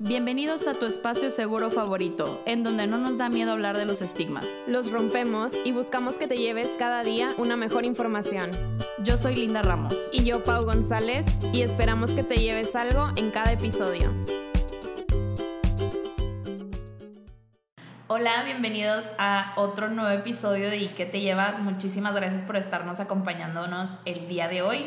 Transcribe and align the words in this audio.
Bienvenidos 0.00 0.68
a 0.68 0.74
tu 0.74 0.86
espacio 0.86 1.32
seguro 1.32 1.72
favorito, 1.72 2.40
en 2.46 2.62
donde 2.62 2.86
no 2.86 2.98
nos 2.98 3.18
da 3.18 3.28
miedo 3.28 3.50
hablar 3.50 3.76
de 3.76 3.84
los 3.84 4.00
estigmas. 4.00 4.46
Los 4.68 4.92
rompemos 4.92 5.52
y 5.64 5.72
buscamos 5.72 6.20
que 6.20 6.28
te 6.28 6.36
lleves 6.36 6.70
cada 6.78 7.02
día 7.02 7.34
una 7.36 7.56
mejor 7.56 7.84
información. 7.84 8.52
Yo 9.02 9.18
soy 9.18 9.34
Linda 9.34 9.60
Ramos. 9.60 10.08
Y 10.12 10.22
yo, 10.22 10.44
Pau 10.44 10.64
González, 10.64 11.26
y 11.52 11.62
esperamos 11.62 12.12
que 12.12 12.22
te 12.22 12.36
lleves 12.36 12.76
algo 12.76 13.08
en 13.16 13.32
cada 13.32 13.50
episodio. 13.50 14.14
Hola, 18.06 18.44
bienvenidos 18.44 19.04
a 19.18 19.52
otro 19.56 19.88
nuevo 19.88 20.10
episodio 20.10 20.70
de 20.70 20.76
¿Y 20.76 20.88
qué 20.90 21.06
te 21.06 21.18
llevas? 21.18 21.58
Muchísimas 21.58 22.14
gracias 22.14 22.42
por 22.42 22.54
estarnos 22.54 23.00
acompañándonos 23.00 23.98
el 24.04 24.28
día 24.28 24.46
de 24.46 24.62
hoy. 24.62 24.86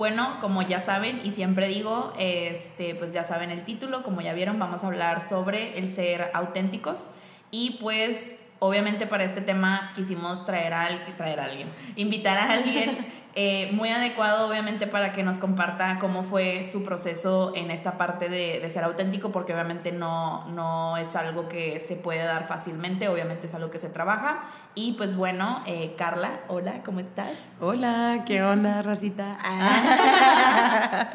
Bueno, 0.00 0.38
como 0.40 0.62
ya 0.62 0.80
saben 0.80 1.20
y 1.24 1.32
siempre 1.32 1.68
digo, 1.68 2.14
este, 2.18 2.94
pues 2.94 3.12
ya 3.12 3.22
saben 3.22 3.50
el 3.50 3.66
título, 3.66 4.02
como 4.02 4.22
ya 4.22 4.32
vieron, 4.32 4.58
vamos 4.58 4.82
a 4.82 4.86
hablar 4.86 5.20
sobre 5.20 5.78
el 5.78 5.90
ser 5.90 6.30
auténticos. 6.32 7.10
Y 7.50 7.76
pues 7.82 8.38
obviamente 8.60 9.06
para 9.06 9.24
este 9.24 9.42
tema 9.42 9.92
quisimos 9.94 10.46
traer 10.46 10.72
a, 10.72 10.88
traer 11.18 11.38
a 11.40 11.44
alguien, 11.44 11.68
invitar 11.96 12.38
a 12.38 12.50
alguien 12.50 12.96
Eh, 13.36 13.70
muy 13.72 13.88
adecuado 13.90 14.48
obviamente 14.48 14.88
para 14.88 15.12
que 15.12 15.22
nos 15.22 15.38
comparta 15.38 15.98
cómo 16.00 16.24
fue 16.24 16.64
su 16.64 16.84
proceso 16.84 17.52
en 17.54 17.70
esta 17.70 17.96
parte 17.96 18.28
de, 18.28 18.68
ser 18.70 18.82
auténtico, 18.82 19.30
porque 19.30 19.52
obviamente 19.52 19.92
no, 19.92 20.46
no 20.48 20.96
es 20.96 21.14
algo 21.14 21.48
que 21.48 21.78
se 21.78 21.94
puede 21.94 22.24
dar 22.24 22.48
fácilmente, 22.48 23.08
obviamente 23.08 23.46
es 23.46 23.54
algo 23.54 23.70
que 23.70 23.78
se 23.78 23.88
trabaja. 23.88 24.42
Y 24.74 24.92
pues 24.92 25.16
bueno, 25.16 25.62
eh, 25.66 25.94
Carla, 25.96 26.40
hola, 26.48 26.82
¿cómo 26.84 27.00
estás? 27.00 27.38
Hola, 27.60 28.22
¿qué 28.26 28.42
onda, 28.42 28.82
Rosita? 28.82 29.38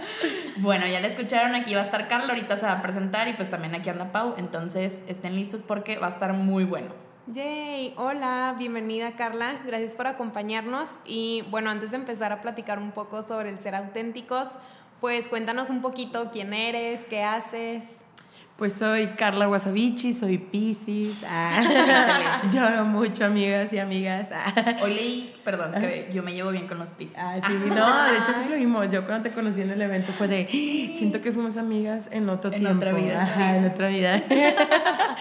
bueno, 0.58 0.88
ya 0.88 1.00
la 1.02 1.08
escucharon, 1.08 1.54
aquí 1.56 1.74
va 1.74 1.82
a 1.82 1.86
estar 1.86 2.08
Carla, 2.08 2.34
ahorita 2.34 2.56
se 2.58 2.66
va 2.66 2.74
a 2.74 2.82
presentar 2.82 3.28
y 3.28 3.34
pues 3.34 3.50
también 3.50 3.76
aquí 3.76 3.90
anda 3.90 4.12
Pau, 4.12 4.36
entonces 4.38 5.02
estén 5.08 5.36
listos 5.36 5.62
porque 5.62 5.98
va 5.98 6.08
a 6.08 6.12
estar 6.12 6.34
muy 6.34 6.64
bueno. 6.64 7.05
Yay, 7.28 7.96
hola, 7.98 8.54
bienvenida 8.56 9.16
Carla, 9.16 9.56
gracias 9.66 9.96
por 9.96 10.06
acompañarnos 10.06 10.92
y 11.06 11.44
bueno, 11.50 11.72
antes 11.72 11.90
de 11.90 11.98
empezar 11.98 12.32
a 12.32 12.40
platicar 12.40 12.78
un 12.78 12.92
poco 12.92 13.24
sobre 13.24 13.50
el 13.50 13.60
ser 13.60 13.74
auténticos, 13.74 14.50
pues 15.02 15.28
cuéntanos 15.28 15.72
un 15.72 15.82
poquito 15.82 16.30
quién 16.32 16.54
eres, 16.54 17.02
qué 17.10 17.24
haces. 17.24 17.84
Pues 18.58 18.74
soy 18.74 19.08
Carla 19.18 19.50
Wasabichi, 19.50 20.14
soy 20.14 20.38
Pisces. 20.38 21.26
Ah, 21.28 22.44
lloro 22.52 22.86
mucho, 22.86 23.26
amigas 23.26 23.74
y 23.74 23.80
amigas. 23.80 24.30
Ah. 24.32 24.86
Leí, 24.88 25.36
perdón, 25.44 25.74
que 25.74 26.12
yo 26.14 26.22
me 26.22 26.34
llevo 26.34 26.52
bien 26.52 26.68
con 26.68 26.78
los 26.78 26.92
Pisces. 26.92 27.18
Ah, 27.20 27.40
sí, 27.46 27.54
no, 27.68 28.04
de 28.04 28.18
hecho 28.20 28.34
sí 28.34 28.48
lo 28.48 28.56
vimos. 28.56 28.88
Yo 28.90 29.04
cuando 29.04 29.28
te 29.28 29.36
conocí 29.36 29.62
en 29.62 29.72
el 29.72 29.82
evento 29.82 30.14
fue 30.14 30.28
de, 30.28 30.46
siento 30.94 31.22
que 31.22 31.32
fuimos 31.32 31.58
amigas 31.58 32.08
en 32.12 32.30
otro 32.30 32.54
en 32.54 32.60
tiempo. 32.60 32.78
Otra 32.78 32.94
vida, 32.94 33.24
Ajá, 33.24 33.56
En 33.58 33.66
otra 33.66 33.88
vida. 33.88 34.22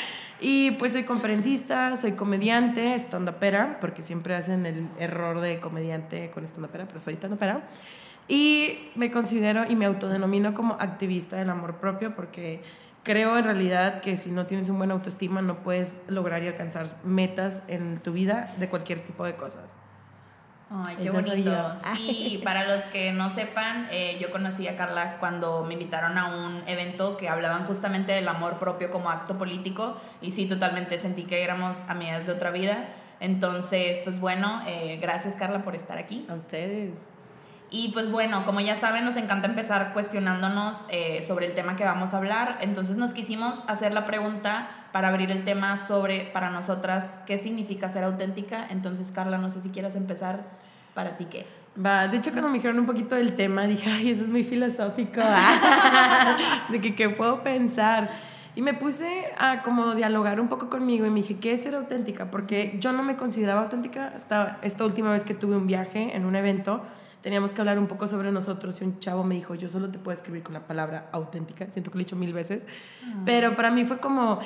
Y 0.47 0.73
pues 0.73 0.92
soy 0.92 1.05
conferencista, 1.05 1.97
soy 1.97 2.12
comediante, 2.12 2.95
stand-upera, 2.97 3.78
porque 3.81 4.03
siempre 4.03 4.34
hacen 4.34 4.67
el 4.67 4.91
error 4.98 5.41
de 5.41 5.59
comediante 5.59 6.31
con 6.33 6.45
stand-upera, 6.45 6.87
pero 6.87 7.00
soy 7.00 7.14
stand-upera. 7.14 7.62
Y 8.28 8.91
me 8.95 9.11
considero 9.11 9.65
y 9.67 9.75
me 9.75 9.87
autodenomino 9.87 10.53
como 10.53 10.75
activista 10.75 11.37
del 11.39 11.48
amor 11.48 11.77
propio, 11.77 12.15
porque 12.15 12.62
creo 13.03 13.39
en 13.39 13.45
realidad 13.45 14.03
que 14.03 14.19
si 14.19 14.33
no 14.33 14.45
tienes 14.45 14.69
un 14.69 14.77
buen 14.77 14.91
autoestima 14.91 15.41
no 15.41 15.62
puedes 15.62 15.97
lograr 16.09 16.42
y 16.42 16.48
alcanzar 16.48 16.95
metas 17.05 17.62
en 17.67 17.97
tu 18.00 18.12
vida 18.12 18.53
de 18.59 18.69
cualquier 18.69 19.03
tipo 19.03 19.25
de 19.25 19.37
cosas. 19.37 19.78
Ay, 20.70 20.96
qué 21.02 21.10
bonito. 21.10 21.74
Sí, 21.94 22.40
para 22.42 22.66
los 22.66 22.84
que 22.84 23.12
no 23.12 23.30
sepan, 23.30 23.86
eh, 23.90 24.18
yo 24.20 24.30
conocí 24.30 24.66
a 24.66 24.76
Carla 24.76 25.18
cuando 25.18 25.64
me 25.64 25.74
invitaron 25.74 26.18
a 26.18 26.34
un 26.34 26.62
evento 26.66 27.16
que 27.16 27.28
hablaban 27.28 27.66
justamente 27.66 28.12
del 28.12 28.26
amor 28.28 28.58
propio 28.58 28.90
como 28.90 29.10
acto 29.10 29.36
político 29.36 29.96
y 30.20 30.30
sí, 30.30 30.46
totalmente 30.46 30.98
sentí 30.98 31.24
que 31.24 31.42
éramos 31.42 31.84
amigas 31.88 32.26
de 32.26 32.32
otra 32.32 32.50
vida. 32.50 32.88
Entonces, 33.20 34.00
pues 34.04 34.18
bueno, 34.18 34.62
eh, 34.66 34.98
gracias 35.00 35.34
Carla 35.36 35.62
por 35.62 35.76
estar 35.76 35.98
aquí. 35.98 36.26
A 36.28 36.34
ustedes. 36.34 36.92
Y 37.74 37.88
pues 37.88 38.08
bueno, 38.08 38.44
como 38.46 38.60
ya 38.60 38.76
saben, 38.76 39.04
nos 39.04 39.16
encanta 39.16 39.48
empezar 39.48 39.92
cuestionándonos 39.94 40.84
eh, 40.90 41.24
sobre 41.26 41.46
el 41.46 41.54
tema 41.56 41.74
que 41.74 41.82
vamos 41.82 42.14
a 42.14 42.18
hablar. 42.18 42.58
Entonces 42.60 42.96
nos 42.96 43.14
quisimos 43.14 43.64
hacer 43.66 43.92
la 43.92 44.06
pregunta 44.06 44.68
para 44.92 45.08
abrir 45.08 45.32
el 45.32 45.44
tema 45.44 45.76
sobre, 45.76 46.30
para 46.32 46.50
nosotras, 46.50 47.18
qué 47.26 47.36
significa 47.36 47.90
ser 47.90 48.04
auténtica. 48.04 48.64
Entonces, 48.70 49.10
Carla, 49.10 49.38
no 49.38 49.50
sé 49.50 49.60
si 49.60 49.70
quieras 49.70 49.96
empezar. 49.96 50.44
¿Para 50.94 51.16
ti 51.16 51.24
qué 51.24 51.40
es? 51.40 51.48
Va, 51.84 52.06
de 52.06 52.18
hecho 52.18 52.30
cuando 52.30 52.48
me 52.48 52.58
dijeron 52.58 52.78
un 52.78 52.86
poquito 52.86 53.16
del 53.16 53.34
tema, 53.34 53.66
dije, 53.66 53.91
ay, 53.91 54.10
eso 54.10 54.22
es 54.22 54.30
muy 54.30 54.44
filosófico, 54.44 55.20
de 56.68 56.80
que 56.80 56.94
qué 56.94 57.08
puedo 57.08 57.42
pensar. 57.42 58.08
Y 58.54 58.62
me 58.62 58.74
puse 58.74 59.32
a 59.36 59.62
como 59.62 59.96
dialogar 59.96 60.38
un 60.38 60.46
poco 60.46 60.70
conmigo 60.70 61.06
y 61.06 61.10
me 61.10 61.22
dije, 61.22 61.41
¿qué 61.41 61.54
es 61.54 61.64
ser 61.64 61.74
auténtica? 61.74 62.30
Porque 62.30 62.76
yo 62.78 62.92
no 62.92 63.02
me 63.02 63.16
consideraba 63.16 63.62
auténtica 63.62 64.12
hasta 64.14 64.58
esta 64.62 64.84
última 64.84 65.10
vez 65.10 65.24
que 65.24 65.34
tuve 65.34 65.56
un 65.56 65.66
viaje 65.66 66.14
en 66.14 66.24
un 66.24 66.36
evento 66.36 66.84
teníamos 67.24 67.52
que 67.52 67.62
hablar 67.62 67.78
un 67.78 67.86
poco 67.86 68.06
sobre 68.06 68.30
nosotros 68.30 68.82
y 68.82 68.84
un 68.84 68.98
chavo 68.98 69.24
me 69.24 69.34
dijo, 69.34 69.54
yo 69.54 69.70
solo 69.70 69.88
te 69.90 69.98
puedo 69.98 70.14
escribir 70.14 70.42
con 70.42 70.52
la 70.52 70.66
palabra 70.66 71.08
auténtica, 71.10 71.66
siento 71.70 71.90
que 71.90 71.96
lo 71.96 72.02
he 72.02 72.04
dicho 72.04 72.16
mil 72.16 72.34
veces, 72.34 72.66
ah. 73.02 73.22
pero 73.24 73.56
para 73.56 73.70
mí 73.70 73.86
fue 73.86 73.96
como 73.96 74.40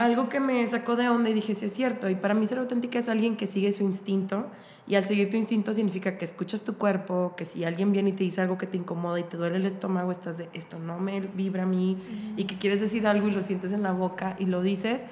algo 0.00 0.28
que 0.28 0.40
me 0.40 0.66
sacó 0.66 0.96
de 0.96 1.08
onda 1.08 1.30
y 1.30 1.32
dije, 1.32 1.54
sí 1.54 1.66
es 1.66 1.72
cierto, 1.72 2.10
y 2.10 2.16
para 2.16 2.34
mí 2.34 2.44
ser 2.48 2.58
auténtica 2.58 2.98
es 2.98 3.08
alguien 3.08 3.36
que 3.36 3.46
sigue 3.46 3.70
su 3.70 3.84
instinto 3.84 4.48
y 4.88 4.96
al 4.96 5.04
seguir 5.04 5.30
tu 5.30 5.36
instinto 5.36 5.72
significa 5.74 6.18
que 6.18 6.24
escuchas 6.24 6.62
tu 6.62 6.74
cuerpo, 6.74 7.34
que 7.36 7.44
si 7.44 7.62
alguien 7.62 7.92
viene 7.92 8.10
y 8.10 8.12
te 8.14 8.24
dice 8.24 8.40
algo 8.40 8.58
que 8.58 8.66
te 8.66 8.78
incomoda 8.78 9.20
y 9.20 9.22
te 9.22 9.36
duele 9.36 9.54
el 9.54 9.66
estómago, 9.66 10.10
estás 10.10 10.36
de 10.36 10.48
esto 10.54 10.80
no 10.80 10.98
me 10.98 11.20
vibra 11.20 11.62
a 11.62 11.66
mí 11.66 11.96
y 12.36 12.44
que 12.46 12.58
quieres 12.58 12.80
decir 12.80 13.06
algo 13.06 13.28
y 13.28 13.30
lo 13.30 13.42
sientes 13.42 13.70
en 13.70 13.84
la 13.84 13.92
boca 13.92 14.34
y 14.40 14.46
lo 14.46 14.60
dices 14.60 15.06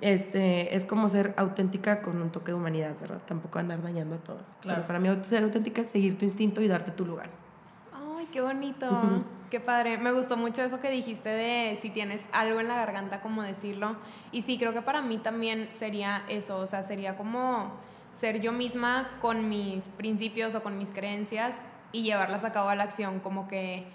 este, 0.00 0.76
es 0.76 0.84
como 0.84 1.08
ser 1.08 1.34
auténtica 1.36 2.02
con 2.02 2.20
un 2.20 2.30
toque 2.30 2.52
de 2.52 2.58
humanidad, 2.58 2.94
¿verdad? 3.00 3.20
Tampoco 3.26 3.58
andar 3.58 3.82
dañando 3.82 4.16
a 4.16 4.18
todos. 4.18 4.48
Claro. 4.60 4.82
Pero 4.82 4.86
para 4.86 4.98
mí 4.98 5.08
ser 5.22 5.42
auténtica 5.42 5.80
es 5.80 5.88
seguir 5.88 6.18
tu 6.18 6.24
instinto 6.24 6.60
y 6.60 6.68
darte 6.68 6.90
tu 6.90 7.06
lugar. 7.06 7.30
Ay, 7.92 8.28
qué 8.30 8.40
bonito, 8.40 9.24
qué 9.50 9.60
padre. 9.60 9.98
Me 9.98 10.12
gustó 10.12 10.36
mucho 10.36 10.62
eso 10.62 10.80
que 10.80 10.90
dijiste 10.90 11.28
de 11.28 11.78
si 11.80 11.90
tienes 11.90 12.24
algo 12.32 12.60
en 12.60 12.68
la 12.68 12.76
garganta, 12.76 13.20
como 13.22 13.42
decirlo. 13.42 13.96
Y 14.32 14.42
sí, 14.42 14.58
creo 14.58 14.72
que 14.72 14.82
para 14.82 15.00
mí 15.00 15.18
también 15.18 15.68
sería 15.70 16.24
eso, 16.28 16.58
o 16.58 16.66
sea, 16.66 16.82
sería 16.82 17.16
como 17.16 17.72
ser 18.12 18.40
yo 18.40 18.52
misma 18.52 19.10
con 19.20 19.48
mis 19.48 19.90
principios 19.90 20.54
o 20.54 20.62
con 20.62 20.78
mis 20.78 20.90
creencias 20.90 21.56
y 21.92 22.02
llevarlas 22.02 22.44
a 22.44 22.52
cabo 22.52 22.68
a 22.68 22.74
la 22.74 22.84
acción, 22.84 23.20
como 23.20 23.48
que, 23.48 23.86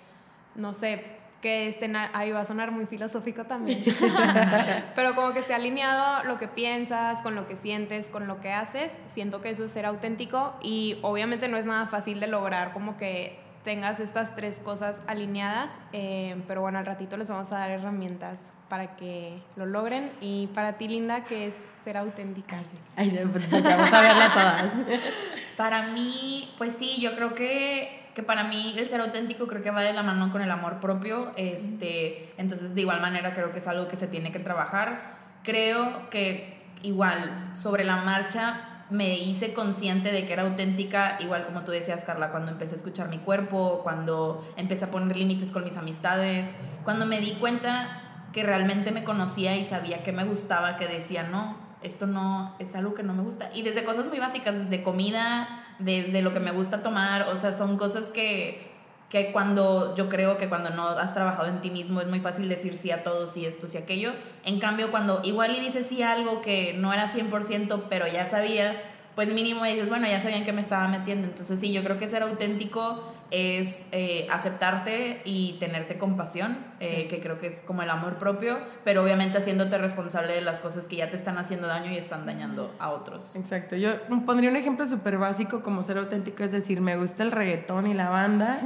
no 0.55 0.73
sé, 0.73 1.20
que 1.41 1.67
estén, 1.67 1.95
ahí 1.95 2.31
va 2.31 2.41
a 2.41 2.45
sonar 2.45 2.71
muy 2.71 2.85
filosófico 2.85 3.45
también, 3.45 3.83
pero 4.95 5.15
como 5.15 5.33
que 5.33 5.39
esté 5.39 5.53
alineado 5.53 6.23
lo 6.23 6.37
que 6.37 6.47
piensas, 6.47 7.21
con 7.21 7.35
lo 7.35 7.47
que 7.47 7.55
sientes, 7.55 8.09
con 8.09 8.27
lo 8.27 8.39
que 8.39 8.51
haces, 8.53 8.93
siento 9.07 9.41
que 9.41 9.49
eso 9.49 9.65
es 9.65 9.71
ser 9.71 9.85
auténtico 9.85 10.53
y 10.61 10.97
obviamente 11.01 11.47
no 11.47 11.57
es 11.57 11.65
nada 11.65 11.87
fácil 11.87 12.19
de 12.19 12.27
lograr 12.27 12.73
como 12.73 12.97
que 12.97 13.39
tengas 13.63 13.99
estas 13.99 14.35
tres 14.35 14.59
cosas 14.63 15.01
alineadas, 15.07 15.71
eh, 15.93 16.41
pero 16.47 16.61
bueno, 16.61 16.79
al 16.79 16.85
ratito 16.85 17.17
les 17.17 17.29
vamos 17.29 17.51
a 17.51 17.59
dar 17.59 17.71
herramientas 17.71 18.39
para 18.69 18.95
que 18.95 19.39
lo 19.55 19.65
logren 19.65 20.11
y 20.21 20.47
para 20.47 20.73
ti, 20.73 20.87
Linda, 20.87 21.25
que 21.25 21.47
es 21.47 21.55
ser 21.83 21.97
auténtica. 21.97 22.59
Ay, 22.95 23.19
vamos 23.51 23.93
a 23.93 24.01
verla 24.01 24.31
todas. 24.33 25.01
para 25.57 25.83
mí, 25.87 26.49
pues 26.57 26.75
sí, 26.77 26.99
yo 27.01 27.15
creo 27.15 27.35
que 27.35 28.00
que 28.13 28.23
para 28.23 28.43
mí 28.45 28.75
el 28.77 28.87
ser 28.87 29.01
auténtico 29.01 29.47
creo 29.47 29.63
que 29.63 29.71
va 29.71 29.81
de 29.81 29.93
la 29.93 30.03
mano 30.03 30.31
con 30.31 30.41
el 30.41 30.51
amor 30.51 30.79
propio, 30.79 31.31
este, 31.35 32.33
entonces 32.37 32.75
de 32.75 32.81
igual 32.81 33.01
manera 33.01 33.33
creo 33.33 33.51
que 33.51 33.59
es 33.59 33.67
algo 33.67 33.87
que 33.87 33.95
se 33.95 34.07
tiene 34.07 34.31
que 34.31 34.39
trabajar. 34.39 35.19
Creo 35.43 36.09
que 36.09 36.61
igual 36.83 37.51
sobre 37.53 37.83
la 37.83 37.97
marcha 37.97 38.85
me 38.89 39.17
hice 39.17 39.53
consciente 39.53 40.11
de 40.11 40.27
que 40.27 40.33
era 40.33 40.43
auténtica, 40.43 41.17
igual 41.21 41.45
como 41.45 41.61
tú 41.61 41.71
decías, 41.71 42.03
Carla, 42.03 42.29
cuando 42.29 42.51
empecé 42.51 42.75
a 42.75 42.77
escuchar 42.77 43.07
mi 43.07 43.19
cuerpo, 43.19 43.79
cuando 43.83 44.45
empecé 44.57 44.85
a 44.85 44.91
poner 44.91 45.15
límites 45.15 45.53
con 45.53 45.63
mis 45.63 45.77
amistades, 45.77 46.49
cuando 46.83 47.05
me 47.05 47.21
di 47.21 47.31
cuenta 47.35 48.27
que 48.33 48.43
realmente 48.43 48.91
me 48.91 49.05
conocía 49.05 49.55
y 49.55 49.63
sabía 49.63 50.03
que 50.03 50.11
me 50.11 50.25
gustaba, 50.25 50.75
que 50.75 50.87
decía, 50.87 51.23
no, 51.23 51.57
esto 51.81 52.05
no 52.05 52.53
es 52.59 52.75
algo 52.75 52.93
que 52.93 53.03
no 53.03 53.13
me 53.13 53.23
gusta. 53.23 53.49
Y 53.53 53.61
desde 53.61 53.85
cosas 53.85 54.07
muy 54.07 54.19
básicas, 54.19 54.55
desde 54.55 54.83
comida, 54.83 55.60
desde 55.81 56.21
lo 56.21 56.33
que 56.33 56.39
me 56.39 56.51
gusta 56.51 56.83
tomar, 56.83 57.27
o 57.29 57.37
sea, 57.37 57.55
son 57.55 57.77
cosas 57.77 58.05
que, 58.05 58.71
que 59.09 59.31
cuando 59.31 59.95
yo 59.95 60.09
creo 60.09 60.37
que 60.37 60.47
cuando 60.47 60.69
no 60.69 60.87
has 60.87 61.13
trabajado 61.13 61.49
en 61.49 61.61
ti 61.61 61.69
mismo 61.69 62.01
es 62.01 62.07
muy 62.07 62.19
fácil 62.19 62.47
decir 62.47 62.77
sí 62.77 62.91
a 62.91 63.03
todo, 63.03 63.27
sí 63.27 63.45
esto, 63.45 63.67
sí 63.67 63.77
aquello. 63.77 64.13
En 64.45 64.59
cambio, 64.59 64.91
cuando 64.91 65.21
igual 65.23 65.55
y 65.55 65.59
dices 65.59 65.87
sí 65.87 66.01
a 66.01 66.13
algo 66.13 66.41
que 66.41 66.73
no 66.73 66.93
era 66.93 67.11
100%, 67.11 67.83
pero 67.89 68.07
ya 68.07 68.25
sabías, 68.25 68.77
pues 69.15 69.33
mínimo 69.33 69.65
dices, 69.65 69.89
bueno, 69.89 70.07
ya 70.07 70.19
sabían 70.19 70.45
que 70.45 70.53
me 70.53 70.61
estaba 70.61 70.87
metiendo. 70.87 71.27
Entonces 71.27 71.59
sí, 71.59 71.73
yo 71.73 71.83
creo 71.83 71.99
que 71.99 72.07
ser 72.07 72.23
auténtico 72.23 73.11
es 73.31 73.85
eh, 73.91 74.27
aceptarte 74.29 75.21
y 75.25 75.53
tenerte 75.59 75.97
compasión, 75.97 76.70
eh, 76.83 77.07
que 77.07 77.21
creo 77.21 77.37
que 77.37 77.45
es 77.45 77.61
como 77.61 77.83
el 77.83 77.89
amor 77.91 78.15
propio, 78.17 78.57
pero 78.83 79.03
obviamente 79.03 79.37
haciéndote 79.37 79.77
responsable 79.77 80.33
de 80.33 80.41
las 80.41 80.59
cosas 80.59 80.87
que 80.87 80.95
ya 80.95 81.11
te 81.11 81.15
están 81.15 81.37
haciendo 81.37 81.67
daño 81.67 81.91
y 81.91 81.97
están 81.97 82.25
dañando 82.25 82.73
a 82.79 82.89
otros. 82.89 83.35
Exacto, 83.35 83.75
yo 83.75 83.91
pondría 84.25 84.49
un 84.49 84.55
ejemplo 84.55 84.87
súper 84.87 85.19
básico 85.19 85.61
como 85.61 85.83
ser 85.83 85.99
auténtico, 85.99 86.43
es 86.43 86.51
decir, 86.51 86.81
me 86.81 86.97
gusta 86.97 87.21
el 87.21 87.31
reggaetón 87.31 87.85
y 87.85 87.93
la 87.93 88.09
banda, 88.09 88.59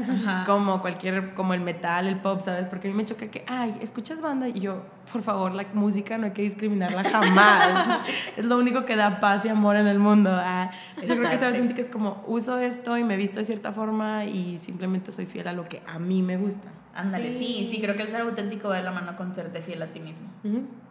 como 0.46 0.82
cualquier, 0.82 1.34
como 1.34 1.54
el 1.54 1.60
metal, 1.60 2.08
el 2.08 2.16
pop, 2.16 2.40
¿sabes? 2.40 2.68
Porque 2.68 2.88
a 2.88 2.92
mí 2.92 2.96
me 2.96 3.06
choca 3.06 3.28
que, 3.28 3.44
ay, 3.48 3.78
escuchas 3.82 4.22
banda 4.22 4.48
y 4.48 4.62
yo, 4.62 4.86
por 5.12 5.22
favor, 5.22 5.54
la 5.54 5.66
música 5.74 6.18
no 6.18 6.28
hay 6.28 6.32
que 6.32 6.44
discriminarla 6.44 7.04
jamás. 7.04 8.00
es 8.38 8.46
lo 8.46 8.58
único 8.58 8.86
que 8.86 8.96
da 8.96 9.20
paz 9.20 9.44
y 9.44 9.50
amor 9.50 9.76
en 9.76 9.88
el 9.88 10.00
mundo. 10.00 10.30
Ah, 10.34 10.72
yo 11.06 11.18
creo 11.18 11.30
que 11.30 11.38
ser 11.38 11.50
auténtica 11.50 11.82
es 11.82 11.90
como, 11.90 12.24
uso 12.28 12.58
esto 12.60 12.98
y 12.98 13.04
me 13.04 13.18
visto 13.18 13.40
de 13.40 13.46
cierta 13.46 13.74
forma 13.74 14.24
y 14.24 14.58
simplemente 14.58 15.12
soy 15.12 15.26
fiel 15.26 15.50
a 15.50 15.54
lo 15.54 15.68
que 15.68 15.82
a 15.86 16.00
mí 16.00 16.22
me 16.22 16.38
gusta. 16.38 16.75
Ándale, 16.96 17.38
sí. 17.38 17.68
sí, 17.70 17.82
creo 17.82 17.96
que 17.96 18.04
el 18.04 18.10
ser 18.10 18.22
auténtico 18.22 18.70
va 18.70 18.78
de 18.78 18.84
la 18.84 18.92
mano 18.92 19.18
con 19.18 19.34
serte 19.34 19.62
fiel 19.62 19.82
a 19.82 19.88
ti 19.88 20.00
mismo. 20.00 20.30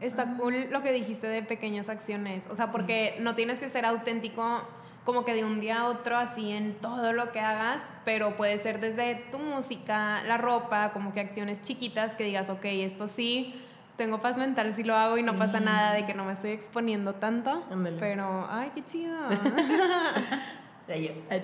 Está 0.01 0.37
cool 0.37 0.69
lo 0.71 0.83
que 0.83 0.93
dijiste 0.93 1.27
de 1.27 1.43
pequeñas 1.43 1.89
acciones, 1.89 2.47
o 2.51 2.55
sea, 2.55 2.71
porque 2.71 3.17
no 3.21 3.35
tienes 3.35 3.59
que 3.59 3.69
ser 3.69 3.87
auténtico 3.87 4.63
como 5.05 5.25
que 5.25 5.35
de 5.35 5.45
un 5.45 5.61
día 5.61 5.81
a 5.81 5.89
otro 5.89 6.17
así 6.17 6.51
en 6.51 6.75
todo 6.75 7.13
lo 7.13 7.33
que 7.33 7.41
hagas, 7.41 7.83
pero 8.05 8.37
puede 8.37 8.59
ser 8.59 8.81
desde 8.81 9.17
tu 9.31 9.39
música, 9.39 10.23
la 10.25 10.39
ropa, 10.39 10.93
como 10.93 11.13
que 11.13 11.21
acciones 11.21 11.63
chiquitas 11.63 12.13
que 12.13 12.25
digas, 12.25 12.49
ok, 12.51 12.65
esto 12.65 13.07
sí, 13.07 13.55
tengo 13.97 14.21
paz 14.21 14.37
mental 14.37 14.73
si 14.75 14.83
lo 14.83 14.97
hago 14.97 15.19
y 15.19 15.23
no 15.23 15.37
pasa 15.39 15.61
nada 15.61 15.93
de 15.93 16.05
que 16.07 16.15
no 16.15 16.25
me 16.25 16.33
estoy 16.33 16.51
exponiendo 16.51 17.15
tanto, 17.15 17.65
pero, 17.99 18.47
ay, 18.51 18.73
qué 18.75 18.83
chido. 18.85 19.17
Yo, 20.89 20.95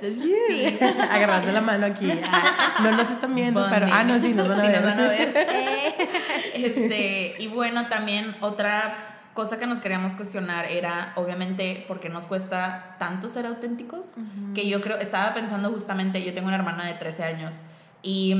sí. 0.02 0.78
agarrando 1.10 1.50
la 1.50 1.60
mano 1.62 1.86
aquí. 1.86 2.10
Ah, 2.24 2.80
no 2.82 2.92
nos 2.92 3.10
están 3.10 3.34
viendo, 3.34 3.66
pero. 3.70 3.86
Ah, 3.90 4.04
no, 4.04 4.20
sí, 4.20 4.34
nos 4.34 4.48
van 4.48 4.60
a 4.60 4.62
ver. 4.64 4.82
Nos 4.82 4.84
van 4.84 5.00
a 5.00 5.08
ver. 5.08 5.34
este, 6.54 7.36
y 7.38 7.48
bueno, 7.48 7.86
también 7.86 8.34
otra 8.40 9.10
cosa 9.32 9.58
que 9.58 9.66
nos 9.66 9.80
queríamos 9.80 10.14
cuestionar 10.14 10.66
era, 10.66 11.12
obviamente, 11.16 11.84
por 11.88 12.00
qué 12.00 12.10
nos 12.10 12.26
cuesta 12.26 12.96
tanto 12.98 13.30
ser 13.30 13.46
auténticos. 13.46 14.16
Que 14.54 14.68
yo 14.68 14.82
creo, 14.82 14.98
estaba 14.98 15.32
pensando 15.32 15.70
justamente, 15.70 16.22
yo 16.22 16.34
tengo 16.34 16.48
una 16.48 16.56
hermana 16.56 16.86
de 16.86 16.94
13 16.94 17.24
años. 17.24 17.56
Y, 18.02 18.34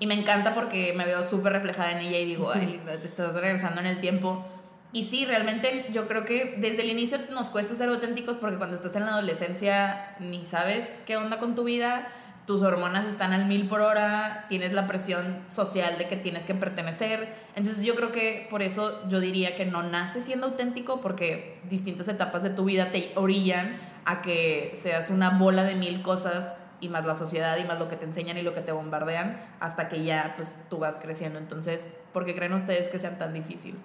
y 0.00 0.06
me 0.06 0.14
encanta 0.14 0.54
porque 0.54 0.92
me 0.96 1.04
veo 1.04 1.22
súper 1.22 1.52
reflejada 1.52 1.92
en 1.92 1.98
ella 1.98 2.18
y 2.18 2.24
digo, 2.24 2.50
ay, 2.52 2.66
linda, 2.66 2.98
te 2.98 3.06
estás 3.06 3.34
regresando 3.34 3.80
en 3.80 3.86
el 3.86 4.00
tiempo. 4.00 4.44
Y 4.92 5.04
sí, 5.04 5.24
realmente 5.24 5.86
yo 5.92 6.08
creo 6.08 6.24
que 6.24 6.56
desde 6.58 6.82
el 6.82 6.90
inicio 6.90 7.18
nos 7.30 7.50
cuesta 7.50 7.74
ser 7.76 7.88
auténticos 7.88 8.36
porque 8.38 8.56
cuando 8.56 8.74
estás 8.74 8.96
en 8.96 9.06
la 9.06 9.12
adolescencia 9.12 10.16
ni 10.18 10.44
sabes 10.44 10.88
qué 11.06 11.16
onda 11.16 11.38
con 11.38 11.54
tu 11.54 11.62
vida, 11.62 12.08
tus 12.44 12.62
hormonas 12.62 13.06
están 13.06 13.32
al 13.32 13.46
mil 13.46 13.68
por 13.68 13.80
hora, 13.80 14.46
tienes 14.48 14.72
la 14.72 14.88
presión 14.88 15.44
social 15.48 15.98
de 15.98 16.08
que 16.08 16.16
tienes 16.16 16.44
que 16.44 16.54
pertenecer. 16.56 17.32
Entonces 17.54 17.84
yo 17.84 17.94
creo 17.94 18.10
que 18.10 18.48
por 18.50 18.62
eso 18.62 19.08
yo 19.08 19.20
diría 19.20 19.54
que 19.54 19.64
no 19.64 19.84
naces 19.84 20.24
siendo 20.24 20.48
auténtico 20.48 21.00
porque 21.00 21.60
distintas 21.70 22.08
etapas 22.08 22.42
de 22.42 22.50
tu 22.50 22.64
vida 22.64 22.90
te 22.90 23.12
orillan 23.14 23.78
a 24.04 24.22
que 24.22 24.72
seas 24.74 25.10
una 25.10 25.30
bola 25.30 25.62
de 25.62 25.76
mil 25.76 26.02
cosas 26.02 26.64
y 26.80 26.88
más 26.88 27.04
la 27.04 27.14
sociedad 27.14 27.56
y 27.58 27.64
más 27.64 27.78
lo 27.78 27.88
que 27.88 27.94
te 27.94 28.06
enseñan 28.06 28.36
y 28.38 28.42
lo 28.42 28.54
que 28.54 28.62
te 28.62 28.72
bombardean 28.72 29.40
hasta 29.60 29.88
que 29.88 30.02
ya 30.02 30.34
pues 30.36 30.50
tú 30.68 30.78
vas 30.78 30.96
creciendo. 30.96 31.38
Entonces, 31.38 32.00
¿por 32.12 32.24
qué 32.24 32.34
creen 32.34 32.54
ustedes 32.54 32.88
que 32.88 32.98
sea 32.98 33.16
tan 33.18 33.32
difícil? 33.34 33.78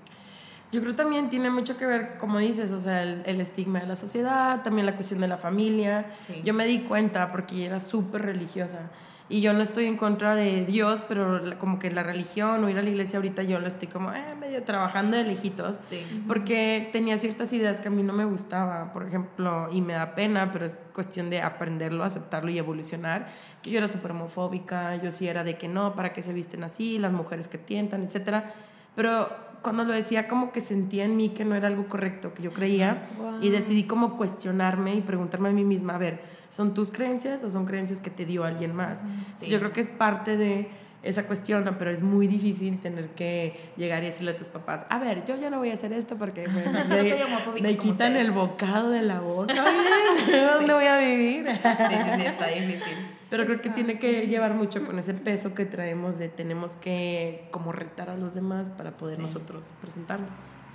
Yo 0.71 0.81
creo 0.81 0.95
también 0.95 1.29
tiene 1.29 1.50
mucho 1.50 1.77
que 1.77 1.85
ver, 1.85 2.17
como 2.17 2.39
dices, 2.39 2.71
o 2.71 2.79
sea, 2.79 3.03
el, 3.03 3.39
estigma 3.39 3.79
de 3.79 3.88
la 3.88 3.95
sociedad, 3.95 4.62
también 4.63 4.85
la 4.85 4.95
cuestión 4.95 5.21
de 5.21 5.27
la 5.27 5.38
familia. 5.38 6.07
Yo 6.44 6.53
me 6.53 6.65
di 6.65 6.79
cuenta 6.79 7.31
porque 7.31 7.65
era 7.65 7.79
súper 7.79 8.23
religiosa. 8.23 8.89
Y 9.27 9.41
yo 9.41 9.53
no 9.53 9.63
estoy 9.63 9.85
en 9.85 9.97
contra 9.97 10.35
de 10.35 10.65
Dios, 10.65 11.03
pero 11.07 11.57
como 11.57 11.79
que 11.79 11.89
la 11.89 12.03
religión 12.03 12.63
o 12.63 12.69
ir 12.69 12.77
a 12.77 12.83
la 12.83 12.89
iglesia 12.89 13.17
ahorita 13.17 13.41
yo 13.41 13.59
lo 13.59 13.67
estoy 13.67 13.88
como 13.88 14.13
eh, 14.13 14.35
medio 14.39 14.62
trabajando 14.63 15.17
de 15.17 15.23
lejitos. 15.23 15.79
Porque 16.27 16.89
tenía 16.91 17.17
ciertas 17.17 17.51
ideas 17.51 17.79
que 17.79 17.88
a 17.88 17.91
mí 17.91 18.03
no 18.03 18.13
me 18.13 18.25
gustaba, 18.25 18.94
por 18.94 19.07
ejemplo, 19.07 19.69
y 19.71 19.81
me 19.81 19.94
da 19.94 20.13
pena, 20.13 20.51
pero 20.53 20.65
es 20.65 20.77
cuestión 20.94 21.31
de 21.31 21.41
aprenderlo, 21.41 22.03
aceptarlo 22.03 22.51
y 22.51 22.59
evolucionar. 22.59 23.27
Que 23.63 23.71
yo 23.71 23.79
era 23.79 23.88
súper 23.88 24.12
homofóbica, 24.12 24.95
yo 24.97 25.12
sí 25.12 25.27
era 25.27 25.44
de 25.44 25.57
que 25.57 25.67
no, 25.67 25.95
para 25.95 26.13
qué 26.13 26.21
se 26.21 26.31
visten 26.31 26.63
así, 26.63 27.00
las 27.00 27.12
mujeres 27.12 27.47
que 27.47 27.57
tientan, 27.57 28.03
etcétera. 28.03 28.53
Pero 28.95 29.30
cuando 29.62 29.83
lo 29.83 29.94
decía 29.94 30.27
como 30.27 30.51
que 30.51 30.62
sentía 30.62 31.06
en 31.06 31.18
mí 31.18 31.30
que 31.30 31.44
no 31.44 31.56
era 31.56 31.68
algo 31.68 31.88
correcto, 31.88 32.33
que 32.33 32.44
yo 32.44 32.53
creía, 32.53 33.07
y 33.42 33.50
decidí 33.50 33.83
como 33.83 34.18
cuestionarme 34.18 34.95
y 34.95 35.01
preguntarme 35.01 35.50
a 35.50 35.51
mí 35.51 35.63
misma, 35.63 35.95
a 35.95 35.97
ver, 35.97 36.19
¿son 36.50 36.74
tus 36.74 36.92
creencias 36.92 37.44
o 37.44 37.50
son 37.50 37.65
creencias 37.65 38.00
que 38.00 38.09
te 38.09 38.25
dio 38.25 38.44
alguien 38.44 38.75
más? 38.75 39.01
Yo 39.47 39.59
creo 39.59 39.74
que 39.74 39.81
es 39.81 39.88
parte 39.88 40.38
de 40.38 40.69
esa 41.06 41.25
cuestión, 41.27 41.63
pero 41.77 41.92
es 41.92 42.01
muy 42.01 42.27
difícil 42.27 42.80
tener 42.80 43.09
que 43.09 43.71
llegar 43.77 44.03
y 44.03 44.07
decirle 44.07 44.31
a 44.31 44.38
tus 44.38 44.50
papás, 44.50 44.86
a 44.89 45.00
ver, 45.00 45.24
yo 45.25 45.36
ya 45.36 45.50
no 45.50 45.59
voy 45.59 45.69
a 45.69 45.75
hacer 45.75 45.94
esto 45.94 46.15
porque 46.15 46.48
me, 47.62 47.77
quitan 47.77 48.15
el 48.15 48.31
bocado 48.31 48.89
de 48.89 49.03
la 49.03 49.19
boca, 49.19 49.53
¿dónde 50.56 50.74
voy 50.74 50.86
a 50.86 50.98
vivir? 50.98 51.48
sí, 51.48 51.95
sí, 52.18 52.25
está 52.25 52.48
difícil. 52.48 52.98
Pero 53.30 53.45
creo 53.45 53.62
que 53.62 53.69
tiene 53.69 53.98
que 53.98 54.27
llevar 54.27 54.54
mucho 54.54 54.86
con 54.86 55.00
ese 55.00 55.13
peso 55.25 55.54
que 55.56 55.66
traemos 55.66 56.18
de 56.18 56.30
tenemos 56.30 56.74
que 56.74 57.48
como 57.51 57.72
retar 57.72 58.10
a 58.10 58.16
los 58.16 58.33
demás 58.33 58.69
para 58.69 58.92
poder 58.92 59.19
nosotros 59.19 59.69
presentarnos. 59.81 60.30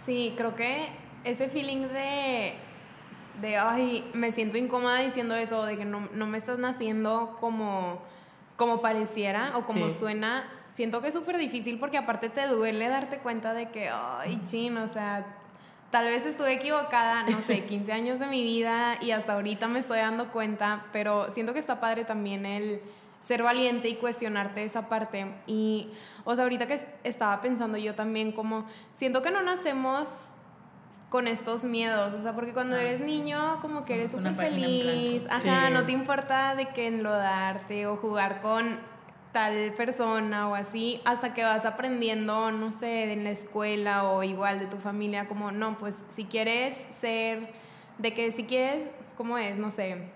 Sí, 0.05 0.35
creo 0.37 0.55
que 0.55 0.89
ese 1.25 1.49
feeling 1.49 1.89
de, 1.89 2.55
de, 3.41 3.57
ay, 3.57 4.09
me 4.15 4.33
siento 4.33 4.59
incómoda 4.59 5.01
diciendo 5.01 5.35
eso, 5.35 5.65
de 5.65 5.77
que 5.77 5.85
no, 5.85 6.09
no 6.13 6.27
me 6.27 6.39
estás 6.39 6.59
naciendo 6.59 7.37
como, 7.41 8.01
como 8.57 8.81
pareciera 8.81 9.57
o 9.57 9.65
como 9.65 9.91
suena, 9.91 10.49
siento 10.73 11.03
que 11.03 11.09
es 11.09 11.15
súper 11.15 11.37
difícil 11.37 11.79
porque 11.79 11.99
aparte 11.99 12.31
te 12.31 12.47
duele 12.47 12.89
darte 12.89 13.19
cuenta 13.19 13.53
de 13.55 13.71
que, 13.71 13.89
ay, 13.89 14.41
chin, 14.45 14.77
o 14.79 14.89
sea, 14.89 15.40
Tal 15.91 16.05
vez 16.05 16.25
estuve 16.25 16.55
equivocada, 16.55 17.25
no 17.25 17.41
sé, 17.43 17.65
15 17.67 17.93
años 17.93 18.19
de 18.19 18.27
mi 18.27 18.43
vida 18.43 18.99
y 19.01 19.11
hasta 19.11 19.35
ahorita 19.35 19.69
me 19.69 19.79
estoy 19.79 19.99
dando 19.99 20.31
cuenta, 20.31 20.87
pero 20.93 21.31
siento 21.31 21.53
que 21.53 21.59
está 21.59 21.81
padre 21.81 22.05
también 22.05 22.47
el 22.47 22.81
ser 23.21 23.43
valiente 23.43 23.89
y 23.89 23.97
cuestionarte 23.97 24.65
esa 24.65 24.89
parte. 24.89 25.35
Y, 25.47 25.91
o 26.25 26.35
sea, 26.35 26.45
ahorita 26.45 26.67
que 26.67 26.85
estaba 27.05 27.41
pensando 27.41 27.77
yo 27.77 27.95
también 27.95 28.33
como, 28.33 28.67
siento 28.95 29.23
que 29.23 29.31
no 29.31 29.43
nacemos 29.43 30.09
con 31.11 31.27
estos 31.27 31.65
miedos, 31.65 32.15
o 32.15 32.23
sea, 32.23 32.35
porque 32.35 32.53
cuando 32.53 32.77
ah, 32.77 32.81
eres 32.81 33.01
niño 33.01 33.59
como 33.61 33.85
que 33.85 33.95
eres 33.95 34.13
súper 34.13 34.33
feliz, 34.37 35.29
ajá, 35.29 35.69
no 35.69 35.85
te 35.85 35.91
importa 35.91 36.55
de 36.55 36.69
que 36.69 36.87
enlodarte 36.87 37.89
o 37.89 37.97
jugar 37.97 38.41
con 38.41 38.79
tal 39.33 39.73
persona 39.75 40.49
o 40.49 40.55
así, 40.55 41.01
hasta 41.05 41.35
que 41.35 41.45
vas 41.45 41.65
aprendiendo, 41.65 42.51
no 42.51 42.71
sé, 42.71 43.13
en 43.13 43.25
la 43.25 43.31
escuela 43.31 44.05
o 44.05 44.23
igual 44.23 44.59
de 44.59 44.67
tu 44.67 44.77
familia, 44.77 45.29
como, 45.29 45.53
no, 45.53 45.79
pues 45.79 46.05
si 46.09 46.25
quieres 46.25 46.75
ser, 46.99 47.53
de 47.99 48.15
que 48.15 48.33
si 48.33 48.45
quieres, 48.45 48.89
¿cómo 49.17 49.39
es? 49.39 49.57
No 49.57 49.71
sé, 49.71 50.11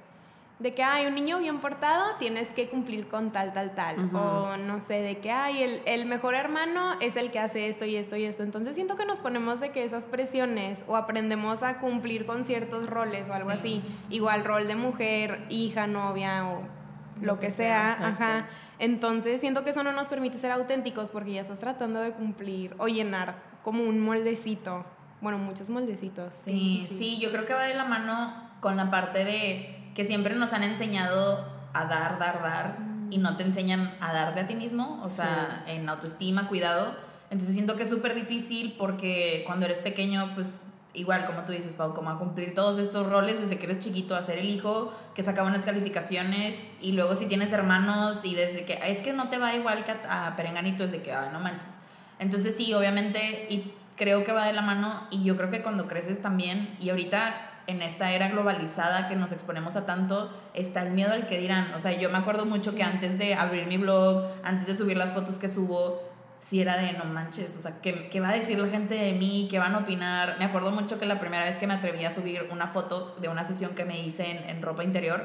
de 0.59 0.73
que 0.73 0.83
hay 0.83 1.07
un 1.07 1.15
niño 1.15 1.39
bien 1.39 1.61
portado, 1.61 2.15
tienes 2.19 2.49
que 2.49 2.69
cumplir 2.69 3.09
con 3.09 3.31
tal, 3.31 3.53
tal, 3.53 3.75
tal. 3.75 4.11
O 4.15 4.57
no 4.57 4.79
sé, 4.79 5.01
de 5.01 5.19
que 5.19 5.31
hay 5.31 5.63
el, 5.63 5.83
el, 5.85 6.07
mejor 6.07 6.35
hermano 6.37 6.95
es 7.01 7.17
el 7.17 7.33
que 7.33 7.41
hace 7.41 7.69
esto 7.69 7.85
y 7.85 7.97
esto 7.97 8.17
y 8.17 8.25
esto. 8.25 8.45
Entonces 8.45 8.75
siento 8.75 8.97
que 8.97 9.05
nos 9.05 9.21
ponemos 9.21 9.59
de 9.59 9.71
que 9.71 9.83
esas 9.83 10.07
presiones 10.07 10.85
o 10.87 10.97
aprendemos 10.97 11.65
a 11.65 11.81
cumplir 11.81 12.25
con 12.25 12.45
ciertos 12.45 12.89
roles 12.89 13.29
o 13.29 13.35
algo 13.35 13.51
así. 13.51 13.83
Igual 14.11 14.45
rol 14.45 14.69
de 14.69 14.77
mujer, 14.77 15.45
hija, 15.51 15.89
novia 15.89 16.47
o 16.47 16.84
lo, 17.21 17.39
que, 17.39 17.51
sea, 17.51 17.93
ajá. 17.93 18.49
Entonces 18.79 19.41
siento 19.41 19.65
que 19.65 19.71
eso 19.71 19.83
no 19.83 19.93
nos 19.93 20.09
permite 20.09 20.39
ser 20.39 20.53
auténticos 20.53 21.11
porque 21.11 21.33
ya 21.33 21.41
estás 21.41 21.59
tratando 21.59 22.01
de 22.01 22.13
cumplir 22.13 22.75
o 22.79 22.89
llenar 22.89 23.37
como 23.63 23.85
un 23.85 24.01
moldecito. 24.01 24.85
Bueno, 25.21 25.39
muchos 25.39 25.71
moldecitos. 25.71 26.33
Sí, 26.33 26.87
sí, 26.89 27.19
yo 27.19 27.31
creo 27.31 27.47
que 27.47 27.55
va 27.55 27.65
de 27.65 27.75
la 27.75 27.85
mano 27.85 28.51
con 28.61 28.77
la 28.77 28.91
parte 28.91 29.25
de 29.25 29.93
que 29.95 30.05
siempre 30.05 30.35
nos 30.35 30.53
han 30.53 30.63
enseñado 30.63 31.47
a 31.73 31.85
dar, 31.87 32.19
dar, 32.19 32.43
dar 32.43 32.79
y 33.11 33.19
no 33.19 33.37
te 33.37 33.45
enseñan 33.45 33.95
a 34.01 34.13
darte 34.13 34.41
a 34.41 34.47
ti 34.47 34.55
mismo, 34.55 35.01
o 35.03 35.09
sea, 35.09 35.65
en 35.67 35.89
autoestima, 35.89 36.49
cuidado. 36.49 36.97
Entonces 37.31 37.55
siento 37.55 37.77
que 37.77 37.85
es 37.85 37.89
súper 37.89 38.15
difícil 38.15 38.75
porque 38.79 39.45
cuando 39.47 39.67
eres 39.67 39.79
pequeño, 39.79 40.33
pues 40.35 40.65
igual 40.95 41.27
como 41.27 41.43
tú 41.43 41.53
dices, 41.53 41.75
Pau, 41.75 41.93
como 41.93 42.11
a 42.11 42.19
cumplir 42.19 42.55
todos 42.55 42.79
estos 42.79 43.09
roles 43.09 43.41
desde 43.41 43.59
que 43.59 43.67
eres 43.67 43.81
chiquito, 43.81 44.15
a 44.15 44.23
ser 44.23 44.39
el 44.39 44.49
hijo 44.49 44.93
que 45.15 45.23
sacaba 45.23 45.49
unas 45.49 45.65
calificaciones 45.65 46.57
y 46.81 46.93
luego 46.93 47.15
si 47.17 47.27
tienes 47.27 47.53
hermanos 47.53 48.25
y 48.25 48.35
desde 48.35 48.65
que 48.65 48.79
es 48.87 49.03
que 49.03 49.13
no 49.13 49.29
te 49.29 49.39
va 49.39 49.55
igual 49.55 49.85
que 49.85 49.93
a, 50.09 50.35
Perenganito, 50.37 50.85
desde 50.85 51.03
que, 51.03 51.13
ay, 51.13 51.31
no 51.33 51.41
manches. 51.41 51.75
Entonces 52.19 52.55
sí, 52.57 52.73
obviamente, 52.73 53.47
y 53.51 53.73
creo 53.97 54.25
que 54.25 54.33
va 54.33 54.47
de 54.47 54.53
la 54.53 54.63
mano 54.63 55.07
y 55.11 55.25
yo 55.25 55.37
creo 55.37 55.51
que 55.51 55.63
cuando 55.63 55.87
creces 55.87 56.23
también 56.23 56.75
y 56.81 56.91
ahorita 56.91 57.51
en 57.67 57.83
esta 57.83 58.13
era 58.13 58.29
globalizada 58.29 59.09
que 59.09 59.17
nos 59.17 59.33
exponemos 59.33 59.77
a 59.77 59.87
tanto, 59.87 60.31
está 60.53 60.83
el 60.83 60.93
miedo 60.93 61.13
al 61.13 61.27
que 61.27 61.39
dirán. 61.39 61.73
O 61.75 61.81
sea, 61.81 61.93
yo 61.99 62.11
me 62.11 62.19
acuerdo 62.19 62.45
mucho 62.45 62.75
que 62.75 62.83
antes 62.83 63.19
de 63.19 63.35
abrir 63.35 63.67
mi 63.67 63.79
blog, 63.79 64.25
antes 64.43 64.67
de 64.67 64.75
subir 64.75 64.97
las 64.97 65.13
fotos 65.13 65.39
que 65.39 65.49
subo, 65.49 66.14
si 66.45 66.61
era 66.61 66.77
de 66.77 66.93
no 66.93 67.07
manches, 67.07 67.57
o 67.57 67.61
sea, 67.61 67.81
¿qué, 67.81 68.11
¿qué, 68.11 68.21
va 68.21 68.29
a 68.29 68.35
decir 68.35 68.59
la 68.59 68.69
gente 68.69 68.95
de 68.95 69.15
mí? 69.15 69.49
¿Qué 69.51 69.59
van 69.59 69.75
a 69.75 69.79
opinar? 69.79 70.37
Me 70.39 70.45
acuerdo 70.45 70.73
mucho 70.73 70.99
que 70.99 71.07
la 71.07 71.19
primera 71.19 71.47
vez 71.47 71.57
que 71.57 71.67
me 71.67 71.73
atreví 71.73 72.05
a 72.05 72.11
subir 72.11 72.49
una 72.53 72.67
foto 72.67 73.17
de 73.19 73.29
una 73.29 73.45
sesión 73.45 73.75
que 73.75 73.87
me 73.87 74.05
hice 74.05 74.31
en, 74.31 74.51
en 74.51 74.61
ropa 74.61 74.85
interior, 74.85 75.23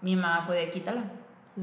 mi 0.00 0.16
mamá 0.16 0.42
fue 0.46 0.56
de 0.56 0.70
quítala. 0.70 1.04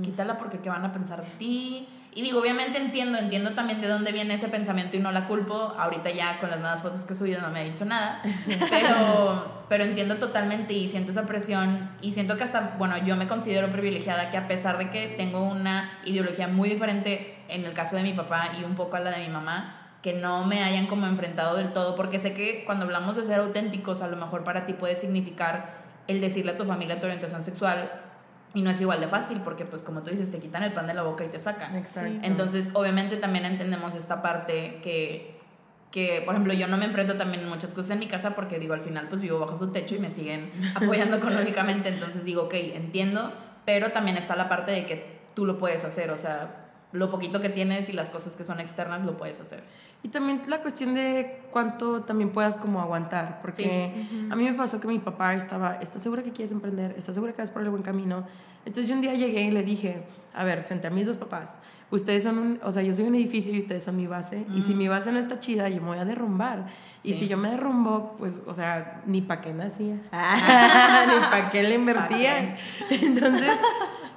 quítala 0.03 0.37
porque 0.37 0.59
qué 0.59 0.69
van 0.69 0.85
a 0.85 0.91
pensar 0.91 1.23
de 1.25 1.31
ti. 1.39 1.87
Y 2.13 2.23
digo, 2.23 2.41
obviamente 2.41 2.77
entiendo, 2.77 3.17
entiendo 3.17 3.51
también 3.51 3.79
de 3.79 3.87
dónde 3.87 4.11
viene 4.11 4.33
ese 4.33 4.49
pensamiento 4.49 4.97
y 4.97 4.99
no 4.99 5.13
la 5.13 5.27
culpo. 5.27 5.73
Ahorita 5.77 6.09
ya 6.09 6.39
con 6.41 6.49
las 6.49 6.59
nuevas 6.59 6.81
fotos 6.81 7.03
que 7.03 7.13
he 7.13 7.15
subido 7.15 7.39
no 7.39 7.49
me 7.51 7.61
ha 7.61 7.63
dicho 7.63 7.85
nada. 7.85 8.21
Pero, 8.69 9.63
pero 9.69 9.85
entiendo 9.85 10.17
totalmente 10.17 10.73
y 10.73 10.89
siento 10.89 11.11
esa 11.11 11.25
presión 11.25 11.89
y 12.01 12.11
siento 12.11 12.35
que 12.35 12.43
hasta, 12.43 12.75
bueno, 12.77 12.97
yo 12.97 13.15
me 13.15 13.27
considero 13.27 13.71
privilegiada 13.71 14.29
que 14.29 14.35
a 14.35 14.47
pesar 14.49 14.77
de 14.77 14.89
que 14.89 15.07
tengo 15.07 15.43
una 15.43 15.89
ideología 16.03 16.49
muy 16.49 16.67
diferente 16.67 17.37
en 17.47 17.63
el 17.63 17.73
caso 17.73 17.95
de 17.95 18.03
mi 18.03 18.11
papá 18.11 18.51
y 18.59 18.65
un 18.65 18.75
poco 18.75 18.97
a 18.97 18.99
la 18.99 19.11
de 19.11 19.19
mi 19.25 19.29
mamá, 19.29 19.97
que 20.01 20.13
no 20.13 20.45
me 20.45 20.63
hayan 20.63 20.87
como 20.87 21.07
enfrentado 21.07 21.55
del 21.55 21.71
todo, 21.71 21.95
porque 21.95 22.19
sé 22.19 22.33
que 22.33 22.65
cuando 22.65 22.83
hablamos 22.85 23.15
de 23.15 23.23
ser 23.23 23.39
auténticos, 23.39 24.01
a 24.01 24.07
lo 24.07 24.17
mejor 24.17 24.43
para 24.43 24.65
ti 24.65 24.73
puede 24.73 24.95
significar 24.95 25.81
el 26.07 26.19
decirle 26.19 26.51
a 26.51 26.57
tu 26.57 26.65
familia 26.65 26.99
tu 26.99 27.05
orientación 27.05 27.45
sexual 27.45 27.89
y 28.53 28.61
no 28.61 28.69
es 28.69 28.81
igual 28.81 28.99
de 28.99 29.07
fácil 29.07 29.39
porque 29.41 29.65
pues 29.65 29.83
como 29.83 30.01
tú 30.01 30.11
dices 30.11 30.31
te 30.31 30.39
quitan 30.39 30.63
el 30.63 30.73
pan 30.73 30.87
de 30.87 30.93
la 30.93 31.03
boca 31.03 31.23
y 31.23 31.29
te 31.29 31.39
sacan. 31.39 31.75
Exacto. 31.75 32.19
Entonces 32.23 32.71
obviamente 32.73 33.17
también 33.17 33.45
entendemos 33.45 33.95
esta 33.95 34.21
parte 34.21 34.79
que, 34.83 35.39
que 35.91 36.21
por 36.25 36.35
ejemplo 36.35 36.53
yo 36.53 36.67
no 36.67 36.77
me 36.77 36.85
enfrento 36.85 37.15
también 37.15 37.43
en 37.43 37.49
muchas 37.49 37.71
cosas 37.71 37.91
en 37.91 37.99
mi 37.99 38.07
casa 38.07 38.35
porque 38.35 38.59
digo 38.59 38.73
al 38.73 38.81
final 38.81 39.07
pues 39.07 39.21
vivo 39.21 39.39
bajo 39.39 39.57
su 39.57 39.71
techo 39.71 39.95
y 39.95 39.99
me 39.99 40.11
siguen 40.11 40.51
apoyando 40.75 41.17
económicamente 41.17 41.89
entonces 41.89 42.25
digo 42.25 42.43
ok 42.43 42.53
entiendo 42.53 43.31
pero 43.65 43.91
también 43.91 44.17
está 44.17 44.35
la 44.35 44.49
parte 44.49 44.71
de 44.71 44.85
que 44.85 45.21
tú 45.33 45.45
lo 45.45 45.57
puedes 45.57 45.85
hacer 45.85 46.11
o 46.11 46.17
sea 46.17 46.60
lo 46.91 47.09
poquito 47.09 47.41
que 47.41 47.49
tienes 47.49 47.89
y 47.89 47.93
las 47.93 48.09
cosas 48.09 48.35
que 48.35 48.43
son 48.43 48.59
externas 48.59 49.05
lo 49.05 49.17
puedes 49.17 49.39
hacer. 49.39 49.63
Y 50.03 50.09
también 50.09 50.41
la 50.47 50.61
cuestión 50.61 50.95
de 50.95 51.41
cuánto 51.51 52.01
también 52.01 52.31
puedas 52.31 52.57
como 52.57 52.81
aguantar, 52.81 53.39
porque 53.41 54.07
a 54.31 54.35
mí 54.35 54.43
me 54.43 54.53
pasó 54.53 54.79
que 54.79 54.87
mi 54.87 54.97
papá 54.97 55.35
estaba, 55.35 55.75
¿estás 55.75 56.01
segura 56.01 56.23
que 56.23 56.31
quieres 56.31 56.51
emprender? 56.51 56.95
¿Estás 56.97 57.15
segura 57.15 57.33
que 57.33 57.41
vas 57.41 57.51
por 57.51 57.61
el 57.61 57.69
buen 57.69 57.83
camino? 57.83 58.25
Entonces 58.65 58.87
yo 58.87 58.95
un 58.95 59.01
día 59.01 59.13
llegué 59.13 59.43
y 59.43 59.51
le 59.51 59.61
dije, 59.61 60.03
a 60.33 60.43
ver, 60.43 60.63
senté 60.63 60.87
a 60.87 60.89
mis 60.89 61.05
dos 61.05 61.17
papás, 61.17 61.49
ustedes 61.91 62.23
son 62.23 62.37
un, 62.39 62.59
o 62.63 62.71
sea, 62.71 62.81
yo 62.81 62.93
soy 62.93 63.05
un 63.05 63.13
edificio 63.13 63.53
y 63.53 63.59
ustedes 63.59 63.83
son 63.83 63.95
mi 63.95 64.07
base, 64.07 64.45
y 64.55 64.63
si 64.63 64.73
mi 64.73 64.87
base 64.87 65.11
no 65.11 65.19
está 65.19 65.39
chida, 65.39 65.69
yo 65.69 65.81
me 65.81 65.89
voy 65.89 65.97
a 65.99 66.05
derrumbar. 66.05 66.67
Y 67.03 67.13
si 67.13 67.27
yo 67.27 67.35
me 67.35 67.49
derrumbo, 67.49 68.15
pues, 68.19 68.43
o 68.45 68.53
sea, 68.53 69.01
ni 69.07 69.21
para 69.21 69.41
qué 69.41 69.53
nacía, 69.53 69.95
ni 71.07 71.19
para 71.31 71.49
qué 71.51 71.63
le 71.63 71.75
invertía. 71.75 72.57
Entonces 72.89 73.57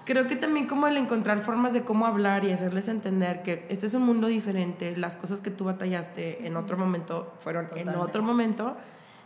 creo 0.05 0.27
que 0.27 0.37
también 0.37 0.67
como 0.67 0.87
el 0.87 0.97
encontrar 0.97 1.41
formas 1.41 1.73
de 1.73 1.83
cómo 1.83 2.07
hablar 2.07 2.45
y 2.45 2.53
hacerles 2.53 2.89
entender 2.89 3.43
que 3.43 3.67
este 3.69 3.87
es 3.87 3.95
un 3.95 4.05
mundo 4.05 4.29
diferente, 4.29 4.97
las 4.97 5.17
cosas 5.17 5.41
que 5.41 5.51
tú 5.51 5.65
batallaste 5.65 6.47
en 6.47 6.57
otro 6.57 6.77
momento 6.77 7.35
fueron 7.39 7.67
en 7.75 7.89
otro 7.91 8.23
momento, 8.23 8.77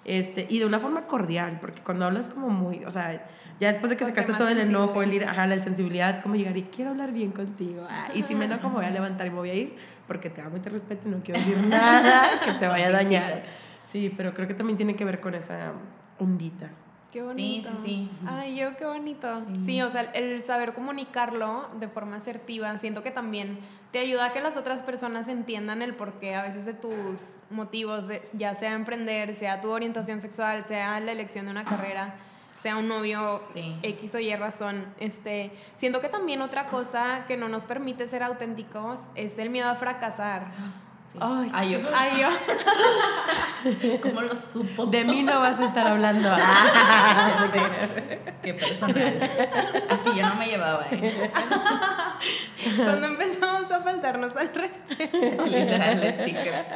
este, 0.04 0.46
y 0.48 0.58
de 0.58 0.66
una 0.66 0.78
forma 0.78 1.06
cordial, 1.06 1.58
porque 1.60 1.82
cuando 1.82 2.06
hablas 2.06 2.28
como 2.28 2.48
muy, 2.48 2.84
o 2.84 2.90
sea, 2.90 3.26
ya 3.60 3.68
después 3.68 3.90
de 3.90 3.96
que 3.96 4.04
sacaste 4.04 4.32
todo 4.34 4.48
el 4.48 4.58
enojo, 4.58 5.02
el 5.02 5.12
ir, 5.12 5.24
ajá, 5.24 5.46
la 5.46 5.60
sensibilidad, 5.62 6.22
como 6.22 6.36
llegar 6.36 6.56
y 6.56 6.62
quiero 6.62 6.92
hablar 6.92 7.12
bien 7.12 7.32
contigo, 7.32 7.86
ah, 7.90 8.08
y 8.14 8.22
si 8.22 8.34
me 8.34 8.44
enojo 8.44 8.68
me 8.68 8.76
voy 8.76 8.84
a 8.84 8.90
levantar 8.90 9.26
y 9.26 9.30
me 9.30 9.36
voy 9.36 9.50
a 9.50 9.54
ir, 9.54 9.76
porque 10.06 10.30
te 10.30 10.40
amo 10.40 10.56
y 10.56 10.60
te 10.60 10.70
respeto 10.70 11.08
y 11.08 11.10
no 11.10 11.22
quiero 11.22 11.40
decir 11.40 11.58
nada 11.58 12.40
que 12.44 12.52
te 12.52 12.68
vaya 12.68 12.86
a 12.86 12.90
dañar. 12.92 13.42
Sí, 13.84 14.12
pero 14.16 14.34
creo 14.34 14.46
que 14.46 14.54
también 14.54 14.76
tiene 14.76 14.94
que 14.94 15.04
ver 15.04 15.20
con 15.20 15.34
esa 15.34 15.72
ondita. 16.18 16.70
Qué 17.12 17.22
bonito. 17.22 17.68
Sí, 17.68 17.76
sí, 17.76 17.86
sí. 17.86 18.10
Ay, 18.26 18.56
yo 18.56 18.76
qué 18.76 18.84
bonito. 18.84 19.42
Sí. 19.64 19.80
o 19.80 19.88
sea, 19.88 20.02
el 20.02 20.44
saber 20.44 20.74
comunicarlo 20.74 21.68
de 21.80 21.88
forma 21.88 22.16
asertiva, 22.16 22.76
siento 22.78 23.02
que 23.02 23.10
también 23.10 23.58
te 23.92 23.98
ayuda 24.00 24.26
a 24.26 24.32
que 24.32 24.42
las 24.42 24.56
otras 24.56 24.82
personas 24.82 25.28
entiendan 25.28 25.80
el 25.80 25.94
porqué 25.94 26.34
a 26.34 26.42
veces 26.42 26.66
de 26.66 26.74
tus 26.74 27.30
motivos, 27.50 28.06
ya 28.34 28.52
sea 28.52 28.74
emprender, 28.74 29.34
sea 29.34 29.60
tu 29.62 29.70
orientación 29.70 30.20
sexual, 30.20 30.64
sea 30.66 31.00
la 31.00 31.12
elección 31.12 31.46
de 31.46 31.52
una 31.52 31.64
carrera, 31.64 32.16
sea 32.60 32.76
un 32.76 32.88
novio 32.88 33.40
X 33.82 34.14
o 34.14 34.18
Y 34.18 34.34
razón. 34.36 34.84
Este, 35.00 35.52
siento 35.76 36.02
que 36.02 36.10
también 36.10 36.42
otra 36.42 36.66
cosa 36.66 37.24
que 37.26 37.38
no 37.38 37.48
nos 37.48 37.64
permite 37.64 38.06
ser 38.06 38.22
auténticos 38.22 38.98
es 39.14 39.38
el 39.38 39.48
miedo 39.48 39.68
a 39.68 39.74
fracasar. 39.76 40.50
Ay, 41.20 41.50
Ay, 41.52 41.70
yo. 41.72 41.80
Ay, 41.94 42.20
yo. 42.20 43.98
¿Cómo 44.02 44.22
lo 44.22 44.34
supo? 44.34 44.86
De 44.86 45.04
mí 45.04 45.22
no 45.22 45.40
vas 45.40 45.58
a 45.58 45.66
estar 45.66 45.86
hablando. 45.86 46.28
Qué 48.42 48.54
personal. 48.54 49.18
Así 49.90 50.16
yo 50.16 50.26
no 50.26 50.34
me 50.36 50.46
llevaba. 50.46 50.86
¿eh? 50.90 51.30
Cuando 52.76 53.06
empezamos 53.06 53.70
a 53.70 53.80
faltarnos 53.80 54.36
al 54.36 54.54
respeto. 54.54 55.46
Literal, 55.46 56.02
el 56.02 56.14
sticker. 56.14 56.66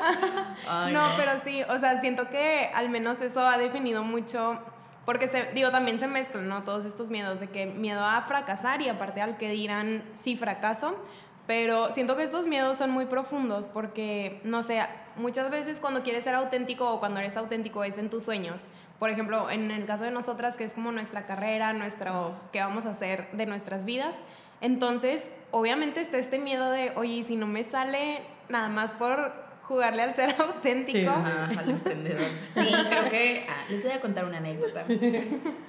Ay, 0.69 0.93
no, 0.93 1.11
pero 1.17 1.33
sí, 1.43 1.63
o 1.69 1.79
sea, 1.79 2.01
siento 2.01 2.29
que 2.29 2.71
al 2.75 2.89
menos 2.89 3.21
eso 3.21 3.47
ha 3.47 3.59
definido 3.59 4.03
mucho 4.03 4.59
porque 5.05 5.27
se, 5.27 5.51
digo, 5.53 5.71
también 5.71 5.99
se 5.99 6.07
mezclan, 6.07 6.49
¿no? 6.49 6.63
Todos 6.63 6.85
estos 6.85 7.11
miedos 7.11 7.41
de 7.41 7.49
que 7.49 7.67
miedo 7.67 8.05
a 8.05 8.23
fracasar 8.23 8.83
y 8.83 8.89
aparte 8.89 9.21
al 9.21 9.37
que 9.37 9.51
dirán 9.51 10.05
si 10.15 10.37
fracaso, 10.37 10.97
pero 11.47 11.91
siento 11.93 12.17
que 12.17 12.23
estos 12.23 12.47
miedos 12.47 12.77
son 12.77 12.91
muy 12.91 13.07
profundos 13.07 13.69
porque, 13.69 14.41
no 14.45 14.63
sé, 14.63 14.85
muchas 15.17 15.51
veces 15.51 15.81
cuando 15.81 16.03
quieres 16.03 16.25
ser 16.25 16.35
auténtico 16.35 16.91
o 16.91 17.01
cuando 17.01 17.21
eres 17.21 17.37
auténtico 17.37 17.85
es 17.85 17.99
en 17.99 18.11
tus 18.11 18.23
sueños. 18.23 18.63
Por 18.99 19.11
ejemplo, 19.11 19.51
en 19.51 19.71
el 19.73 19.85
caso 19.85 20.05
de 20.05 20.13
nosotras, 20.13 20.57
que 20.57 20.65
es 20.65 20.73
como 20.73 20.93
nuestra 20.93 21.27
carrera, 21.27 21.73
nuestro, 21.73 22.35
qué 22.53 22.61
vamos 22.61 22.87
a 22.87 22.91
hacer 22.91 23.29
de 23.33 23.47
nuestras 23.47 23.85
vidas. 23.85 24.15
Entonces, 24.61 25.29
obviamente 25.51 26.01
está 26.01 26.19
este 26.19 26.39
miedo 26.39 26.71
de, 26.71 26.93
oye, 26.95 27.25
si 27.25 27.35
no 27.35 27.49
me 27.49 27.65
sale 27.65 28.23
nada 28.49 28.69
más 28.69 28.93
por 28.95 29.33
jugarle 29.63 30.03
al 30.03 30.15
ser 30.15 30.35
auténtico. 30.39 31.11
al 31.11 31.71
emprendedor. 31.71 32.29
Sí, 32.55 32.73
creo 32.89 33.09
que 33.09 33.47
ah, 33.49 33.65
les 33.69 33.83
voy 33.83 33.93
a 33.93 34.01
contar 34.01 34.25
una 34.25 34.39
anécdota. 34.39 34.85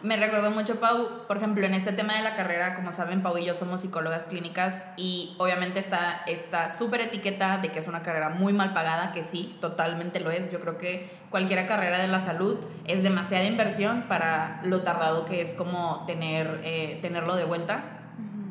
Me 0.01 0.17
recordó 0.17 0.51
mucho 0.51 0.79
Pau, 0.79 1.25
por 1.27 1.37
ejemplo, 1.37 1.65
en 1.65 1.73
este 1.73 1.93
tema 1.93 2.15
de 2.15 2.21
la 2.21 2.35
carrera, 2.35 2.75
como 2.75 2.91
saben, 2.91 3.21
Pau 3.21 3.37
y 3.37 3.45
yo 3.45 3.53
somos 3.53 3.81
psicólogas 3.81 4.27
clínicas 4.27 4.83
y 4.97 5.35
obviamente 5.37 5.79
está 5.79 6.23
esta 6.27 6.69
súper 6.69 7.01
etiqueta 7.01 7.59
de 7.59 7.71
que 7.71 7.79
es 7.79 7.87
una 7.87 8.03
carrera 8.03 8.29
muy 8.29 8.53
mal 8.53 8.73
pagada, 8.73 9.11
que 9.11 9.23
sí, 9.23 9.55
totalmente 9.61 10.19
lo 10.19 10.31
es. 10.31 10.51
Yo 10.51 10.59
creo 10.59 10.77
que 10.77 11.09
cualquier 11.29 11.65
carrera 11.67 11.99
de 11.99 12.07
la 12.07 12.19
salud 12.19 12.57
es 12.85 13.03
demasiada 13.03 13.45
inversión 13.45 14.03
para 14.07 14.59
lo 14.63 14.81
tardado 14.81 15.25
que 15.25 15.41
es 15.41 15.53
como 15.53 16.03
tener, 16.05 16.61
eh, 16.63 16.99
tenerlo 17.01 17.35
de 17.35 17.45
vuelta 17.45 17.92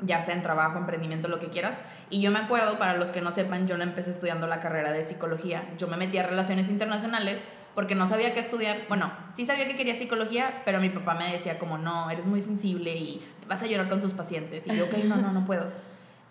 ya 0.03 0.21
sea 0.21 0.35
en 0.35 0.43
trabajo, 0.43 0.79
emprendimiento, 0.79 1.29
lo 1.29 1.39
que 1.39 1.49
quieras. 1.49 1.79
Y 2.11 2.21
yo 2.21 2.31
me 2.31 2.39
acuerdo, 2.39 2.79
para 2.79 2.97
los 2.97 3.09
que 3.09 3.21
no 3.21 3.33
sepan, 3.33 3.67
yo 3.67 3.77
no 3.77 3.85
empecé 3.85 4.11
estudiando 4.11 4.47
la 4.47 4.61
carrera 4.61 4.93
de 4.93 5.05
psicología. 5.05 5.65
Yo 5.79 5.89
me 5.89 5.97
metí 5.97 6.19
a 6.19 6.23
relaciones 6.25 6.69
internacionales 6.69 7.41
porque 7.75 7.95
no 7.95 8.09
sabía 8.09 8.35
qué 8.35 8.41
estudiar. 8.41 8.77
Bueno, 8.89 9.11
sí 9.33 9.47
sabía 9.47 9.67
que 9.67 9.77
quería 9.77 9.97
psicología, 9.97 10.63
pero 10.65 10.81
mi 10.81 10.91
papá 10.91 11.15
me 11.15 11.33
decía 11.33 11.59
como, 11.59 11.79
no, 11.79 12.11
eres 12.11 12.27
muy 12.27 12.43
sensible 12.43 12.95
y 12.97 13.23
vas 13.49 13.63
a 13.63 13.67
llorar 13.67 13.89
con 13.89 14.01
tus 14.01 14.13
pacientes. 14.13 14.67
Y 14.67 14.77
yo, 14.77 14.85
ok, 14.87 15.05
no, 15.05 15.17
no, 15.17 15.33
no 15.33 15.45
puedo. 15.45 15.71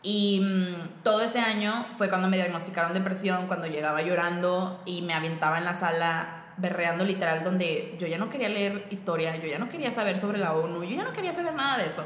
Y 0.04 0.42
mm, 0.42 1.04
todo 1.04 1.22
ese 1.22 1.40
año 1.40 1.86
fue 1.98 2.10
cuando 2.10 2.28
me 2.28 2.38
diagnosticaron 2.38 2.94
depresión, 2.94 3.48
cuando 3.48 3.68
llegaba 3.68 4.02
llorando 4.02 4.82
y 4.86 5.02
me 5.04 5.14
aventaba 5.14 5.58
en 5.58 5.66
la 5.66 5.74
sala 5.74 6.38
berreando 6.58 7.06
literal, 7.06 7.44
donde 7.44 7.96
yo 8.00 8.08
ya 8.08 8.18
no 8.18 8.30
quería 8.30 8.50
leer 8.50 8.86
historia, 8.92 9.36
yo 9.38 9.48
ya 9.48 9.58
no 9.58 9.70
quería 9.70 9.92
saber 9.92 10.20
sobre 10.20 10.38
la 10.38 10.54
ONU, 10.54 10.84
yo 10.84 10.96
ya 10.96 11.04
no 11.04 11.14
quería 11.14 11.34
saber 11.34 11.54
nada 11.54 11.78
de 11.78 11.88
eso. 11.88 12.04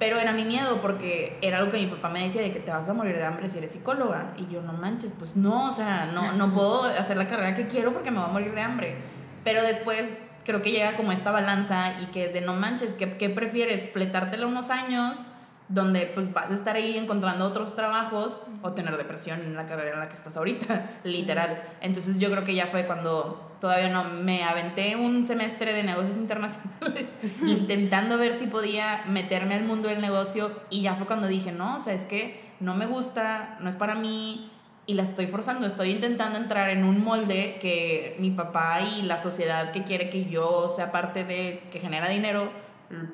Pero 0.00 0.18
era 0.18 0.32
mi 0.32 0.44
miedo 0.44 0.80
porque 0.80 1.38
era 1.42 1.58
algo 1.58 1.70
que 1.70 1.78
mi 1.78 1.86
papá 1.86 2.08
me 2.08 2.24
decía 2.24 2.40
de 2.40 2.50
que 2.50 2.58
te 2.58 2.70
vas 2.70 2.88
a 2.88 2.94
morir 2.94 3.16
de 3.16 3.24
hambre 3.24 3.48
si 3.50 3.58
eres 3.58 3.70
psicóloga. 3.70 4.32
Y 4.38 4.52
yo, 4.52 4.62
no 4.62 4.72
manches, 4.72 5.12
pues 5.16 5.36
no, 5.36 5.68
o 5.68 5.72
sea, 5.72 6.06
no, 6.06 6.32
no 6.32 6.52
puedo 6.52 6.84
hacer 6.84 7.18
la 7.18 7.28
carrera 7.28 7.54
que 7.54 7.68
quiero 7.68 7.92
porque 7.92 8.10
me 8.10 8.18
voy 8.18 8.30
a 8.30 8.32
morir 8.32 8.54
de 8.54 8.62
hambre. 8.62 8.96
Pero 9.44 9.62
después 9.62 10.04
creo 10.44 10.62
que 10.62 10.72
llega 10.72 10.96
como 10.96 11.12
esta 11.12 11.30
balanza 11.30 12.00
y 12.02 12.06
que 12.06 12.24
es 12.24 12.32
de 12.32 12.40
no 12.40 12.54
manches, 12.54 12.94
¿qué, 12.94 13.18
qué 13.18 13.28
prefieres? 13.28 13.90
¿Fletártela 13.90 14.46
unos 14.46 14.70
años 14.70 15.26
donde 15.68 16.10
pues 16.14 16.32
vas 16.32 16.50
a 16.50 16.54
estar 16.54 16.76
ahí 16.76 16.96
encontrando 16.96 17.44
otros 17.44 17.76
trabajos 17.76 18.44
o 18.62 18.72
tener 18.72 18.96
depresión 18.96 19.40
en 19.40 19.54
la 19.54 19.66
carrera 19.66 19.92
en 19.92 20.00
la 20.00 20.08
que 20.08 20.14
estás 20.14 20.36
ahorita, 20.36 20.92
literal. 21.04 21.62
Entonces 21.82 22.18
yo 22.18 22.30
creo 22.30 22.44
que 22.44 22.54
ya 22.54 22.66
fue 22.66 22.86
cuando 22.86 23.49
todavía 23.60 23.90
no, 23.90 24.04
me 24.04 24.42
aventé 24.42 24.96
un 24.96 25.24
semestre 25.24 25.72
de 25.72 25.82
negocios 25.82 26.16
internacionales 26.16 27.06
intentando 27.46 28.18
ver 28.18 28.32
si 28.34 28.46
podía 28.46 29.04
meterme 29.06 29.54
al 29.54 29.64
mundo 29.64 29.88
del 29.88 30.00
negocio 30.00 30.50
y 30.70 30.82
ya 30.82 30.94
fue 30.94 31.06
cuando 31.06 31.28
dije, 31.28 31.52
no, 31.52 31.76
o 31.76 31.80
sea, 31.80 31.94
es 31.94 32.06
que 32.06 32.50
no 32.60 32.74
me 32.74 32.86
gusta, 32.86 33.56
no 33.60 33.68
es 33.68 33.76
para 33.76 33.94
mí 33.94 34.50
y 34.86 34.94
la 34.94 35.02
estoy 35.02 35.26
forzando, 35.26 35.66
estoy 35.66 35.90
intentando 35.90 36.38
entrar 36.38 36.70
en 36.70 36.84
un 36.84 37.04
molde 37.04 37.58
que 37.60 38.16
mi 38.18 38.30
papá 38.30 38.80
y 38.80 39.02
la 39.02 39.18
sociedad 39.18 39.72
que 39.72 39.84
quiere 39.84 40.10
que 40.10 40.24
yo 40.24 40.68
sea 40.68 40.90
parte 40.90 41.24
de, 41.24 41.62
que 41.70 41.78
genera 41.78 42.08
dinero, 42.08 42.50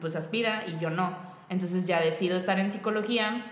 pues 0.01 0.17
aspira 0.17 0.63
y 0.67 0.81
yo 0.81 0.91
no. 0.91 1.15
Entonces 1.49 1.87
ya 1.87 2.01
decido 2.01 2.37
estar 2.37 2.59
en 2.59 2.71
psicología 2.71 3.45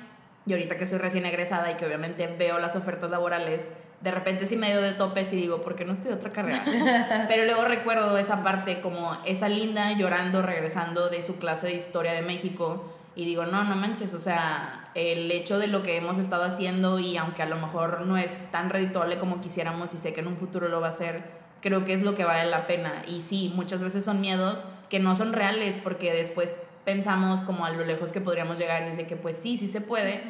y 0.47 0.53
ahorita 0.53 0.79
que 0.79 0.87
soy 0.87 0.99
recién 0.99 1.27
egresada 1.27 1.71
y 1.71 1.75
que 1.75 1.87
obviamente 1.87 2.27
veo 2.27 2.59
las 2.59 2.77
ofertas 2.77 3.11
laborales, 3.11 3.73
de 4.05 4.11
repente 4.11 4.47
sí 4.47 4.57
medio 4.59 4.83
de 4.83 4.93
topes 4.93 5.33
y 5.33 5.37
digo, 5.37 5.63
¿por 5.63 5.77
qué 5.77 5.87
no 5.87 5.93
estoy 5.93 6.11
de 6.11 6.17
otra 6.17 6.31
carrera? 6.31 6.63
Pero 7.29 7.47
luego 7.47 7.65
recuerdo 7.65 8.19
esa 8.19 8.43
parte 8.43 8.83
como 8.83 9.17
esa 9.25 9.49
linda 9.49 9.93
llorando, 9.93 10.43
regresando 10.43 11.09
de 11.09 11.23
su 11.23 11.39
clase 11.39 11.69
de 11.69 11.75
historia 11.75 12.13
de 12.13 12.21
México 12.21 12.93
y 13.17 13.25
digo, 13.25 13.47
no, 13.47 13.65
no 13.65 13.77
manches, 13.77 14.13
o 14.13 14.19
sea, 14.19 14.91
el 14.95 15.31
hecho 15.31 15.59
de 15.59 15.69
lo 15.69 15.83
que 15.83 15.97
hemos 15.97 16.19
estado 16.19 16.45
haciendo 16.45 16.99
y 16.99 17.17
aunque 17.17 17.43
a 17.43 17.47
lo 17.47 17.57
mejor 17.57 18.03
no 18.03 18.19
es 18.19 18.51
tan 18.51 18.69
redituable 18.69 19.19
como 19.19 19.41
quisiéramos 19.41 19.95
y 19.95 19.99
sé 19.99 20.13
que 20.13 20.21
en 20.21 20.27
un 20.27 20.37
futuro 20.37 20.69
lo 20.69 20.83
va 20.83 20.89
a 20.89 20.93
ser, 20.93 21.23
creo 21.63 21.87
que 21.87 21.95
es 21.95 22.03
lo 22.03 22.15
que 22.15 22.25
vale 22.25 22.51
la 22.51 22.67
pena. 22.67 23.03
Y 23.09 23.23
sí, 23.23 23.53
muchas 23.57 23.81
veces 23.81 24.05
son 24.05 24.21
miedos 24.21 24.69
que 24.91 24.99
no 24.99 25.15
son 25.15 25.33
reales 25.33 25.79
porque 25.83 26.13
después 26.13 26.57
pensamos 26.85 27.41
como 27.41 27.65
a 27.65 27.71
lo 27.71 27.87
lejos 27.87 28.13
que 28.13 28.21
podríamos 28.21 28.59
llegar 28.59 28.83
y 28.83 28.91
es 28.91 28.99
de 28.99 29.07
que 29.07 29.17
pues 29.17 29.39
sí, 29.39 29.57
sí 29.57 29.67
se 29.67 29.81
puede. 29.81 30.21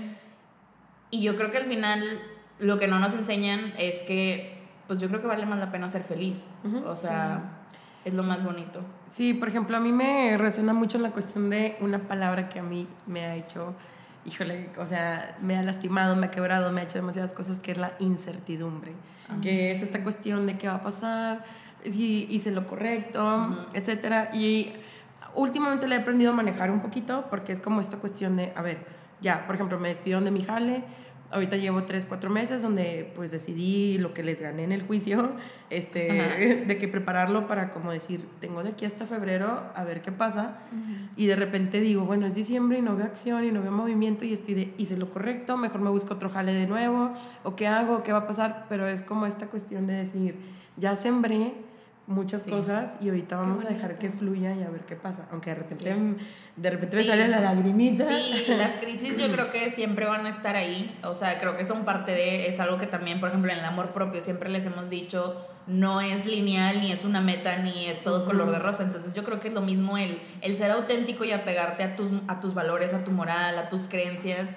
Y 1.11 1.23
yo 1.23 1.37
creo 1.37 1.51
que 1.51 1.59
al 1.59 1.67
final 1.67 2.21
lo 2.59 2.79
que 2.79 2.87
no 2.87 2.99
nos 2.99 3.15
enseñan 3.15 3.73
es 3.79 4.03
que 4.03 4.55
pues 4.87 5.01
yo 5.01 5.09
creo 5.09 5.21
que 5.21 5.27
vale 5.27 5.47
más 5.47 5.59
la 5.59 5.71
pena 5.71 5.89
ser 5.89 6.05
feliz. 6.05 6.45
o 6.85 6.95
sea, 6.95 7.43
es 8.05 8.15
lo 8.15 8.23
más 8.23 8.45
bonito. 8.45 8.81
Sí, 9.11 9.35
por 9.35 9.49
ejemplo, 9.49 9.77
a 9.77 9.81
mí 9.81 9.93
me 9.93 10.37
resuena 10.37 10.73
mucho 10.73 10.99
la 10.99 11.11
cuestión 11.11 11.51
de 11.51 11.77
una 11.81 12.01
palabra 12.01 12.49
que 12.49 12.59
a 12.59 12.63
mí 12.63 12.87
me 13.07 13.25
ha 13.25 13.35
hecho, 13.35 13.75
híjole, 14.27 14.71
o 14.79 14.87
sea, 14.87 15.37
me 15.41 15.57
ha 15.57 15.63
lastimado, 15.63 16.17
me 16.17 16.27
ha 16.27 16.31
quebrado, 16.31 16.71
me 16.71 16.83
ha 16.83 16.85
hecho 16.85 16.99
demasiadas 16.99 17.33
cosas, 17.33 17.61
que 17.61 17.73
es 17.73 17.79
la 17.79 17.93
incertidumbre. 17.99 18.93
Que 19.41 19.71
es 19.71 19.81
esta 19.81 20.03
cuestión 20.03 20.47
de 20.47 20.59
qué 20.59 20.69
va 20.69 20.75
a 20.75 20.83
pasar, 20.83 21.45
si 21.83 22.27
hice 22.31 22.51
lo 22.51 22.67
correcto, 22.67 23.69
etcétera. 23.73 24.31
Y 24.35 24.73
últimamente 25.35 25.89
le 25.89 25.97
he 25.97 25.99
aprendido 26.01 26.33
a 26.33 26.35
manejar 26.35 26.71
un 26.71 26.81
poquito 26.81 27.25
porque 27.31 27.53
es 27.53 27.61
como 27.61 27.81
esta 27.81 27.97
cuestión 27.97 28.37
de, 28.37 28.53
a 28.55 28.61
ver, 28.61 28.87
ya, 29.23 29.47
por 29.47 29.55
ejemplo, 29.55 29.79
me 29.79 29.89
despidieron 29.89 30.25
de 30.25 30.31
mi 30.31 30.43
jale, 30.43 30.85
ahorita 31.35 31.57
llevo 31.57 31.83
tres, 31.83 32.07
cuatro 32.07 32.31
meses 32.31 32.63
donde 32.63 33.11
pues 33.15 33.31
decidí 33.31 33.99
lo 33.99 34.15
que 34.15 34.23
les 34.23 34.41
gané 34.41 34.65
en 34.65 34.73
el 34.73 34.83
juicio, 34.83 35.33
este, 35.71 36.65
de 36.67 36.79
que 36.79 36.89
prepararlo 36.89 37.47
para 37.47 37.71
como 37.71 37.91
decir, 37.91 38.25
tengo 38.41 38.63
de 38.63 38.71
aquí 38.71 38.85
hasta 38.85 39.07
febrero 39.07 39.65
a 39.75 39.85
ver 39.85 40.01
qué 40.01 40.13
pasa, 40.13 40.59
y 41.17 41.27
de 41.27 41.37
repente 41.37 41.81
digo, 41.81 42.05
bueno, 42.05 42.27
es 42.27 42.35
diciembre 42.35 42.79
y 42.79 42.83
no 42.83 42.97
veo 42.97 43.07
acción 43.07 43.45
y 43.45 43.51
no 43.51 43.61
veo 43.61 43.73
movimiento 43.73 44.25
y 44.25 44.33
estoy 44.33 44.55
de, 44.55 44.75
hice 44.79 44.97
lo 44.97 45.11
correcto, 45.11 45.57
mejor 45.57 45.81
me 45.81 45.91
busco 45.91 46.15
otro 46.15 46.31
jale 46.31 46.53
de 46.55 46.67
nuevo, 46.67 47.13
o 47.43 47.57
qué 47.57 47.67
hago, 47.67 48.03
qué 48.03 48.13
va 48.13 48.19
a 48.19 48.27
pasar, 48.27 48.67
pero 48.69 48.87
es 48.87 49.03
como 49.03 49.27
esta 49.27 49.47
cuestión 49.47 49.87
de 49.87 49.95
decir, 49.95 50.37
ya 50.77 50.97
sembré, 50.97 51.53
muchas 52.07 52.45
cosas 52.45 52.97
y 53.01 53.09
ahorita 53.09 53.37
vamos 53.37 53.65
a 53.65 53.69
dejar 53.69 53.99
que 53.99 54.11
fluya 54.11 54.55
y 54.55 54.63
a 54.63 54.69
ver 54.69 54.83
qué 54.83 54.97
pasa. 54.97 55.27
Aunque 55.31 55.51
de 55.51 55.57
repente, 55.57 56.25
de 56.57 56.71
repente 56.71 56.97
me 56.97 57.05
sale 57.05 57.29
la 57.29 57.41
lagrimita. 57.41 58.07
Sí, 58.09 58.45
las 58.49 58.73
crisis 58.81 59.17
yo 59.17 59.31
creo 59.33 59.51
que 59.51 59.71
siempre 59.71 60.07
van 60.07 60.27
a 60.27 60.29
estar 60.29 60.57
ahí. 60.57 60.99
O 61.05 61.15
sea, 61.15 61.41
creo 61.41 61.57
que 61.57 61.65
son 61.65 61.85
parte 61.85 62.13
de, 62.13 62.49
es 62.49 62.61
algo 62.61 62.79
que 62.79 62.87
también, 62.87 63.21
por 63.21 63.31
ejemplo, 63.31 63.51
en 63.51 63.59
el 63.59 63.65
amor 63.65 63.93
propio 63.93 64.21
siempre 64.21 64.51
les 64.51 64.67
hemos 64.67 64.91
dicho, 64.91 65.47
no 65.67 66.01
es 66.01 66.27
lineal, 66.27 66.81
ni 66.81 66.93
es 66.93 67.05
una 67.05 67.21
meta, 67.21 67.57
ni 67.59 67.87
es 67.87 68.01
todo 68.03 68.27
color 68.27 68.51
de 68.51 68.59
rosa. 68.59 68.83
Entonces 68.83 69.15
yo 69.15 69.25
creo 69.25 69.41
que 69.41 69.49
es 69.49 69.55
lo 69.55 69.63
mismo 69.63 69.97
el, 69.97 70.21
el 70.43 70.57
ser 70.57 70.71
auténtico 70.71 71.25
y 71.25 71.33
apegarte 71.33 71.83
a 71.85 71.97
tus, 71.97 72.11
a 72.29 72.41
tus 72.41 72.53
valores, 72.55 72.93
a 72.93 73.05
tu 73.05 73.13
moral, 73.13 73.59
a 73.59 73.69
tus 73.69 73.89
creencias 73.89 74.51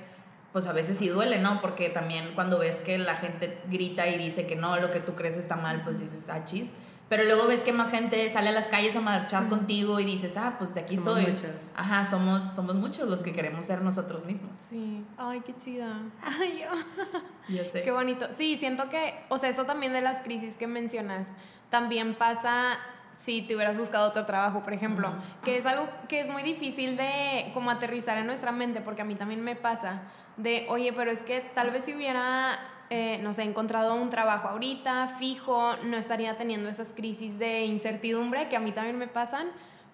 pues 0.53 0.65
a 0.65 0.73
veces 0.73 0.97
sí 0.97 1.07
duele, 1.07 1.37
¿no? 1.37 1.61
Porque 1.61 1.89
también 1.89 2.31
cuando 2.33 2.57
ves 2.57 2.77
que 2.77 2.97
la 2.97 3.15
gente 3.15 3.59
grita 3.69 4.07
y 4.07 4.17
dice 4.17 4.47
que 4.47 4.55
no, 4.55 4.77
lo 4.77 4.89
que 4.89 4.99
tú 4.99 5.13
crees 5.13 5.37
está 5.37 5.55
mal, 5.55 5.83
pues 5.83 5.99
dices, 5.99 6.29
achis. 6.29 6.69
Ah, 6.69 6.86
pero 7.09 7.23
luego 7.23 7.47
ves 7.47 7.61
que 7.61 7.71
más 7.71 7.89
gente 7.89 8.29
sale 8.29 8.49
a 8.49 8.51
las 8.51 8.67
calles 8.67 8.95
a 8.95 9.01
marchar 9.01 9.47
contigo 9.47 9.99
y 9.99 10.05
dices, 10.05 10.35
ah, 10.35 10.55
pues 10.57 10.73
de 10.73 10.81
aquí 10.81 10.97
somos 10.97 11.21
soy. 11.21 11.31
Muchos. 11.31 11.51
Ajá, 11.75 12.05
somos, 12.09 12.43
somos 12.43 12.75
muchos 12.75 13.07
los 13.07 13.23
que 13.23 13.33
queremos 13.33 13.65
ser 13.65 13.81
nosotros 13.81 14.25
mismos. 14.25 14.57
Sí. 14.57 15.05
Ay, 15.17 15.41
qué 15.45 15.55
chida. 15.55 16.01
Ay, 16.23 16.63
yo. 16.63 17.55
Ya 17.55 17.63
sé. 17.63 17.81
Qué 17.83 17.91
bonito. 17.91 18.27
Sí, 18.31 18.57
siento 18.57 18.89
que, 18.89 19.13
o 19.29 19.37
sea, 19.37 19.49
eso 19.49 19.65
también 19.65 19.93
de 19.93 20.01
las 20.01 20.17
crisis 20.17 20.57
que 20.57 20.67
mencionas, 20.67 21.29
también 21.69 22.15
pasa 22.15 22.77
si 23.19 23.41
te 23.41 23.55
hubieras 23.55 23.77
buscado 23.77 24.09
otro 24.09 24.25
trabajo, 24.25 24.61
por 24.63 24.73
ejemplo, 24.73 25.09
que 25.43 25.57
es 25.57 25.65
algo 25.65 25.87
que 26.07 26.19
es 26.19 26.29
muy 26.29 26.43
difícil 26.43 26.97
de 26.97 27.51
como 27.53 27.71
aterrizar 27.71 28.17
en 28.17 28.27
nuestra 28.27 28.51
mente, 28.51 28.81
porque 28.81 29.01
a 29.01 29.05
mí 29.05 29.15
también 29.15 29.43
me 29.43 29.55
pasa 29.55 30.01
de, 30.35 30.67
oye, 30.69 30.93
pero 30.93 31.09
es 31.09 31.23
que 31.23 31.39
tal 31.39 31.71
vez 31.71 31.85
si 31.85 31.95
hubiera 31.95 32.59
eh, 32.89 33.19
no 33.21 33.33
sé, 33.33 33.43
encontrado 33.43 33.95
un 33.95 34.09
trabajo 34.09 34.47
ahorita, 34.47 35.15
fijo, 35.19 35.75
no 35.83 35.97
estaría 35.97 36.37
teniendo 36.37 36.69
esas 36.69 36.93
crisis 36.93 37.37
de 37.37 37.65
incertidumbre 37.65 38.47
que 38.49 38.55
a 38.55 38.59
mí 38.59 38.71
también 38.71 38.97
me 38.97 39.07
pasan, 39.07 39.47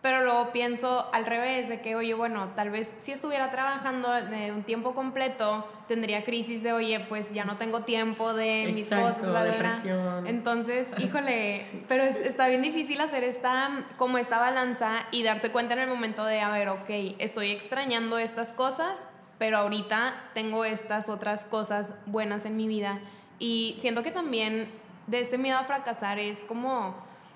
pero 0.04 0.22
luego 0.22 0.52
pienso 0.52 1.10
al 1.14 1.26
revés, 1.26 1.70
de 1.70 1.80
que, 1.80 1.96
oye, 1.96 2.14
bueno, 2.14 2.50
tal 2.58 2.70
vez 2.70 2.94
si 2.98 3.14
estuviera 3.14 3.50
trabajando 3.52 4.12
de 4.12 4.52
un 4.52 4.64
tiempo 4.64 4.94
completo, 4.94 5.66
tendría 5.88 6.26
crisis 6.26 6.62
de, 6.62 6.74
oye, 6.74 7.00
pues 7.08 7.32
ya 7.32 7.46
no 7.46 7.56
tengo 7.56 7.84
tiempo 7.84 8.34
de 8.34 8.70
mis 8.76 8.90
cosas, 8.90 9.26
la 9.28 9.46
depresión. 9.46 10.28
Entonces, 10.28 10.90
híjole, 10.98 11.66
pero 11.88 12.04
está 12.04 12.50
bien 12.50 12.62
difícil 12.62 13.00
hacer 13.00 13.24
esta, 13.24 13.86
como 13.96 14.18
esta 14.18 14.40
balanza 14.40 15.06
y 15.12 15.24
darte 15.24 15.52
cuenta 15.52 15.74
en 15.74 15.80
el 15.80 15.90
momento 15.90 16.26
de, 16.26 16.42
a 16.42 16.50
ver, 16.50 16.68
ok, 16.68 16.90
estoy 17.20 17.52
extrañando 17.52 18.18
estas 18.18 18.52
cosas, 18.52 19.08
pero 19.44 19.58
ahorita 19.58 20.14
tengo 20.34 20.64
estas 20.64 21.10
otras 21.10 21.44
cosas 21.44 21.96
buenas 22.06 22.46
en 22.46 22.56
mi 22.56 22.66
vida 22.66 23.02
y 23.40 23.76
siento 23.82 24.02
que 24.02 24.10
también 24.10 24.70
de 25.08 25.20
este 25.20 25.38
miedo 25.38 25.58
a 25.58 25.66
fracasar 25.66 26.18
es 26.18 26.46
como 26.46 26.96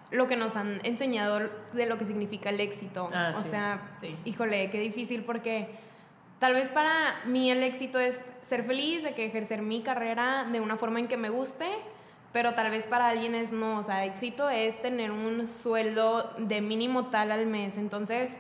lo 0.09 0.29
que 0.29 0.37
nos 0.37 0.55
han 0.55 0.79
enseñado 0.85 1.49
de 1.73 1.85
lo 1.85 1.97
que 1.97 2.05
significa 2.05 2.49
el 2.49 2.61
éxito. 2.61 3.09
Ah, 3.13 3.33
o 3.35 3.43
sea, 3.43 3.85
sí. 3.99 4.15
híjole, 4.23 4.69
qué 4.69 4.79
difícil 4.79 5.25
porque 5.25 5.67
tal 6.39 6.53
vez 6.53 6.71
para 6.71 7.25
mí 7.25 7.51
el 7.51 7.61
éxito 7.61 7.99
es 7.99 8.23
ser 8.39 8.63
feliz, 8.63 9.03
de 9.03 9.13
que 9.13 9.25
ejercer 9.25 9.61
mi 9.61 9.81
carrera 9.81 10.47
de 10.49 10.61
una 10.61 10.77
forma 10.77 11.01
en 11.01 11.09
que 11.09 11.17
me 11.17 11.27
guste, 11.29 11.67
pero 12.31 12.53
tal 12.53 12.71
vez 12.71 12.85
para 12.85 13.09
alguien 13.09 13.35
es 13.35 13.51
no, 13.51 13.79
o 13.79 13.83
sea, 13.83 14.05
éxito 14.05 14.49
es 14.49 14.81
tener 14.81 15.11
un 15.11 15.45
sueldo 15.45 16.33
de 16.37 16.61
mínimo 16.61 17.07
tal 17.07 17.33
al 17.33 17.47
mes. 17.47 17.77
Entonces, 17.77 18.37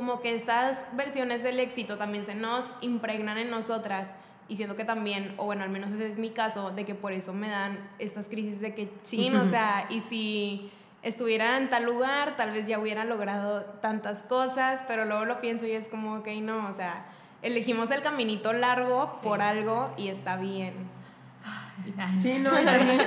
como 0.00 0.22
que 0.22 0.34
estas 0.34 0.82
versiones 0.96 1.42
del 1.42 1.60
éxito 1.60 1.98
también 1.98 2.24
se 2.24 2.34
nos 2.34 2.72
impregnan 2.80 3.36
en 3.36 3.50
nosotras 3.50 4.12
y 4.48 4.56
siento 4.56 4.74
que 4.74 4.86
también, 4.86 5.34
o 5.36 5.44
bueno, 5.44 5.62
al 5.62 5.68
menos 5.68 5.92
ese 5.92 6.08
es 6.08 6.16
mi 6.16 6.30
caso, 6.30 6.70
de 6.70 6.86
que 6.86 6.94
por 6.94 7.12
eso 7.12 7.34
me 7.34 7.50
dan 7.50 7.78
estas 7.98 8.26
crisis 8.26 8.62
de 8.62 8.74
que 8.74 8.90
chin, 9.02 9.36
o 9.36 9.44
sea, 9.44 9.86
y 9.90 10.00
si 10.00 10.72
estuviera 11.02 11.58
en 11.58 11.68
tal 11.68 11.84
lugar, 11.84 12.34
tal 12.36 12.50
vez 12.50 12.66
ya 12.66 12.78
hubiera 12.78 13.04
logrado 13.04 13.60
tantas 13.82 14.22
cosas, 14.22 14.82
pero 14.88 15.04
luego 15.04 15.26
lo 15.26 15.42
pienso 15.42 15.66
y 15.66 15.72
es 15.72 15.90
como, 15.90 16.14
ok, 16.14 16.28
no, 16.40 16.66
o 16.70 16.72
sea, 16.72 17.04
elegimos 17.42 17.90
el 17.90 18.00
caminito 18.00 18.54
largo 18.54 19.06
por 19.22 19.42
algo 19.42 19.92
y 19.98 20.08
está 20.08 20.38
bien. 20.38 20.72
Sí, 22.20 22.38
no, 22.38 22.60
y 22.60 22.64
también, 22.66 23.00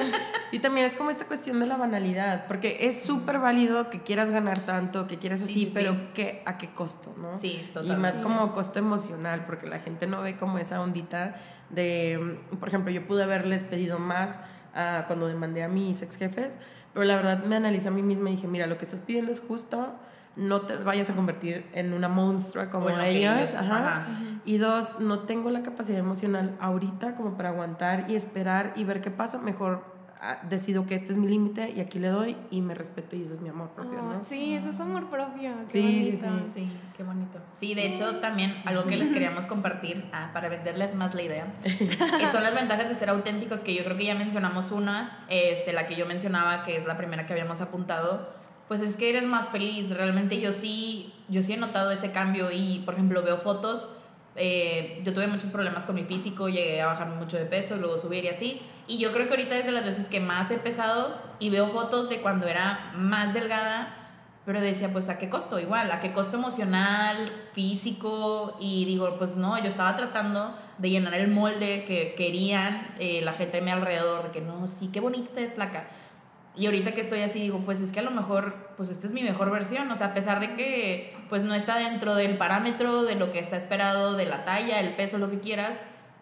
y 0.51 0.59
también 0.59 0.87
es 0.87 0.95
como 0.95 1.09
esta 1.09 1.25
cuestión 1.25 1.59
de 1.59 1.67
la 1.67 1.77
banalidad, 1.77 2.47
porque 2.47 2.77
es 2.81 3.03
súper 3.03 3.39
válido 3.39 3.89
que 3.89 4.01
quieras 4.01 4.31
ganar 4.31 4.59
tanto, 4.59 5.07
que 5.07 5.17
quieras 5.17 5.41
así, 5.41 5.71
pero 5.73 5.95
¿qué, 6.13 6.41
¿a 6.45 6.57
qué 6.57 6.69
costo, 6.73 7.13
no? 7.17 7.37
Sí, 7.37 7.69
totalmente. 7.73 7.99
Y 7.99 8.01
más 8.01 8.23
como 8.23 8.51
costo 8.51 8.79
emocional, 8.79 9.43
porque 9.45 9.67
la 9.67 9.79
gente 9.79 10.07
no 10.07 10.21
ve 10.21 10.37
como 10.37 10.57
esa 10.57 10.81
ondita 10.81 11.35
de, 11.69 12.39
por 12.59 12.67
ejemplo, 12.67 12.91
yo 12.91 13.07
pude 13.07 13.23
haberles 13.23 13.63
pedido 13.63 13.99
más 13.99 14.31
uh, 14.75 15.05
cuando 15.07 15.27
demandé 15.27 15.63
a 15.63 15.67
mis 15.67 16.01
ex 16.01 16.17
jefes, 16.17 16.59
pero 16.93 17.05
la 17.05 17.15
verdad 17.15 17.43
me 17.45 17.55
analicé 17.55 17.87
a 17.87 17.91
mí 17.91 18.03
misma 18.03 18.29
y 18.29 18.35
dije, 18.35 18.47
mira, 18.47 18.67
lo 18.67 18.77
que 18.77 18.85
estás 18.85 19.01
pidiendo 19.01 19.31
es 19.31 19.39
justo, 19.39 19.95
no 20.35 20.61
te 20.61 20.77
vayas 20.77 21.09
a 21.09 21.13
convertir 21.13 21.65
en 21.73 21.93
una 21.93 22.09
monstrua 22.09 22.69
como 22.69 22.89
ellas. 22.89 23.55
Ajá. 23.55 24.07
Y 24.45 24.57
dos, 24.57 24.99
no 24.99 25.19
tengo 25.19 25.49
la 25.49 25.63
capacidad 25.63 25.99
emocional 25.99 26.57
ahorita 26.59 27.15
como 27.15 27.37
para 27.37 27.49
aguantar 27.49 28.09
y 28.09 28.15
esperar 28.15 28.73
y 28.75 28.83
ver 28.83 29.01
qué 29.01 29.11
pasa. 29.11 29.37
Mejor 29.37 29.85
ah, 30.19 30.39
decido 30.49 30.87
que 30.87 30.95
este 30.95 31.11
es 31.11 31.17
mi 31.17 31.27
límite 31.27 31.69
y 31.69 31.81
aquí 31.81 31.99
le 31.99 32.07
doy 32.07 32.35
y 32.49 32.61
me 32.61 32.73
respeto 32.73 33.15
y 33.15 33.23
ese 33.23 33.35
es 33.35 33.41
mi 33.41 33.49
amor 33.49 33.69
propio, 33.69 34.01
¿no? 34.01 34.19
Oh, 34.21 34.25
sí, 34.27 34.55
ese 34.55 34.71
es 34.71 34.79
amor 34.79 35.09
propio. 35.09 35.51
Qué 35.69 35.81
sí, 35.81 36.19
bonito. 36.21 36.45
sí, 36.45 36.51
sí, 36.53 36.71
qué 36.97 37.03
bonito. 37.03 37.39
Sí, 37.53 37.75
de 37.75 37.85
hecho, 37.85 38.19
también 38.19 38.51
algo 38.65 38.85
que 38.85 38.97
les 38.97 39.11
queríamos 39.11 39.45
compartir 39.45 40.09
ah, 40.13 40.31
para 40.33 40.49
venderles 40.49 40.95
más 40.95 41.13
la 41.13 41.21
idea 41.21 41.53
y 41.63 42.25
son 42.31 42.41
las 42.41 42.55
ventajas 42.55 42.89
de 42.89 42.95
ser 42.95 43.09
auténticos, 43.09 43.59
que 43.59 43.75
yo 43.75 43.83
creo 43.83 43.95
que 43.95 44.05
ya 44.05 44.15
mencionamos 44.15 44.71
unas. 44.71 45.15
Este, 45.29 45.73
la 45.73 45.85
que 45.85 45.95
yo 45.95 46.07
mencionaba, 46.07 46.63
que 46.63 46.75
es 46.75 46.85
la 46.85 46.97
primera 46.97 47.27
que 47.27 47.33
habíamos 47.33 47.61
apuntado 47.61 48.42
pues 48.67 48.81
es 48.81 48.95
que 48.95 49.09
eres 49.09 49.25
más 49.25 49.49
feliz. 49.49 49.89
Realmente 49.91 50.39
yo 50.39 50.53
sí, 50.53 51.13
yo 51.29 51.41
sí 51.41 51.53
he 51.53 51.57
notado 51.57 51.91
ese 51.91 52.11
cambio 52.11 52.51
y, 52.51 52.81
por 52.85 52.93
ejemplo, 52.95 53.21
veo 53.23 53.37
fotos. 53.37 53.89
Eh, 54.35 55.01
yo 55.03 55.13
tuve 55.13 55.27
muchos 55.27 55.51
problemas 55.51 55.85
con 55.85 55.95
mi 55.95 56.05
físico, 56.05 56.49
llegué 56.49 56.81
a 56.81 56.87
bajar 56.87 57.07
mucho 57.09 57.37
de 57.37 57.45
peso, 57.45 57.75
luego 57.75 57.97
subir 57.97 58.25
y 58.25 58.29
así. 58.29 58.61
Y 58.87 58.97
yo 58.97 59.11
creo 59.13 59.27
que 59.27 59.33
ahorita 59.33 59.57
es 59.57 59.65
de 59.65 59.71
las 59.71 59.85
veces 59.85 60.07
que 60.07 60.19
más 60.19 60.49
he 60.51 60.57
pesado 60.57 61.15
y 61.39 61.49
veo 61.49 61.67
fotos 61.67 62.09
de 62.09 62.21
cuando 62.21 62.47
era 62.47 62.91
más 62.95 63.33
delgada, 63.33 63.95
pero 64.45 64.59
decía, 64.59 64.91
pues 64.91 65.07
a 65.07 65.17
qué 65.19 65.29
costo, 65.29 65.59
igual, 65.59 65.89
a 65.91 66.01
qué 66.01 66.11
costo 66.11 66.37
emocional, 66.37 67.31
físico. 67.53 68.57
Y 68.59 68.85
digo, 68.85 69.17
pues 69.17 69.35
no, 69.35 69.57
yo 69.59 69.69
estaba 69.69 69.95
tratando 69.95 70.53
de 70.79 70.89
llenar 70.89 71.13
el 71.13 71.29
molde 71.29 71.85
que 71.85 72.15
querían 72.17 72.95
eh, 72.99 73.21
la 73.23 73.33
gente 73.33 73.57
de 73.57 73.63
mi 73.63 73.71
alrededor, 73.71 74.23
de 74.23 74.31
que 74.31 74.41
no, 74.41 74.67
sí, 74.67 74.89
qué 74.91 74.99
bonita 74.99 75.31
te 75.33 75.41
desplaca 75.41 75.87
y 76.55 76.67
ahorita 76.67 76.93
que 76.93 77.01
estoy 77.01 77.21
así 77.21 77.39
digo, 77.39 77.59
pues 77.65 77.81
es 77.81 77.91
que 77.91 77.99
a 77.99 78.03
lo 78.03 78.11
mejor, 78.11 78.53
pues 78.77 78.89
esta 78.89 79.07
es 79.07 79.13
mi 79.13 79.23
mejor 79.23 79.49
versión, 79.49 79.89
o 79.89 79.95
sea, 79.95 80.07
a 80.07 80.13
pesar 80.13 80.39
de 80.39 80.53
que 80.53 81.15
pues 81.29 81.43
no 81.43 81.55
está 81.55 81.77
dentro 81.77 82.15
del 82.15 82.37
parámetro 82.37 83.03
de 83.03 83.15
lo 83.15 83.31
que 83.31 83.39
está 83.39 83.57
esperado, 83.57 84.13
de 84.13 84.25
la 84.25 84.45
talla, 84.45 84.79
el 84.79 84.95
peso, 84.95 85.17
lo 85.17 85.31
que 85.31 85.39
quieras, 85.39 85.75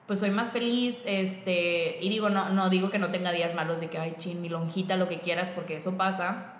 pues 0.07 0.19
soy 0.19 0.31
más 0.31 0.51
feliz, 0.51 0.99
este, 1.05 1.97
y 2.01 2.09
digo, 2.09 2.29
no, 2.29 2.49
no 2.49 2.69
digo 2.69 2.89
que 2.89 2.99
no 2.99 3.09
tenga 3.09 3.31
días 3.31 3.55
malos 3.55 3.81
de 3.81 3.89
que, 3.89 3.97
ay, 3.97 4.15
chin, 4.17 4.41
mi 4.41 4.47
lonjita, 4.47 4.95
lo 4.95 5.09
que 5.09 5.19
quieras, 5.19 5.49
porque 5.49 5.75
eso 5.75 5.97
pasa, 5.97 6.53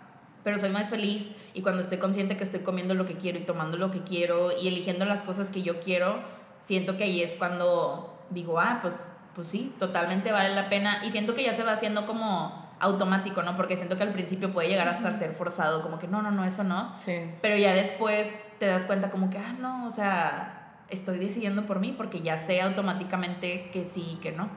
pero 0.43 0.60
soy 0.60 0.69
más 0.69 0.89
feliz 0.89 1.31
y 1.53 1.62
cuando 1.62 1.81
estoy 1.81 1.97
consciente 1.97 2.36
que 2.36 2.43
estoy 2.43 2.62
comiendo 2.62 2.93
lo 2.93 3.05
que 3.05 3.15
quiero 3.15 3.38
y 3.38 3.43
tomando 3.43 3.77
lo 3.77 3.91
que 3.91 4.01
quiero 4.01 4.51
y 4.57 4.67
eligiendo 4.67 5.05
las 5.05 5.23
cosas 5.23 5.49
que 5.49 5.62
yo 5.62 5.79
quiero, 5.79 6.19
siento 6.62 6.97
que 6.97 7.05
ahí 7.05 7.21
es 7.21 7.36
cuando 7.36 8.19
digo, 8.31 8.60
ah, 8.60 8.79
pues, 8.81 9.07
pues 9.36 9.47
sí, 9.47 9.73
totalmente 9.79 10.31
vale 10.31 10.53
la 10.55 10.69
pena 10.69 11.01
y 11.05 11.12
siento 11.12 11.36
que 11.36 11.43
ya 11.43 11.53
se 11.53 11.63
va 11.63 11.73
haciendo 11.73 12.05
como 12.05 12.70
automático, 12.81 13.43
¿no? 13.43 13.55
Porque 13.55 13.77
siento 13.77 13.95
que 13.95 14.03
al 14.03 14.11
principio 14.11 14.51
puede 14.51 14.67
llegar 14.67 14.87
hasta 14.87 15.13
ser 15.13 15.31
forzado, 15.33 15.81
como 15.83 15.99
que 15.99 16.07
no, 16.07 16.21
no, 16.21 16.31
no, 16.31 16.43
eso 16.43 16.63
no. 16.63 16.93
Sí. 17.05 17.13
Pero 17.41 17.55
ya 17.55 17.73
después 17.73 18.27
te 18.59 18.65
das 18.65 18.85
cuenta 18.85 19.09
como 19.09 19.29
que, 19.29 19.37
ah, 19.37 19.55
no, 19.59 19.85
o 19.85 19.91
sea, 19.91 20.73
estoy 20.89 21.19
decidiendo 21.19 21.65
por 21.65 21.79
mí 21.79 21.93
porque 21.95 22.21
ya 22.21 22.37
sé 22.37 22.61
automáticamente 22.61 23.69
que 23.71 23.85
sí 23.85 24.13
y 24.13 24.15
que 24.17 24.31
no. 24.31 24.49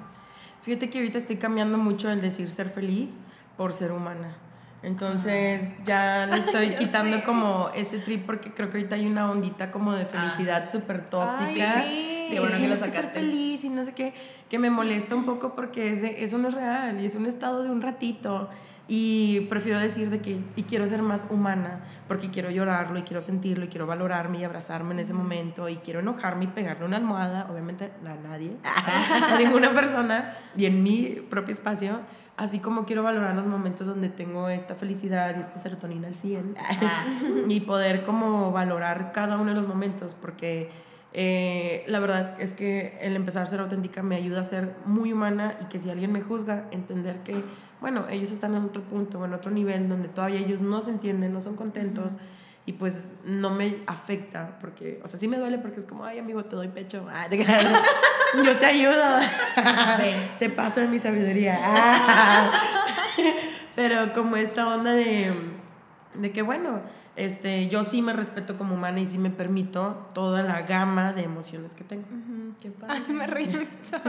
Fíjate 0.62 0.88
que 0.88 0.98
ahorita 0.98 1.18
estoy 1.18 1.36
cambiando 1.36 1.76
mucho 1.76 2.10
el 2.10 2.22
decir 2.22 2.50
ser 2.50 2.70
feliz 2.70 3.14
por 3.58 3.74
ser 3.74 3.92
humana. 3.92 4.36
Entonces 4.82 5.62
ya 5.84 6.26
le 6.30 6.38
estoy 6.38 6.70
quitando 6.76 7.22
como 7.24 7.70
ese 7.74 7.98
trip 7.98 8.24
porque 8.24 8.52
creo 8.52 8.70
que 8.70 8.78
ahorita 8.78 8.96
hay 8.96 9.06
una 9.06 9.30
ondita 9.30 9.70
como 9.70 9.92
de 9.92 10.06
felicidad 10.06 10.70
súper 10.70 11.10
tóxica. 11.10 11.80
Ay, 11.80 12.08
sí. 12.08 12.13
Qué 12.34 12.40
bueno 12.40 12.56
que 12.56 12.68
lo 12.68 12.74
tienes 12.76 12.80
ser 12.80 12.90
sacaste. 12.90 13.20
feliz 13.20 13.64
y 13.64 13.68
no 13.70 13.84
sé 13.84 13.92
qué, 13.94 14.12
que 14.48 14.58
me 14.58 14.70
molesta 14.70 15.14
un 15.16 15.24
poco 15.24 15.54
porque 15.54 15.90
es 15.90 16.02
de- 16.02 16.22
eso 16.24 16.38
no 16.38 16.48
es 16.48 16.54
real 16.54 17.00
y 17.00 17.06
es 17.06 17.14
un 17.14 17.26
estado 17.26 17.62
de 17.62 17.70
un 17.70 17.80
ratito. 17.82 18.48
Y 18.86 19.40
prefiero 19.48 19.78
decir 19.80 20.10
de 20.10 20.20
que, 20.20 20.38
y 20.56 20.64
quiero 20.64 20.86
ser 20.86 21.00
más 21.00 21.24
humana, 21.30 21.80
porque 22.06 22.28
quiero 22.28 22.50
llorarlo 22.50 22.98
y 22.98 23.02
quiero 23.02 23.22
sentirlo 23.22 23.64
y 23.64 23.68
quiero 23.68 23.86
valorarme 23.86 24.40
y 24.40 24.44
abrazarme 24.44 24.92
en 24.92 25.00
ese 25.00 25.14
momento 25.14 25.70
y 25.70 25.76
quiero 25.76 26.00
enojarme 26.00 26.44
y 26.44 26.48
pegarle 26.48 26.84
una 26.84 26.98
almohada, 26.98 27.46
obviamente 27.50 27.90
a 28.04 28.14
nadie, 28.28 28.56
a 28.64 29.38
ninguna 29.38 29.70
persona 29.72 30.34
y 30.54 30.66
en 30.66 30.82
mi 30.82 31.04
propio 31.30 31.54
espacio, 31.54 32.00
así 32.36 32.58
como 32.58 32.84
quiero 32.84 33.02
valorar 33.02 33.34
los 33.34 33.46
momentos 33.46 33.86
donde 33.86 34.10
tengo 34.10 34.50
esta 34.50 34.74
felicidad 34.74 35.34
y 35.34 35.40
esta 35.40 35.58
serotonina 35.58 36.08
al 36.08 36.14
100 36.14 36.54
Ah, 36.58 37.06
y 37.48 37.60
poder 37.60 38.02
como 38.02 38.52
valorar 38.52 39.12
cada 39.12 39.36
uno 39.38 39.54
de 39.54 39.60
los 39.62 39.66
momentos, 39.66 40.14
porque 40.20 40.68
eh, 41.16 41.84
la 41.86 42.00
verdad 42.00 42.40
es 42.40 42.52
que 42.52 42.98
el 43.00 43.14
empezar 43.14 43.44
a 43.44 43.46
ser 43.46 43.60
auténtica 43.60 44.02
me 44.02 44.16
ayuda 44.16 44.40
a 44.40 44.44
ser 44.44 44.74
muy 44.84 45.12
humana 45.12 45.56
y 45.62 45.66
que 45.66 45.78
si 45.78 45.88
alguien 45.88 46.10
me 46.10 46.20
juzga, 46.20 46.66
entender 46.72 47.22
que, 47.22 47.40
bueno, 47.80 48.06
ellos 48.10 48.32
están 48.32 48.56
en 48.56 48.64
otro 48.64 48.82
punto 48.82 49.20
o 49.20 49.24
en 49.24 49.32
otro 49.32 49.52
nivel 49.52 49.88
donde 49.88 50.08
todavía 50.08 50.40
ellos 50.40 50.60
no 50.60 50.80
se 50.80 50.90
entienden, 50.90 51.32
no 51.32 51.40
son 51.40 51.54
contentos. 51.54 52.14
Y 52.66 52.72
pues 52.72 53.12
no 53.24 53.50
me 53.50 53.76
afecta, 53.86 54.58
porque, 54.58 55.00
o 55.04 55.08
sea, 55.08 55.20
sí 55.20 55.28
me 55.28 55.36
duele 55.36 55.58
porque 55.58 55.80
es 55.80 55.86
como, 55.86 56.04
ay, 56.04 56.18
amigo, 56.18 56.44
te 56.44 56.56
doy 56.56 56.68
pecho. 56.68 57.06
Ah, 57.12 57.26
te. 57.28 57.36
Yo 57.36 58.56
te 58.56 58.66
ayudo. 58.66 59.04
Te 60.38 60.50
paso 60.50 60.80
de 60.80 60.88
mi 60.88 60.98
sabiduría. 60.98 61.56
Pero 63.76 64.12
como 64.12 64.36
esta 64.36 64.66
onda 64.66 64.92
de, 64.92 65.32
de 66.14 66.32
que, 66.32 66.42
bueno, 66.42 66.80
este, 67.16 67.68
yo 67.68 67.84
sí 67.84 68.02
me 68.02 68.12
respeto 68.12 68.56
como 68.56 68.74
humana 68.74 69.00
y 69.00 69.06
sí 69.06 69.18
me 69.18 69.30
permito 69.30 70.08
toda 70.14 70.42
la 70.42 70.62
gama 70.62 71.12
de 71.12 71.22
emociones 71.22 71.74
que 71.74 71.84
tengo. 71.84 72.04
qué 72.60 72.70
padre. 72.70 73.02
Ay, 73.06 73.14
me 73.14 73.26
reí 73.26 73.46
mucho. 73.46 74.02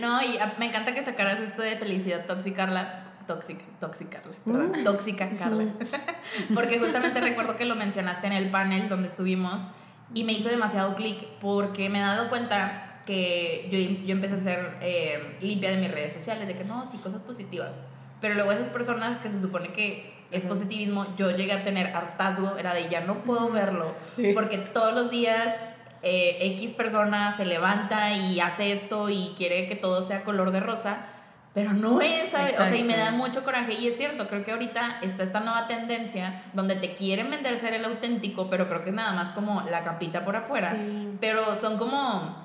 No, 0.00 0.22
y 0.22 0.38
ah, 0.38 0.54
me 0.58 0.66
encanta 0.66 0.94
que 0.94 1.02
sacaras 1.02 1.40
esto 1.40 1.62
de 1.62 1.76
felicidad 1.76 2.26
tóxica, 2.26 2.56
Carla. 2.56 3.04
Tóxica, 3.26 3.62
tóxica, 3.78 4.20
Carla. 4.20 4.36
Perdón, 4.44 4.84
tóxica, 4.84 5.30
Carla. 5.38 5.72
porque 6.54 6.78
justamente 6.78 7.20
recuerdo 7.20 7.56
que 7.56 7.64
lo 7.64 7.76
mencionaste 7.76 8.26
en 8.26 8.32
el 8.32 8.50
panel 8.50 8.88
donde 8.88 9.06
estuvimos 9.06 9.68
y 10.12 10.24
me 10.24 10.32
hizo 10.32 10.48
demasiado 10.48 10.94
clic 10.94 11.24
porque 11.40 11.88
me 11.88 11.98
he 11.98 12.02
dado 12.02 12.28
cuenta 12.28 13.00
que 13.06 13.68
yo, 13.70 14.06
yo 14.06 14.12
empecé 14.12 14.34
a 14.34 14.36
hacer 14.36 14.76
eh, 14.80 15.36
limpia 15.40 15.70
de 15.70 15.78
mis 15.78 15.90
redes 15.90 16.12
sociales, 16.12 16.46
de 16.46 16.54
que 16.54 16.64
no, 16.64 16.84
sí, 16.86 16.98
cosas 16.98 17.22
positivas. 17.22 17.76
Pero 18.20 18.34
luego 18.34 18.52
esas 18.52 18.68
personas 18.68 19.18
que 19.18 19.30
se 19.30 19.40
supone 19.40 19.72
que 19.72 20.21
es 20.32 20.44
positivismo, 20.44 21.06
yo 21.16 21.30
llegué 21.30 21.52
a 21.52 21.64
tener 21.64 21.94
hartazgo, 21.94 22.56
era 22.58 22.74
de 22.74 22.88
ya 22.88 23.00
no 23.02 23.16
puedo 23.24 23.50
verlo, 23.50 23.94
Sí. 24.16 24.32
porque 24.34 24.58
todos 24.58 24.94
los 24.94 25.10
días 25.10 25.54
eh, 26.02 26.38
X 26.56 26.72
persona 26.72 27.36
se 27.36 27.44
levanta 27.44 28.12
y 28.12 28.40
hace 28.40 28.72
esto 28.72 29.08
y 29.08 29.34
quiere 29.36 29.68
que 29.68 29.76
todo 29.76 30.02
sea 30.02 30.24
color 30.24 30.50
de 30.50 30.58
rosa, 30.60 31.06
pero 31.54 31.74
no 31.74 32.00
es, 32.00 32.30
¿sabes? 32.30 32.54
O 32.58 32.64
sea, 32.64 32.74
y 32.74 32.82
me 32.82 32.96
da 32.96 33.10
mucho 33.12 33.44
coraje. 33.44 33.74
Y 33.74 33.86
es 33.86 33.98
cierto, 33.98 34.26
creo 34.26 34.42
que 34.42 34.50
ahorita 34.52 34.98
está 35.02 35.22
esta 35.22 35.40
nueva 35.40 35.68
tendencia 35.68 36.42
donde 36.54 36.76
te 36.76 36.94
quieren 36.94 37.30
vender 37.30 37.58
ser 37.58 37.74
el 37.74 37.84
auténtico, 37.84 38.48
pero 38.50 38.68
creo 38.68 38.82
que 38.82 38.88
es 38.88 38.96
nada 38.96 39.12
más 39.12 39.32
como 39.32 39.60
la 39.70 39.84
capita 39.84 40.24
por 40.24 40.34
afuera. 40.34 40.70
Sí. 40.70 41.16
Pero 41.20 41.54
son 41.54 41.76
como 41.78 42.36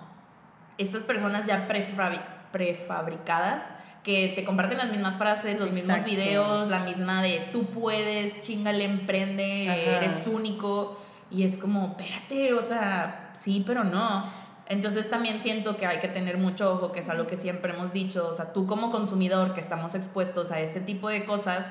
estas 0.78 1.04
personas 1.04 1.46
ya 1.48 1.68
prefabri- 1.68 2.22
prefabricadas 2.52 3.64
que 4.08 4.30
te 4.30 4.46
comparten 4.46 4.78
las 4.78 4.90
mismas 4.90 5.18
frases, 5.18 5.60
los 5.60 5.70
mismos 5.72 6.06
videos, 6.06 6.70
la 6.70 6.80
misma 6.80 7.22
de 7.22 7.50
tú 7.52 7.66
puedes, 7.66 8.42
chingale, 8.42 8.86
emprende, 8.86 9.68
Ajá. 9.70 9.98
eres 9.98 10.26
único. 10.28 10.98
Y 11.30 11.44
es 11.44 11.58
como, 11.58 11.88
espérate, 11.88 12.54
o 12.54 12.62
sea, 12.62 13.34
sí, 13.34 13.66
pero 13.68 13.84
no. 13.84 14.24
Entonces 14.70 15.10
también 15.10 15.42
siento 15.42 15.76
que 15.76 15.86
hay 15.86 16.00
que 16.00 16.08
tener 16.08 16.38
mucho 16.38 16.72
ojo, 16.72 16.94
que 16.94 17.02
es 17.02 17.10
algo 17.10 17.28
que 17.28 17.36
siempre 17.36 17.74
hemos 17.74 17.92
dicho. 17.92 18.30
O 18.30 18.34
sea, 18.34 18.54
tú 18.54 18.66
como 18.66 18.92
consumidor 18.92 19.54
que 19.54 19.60
estamos 19.60 19.94
expuestos 19.94 20.52
a 20.52 20.62
este 20.62 20.80
tipo 20.80 21.10
de 21.10 21.26
cosas, 21.26 21.66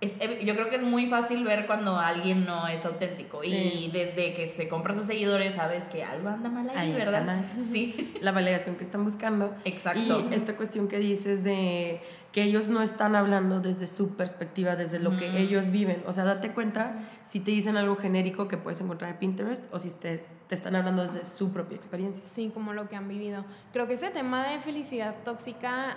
es, 0.00 0.16
yo 0.44 0.54
creo 0.54 0.68
que 0.68 0.76
es 0.76 0.84
muy 0.84 1.06
fácil 1.06 1.44
ver 1.44 1.66
cuando 1.66 1.96
alguien 1.98 2.44
no 2.44 2.68
es 2.68 2.84
auténtico. 2.84 3.42
Sí. 3.42 3.48
Y 3.50 3.90
desde 3.90 4.32
que 4.34 4.46
se 4.46 4.68
compra 4.68 4.94
sus 4.94 5.06
seguidores, 5.06 5.54
sabes 5.54 5.84
que 5.88 6.04
algo 6.04 6.28
anda 6.28 6.48
mal 6.48 6.70
ahí, 6.70 6.76
Ahí 6.76 6.90
está 6.98 7.10
¿verdad? 7.10 7.26
mal. 7.26 7.44
Sí, 7.72 8.14
La 8.20 8.30
validación 8.32 8.76
que 8.76 8.84
están 8.84 9.04
buscando. 9.04 9.54
exacto. 9.64 10.26
Y 10.30 10.34
esta 10.34 10.56
cuestión 10.56 10.86
que 10.88 10.98
dices 10.98 11.42
de 11.42 12.00
que 12.30 12.42
ellos 12.42 12.68
no 12.68 12.82
están 12.82 13.16
hablando 13.16 13.58
desde 13.58 13.86
su 13.88 14.10
perspectiva, 14.10 14.76
desde 14.76 14.98
lo 15.00 15.16
que 15.16 15.40
ellos 15.40 15.70
viven. 15.70 16.02
O 16.06 16.12
sea, 16.12 16.24
date 16.24 16.52
cuenta 16.52 16.92
si 17.26 17.40
te 17.40 17.50
dicen 17.50 17.76
algo 17.76 17.96
genérico 17.96 18.46
que 18.48 18.58
puedes 18.58 18.80
encontrar 18.82 19.10
en 19.12 19.16
Pinterest 19.16 19.62
o 19.72 19.78
si 19.78 19.90
te, 19.90 20.18
te 20.46 20.54
están 20.54 20.76
hablando 20.76 21.02
desde 21.02 21.24
su 21.24 21.50
propia 21.50 21.76
experiencia. 21.76 22.22
Sí, 22.30 22.50
como 22.52 22.74
lo 22.74 22.88
que 22.88 22.96
han 22.96 23.08
vivido. 23.08 23.44
Creo 23.72 23.88
que 23.88 23.94
este 23.94 24.10
tema 24.10 24.46
de 24.46 24.60
felicidad 24.60 25.14
tóxica, 25.24 25.96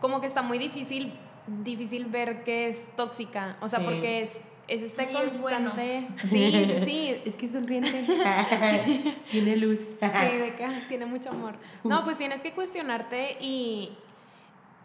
como 0.00 0.20
que 0.22 0.26
está 0.26 0.40
muy 0.40 0.56
difícil, 0.58 1.12
difícil 1.46 2.06
ver 2.06 2.44
que 2.44 2.68
es 2.68 2.84
tóxica. 2.96 3.56
O 3.60 3.68
sea, 3.68 3.78
Sí. 3.80 3.84
porque 3.86 4.22
es, 4.22 4.30
es 4.68 4.82
este 4.82 5.02
Ay, 5.02 5.16
es 5.26 5.40
bueno. 5.40 5.70
constante. 5.70 6.06
Sí, 6.30 6.64
sí, 6.66 6.84
sí. 6.84 7.22
Es 7.24 7.34
que 7.36 7.46
es 7.46 7.52
sonriente. 7.52 8.04
Tiene 9.30 9.56
luz. 9.56 9.80
Sí, 10.00 10.36
de 10.38 10.54
que 10.56 10.64
ah, 10.64 10.84
tiene 10.88 11.06
mucho 11.06 11.30
amor. 11.30 11.54
No, 11.84 12.04
pues 12.04 12.16
tienes 12.18 12.40
que 12.40 12.52
cuestionarte 12.52 13.36
y, 13.40 13.90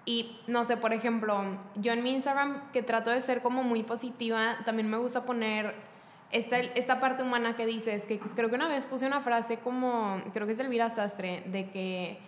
y, 0.06 0.38
no 0.48 0.64
sé, 0.64 0.78
por 0.78 0.94
ejemplo, 0.94 1.44
yo 1.76 1.94
en 1.94 2.02
mi 2.04 2.14
Instagram, 2.14 2.72
que 2.72 2.82
trato 2.82 3.10
de 3.12 3.22
ser 3.22 3.42
como 3.42 3.64
muy 3.64 3.84
positiva, 3.84 4.58
también 4.66 4.90
me 4.90 4.98
gusta 4.98 5.26
poner 5.26 5.76
esta, 6.32 6.60
esta 6.60 7.00
parte 7.00 7.24
humana 7.24 7.56
que 7.56 7.66
dices, 7.66 8.04
que 8.04 8.20
creo 8.20 8.50
que 8.50 8.56
una 8.56 8.68
vez 8.68 8.88
puse 8.88 9.06
una 9.06 9.22
frase 9.22 9.58
como, 9.58 10.22
creo 10.34 10.46
que 10.46 10.52
es 10.54 10.58
de 10.58 10.64
Elvira 10.66 10.90
Sastre, 10.90 11.44
de 11.48 11.70
que 11.70 12.20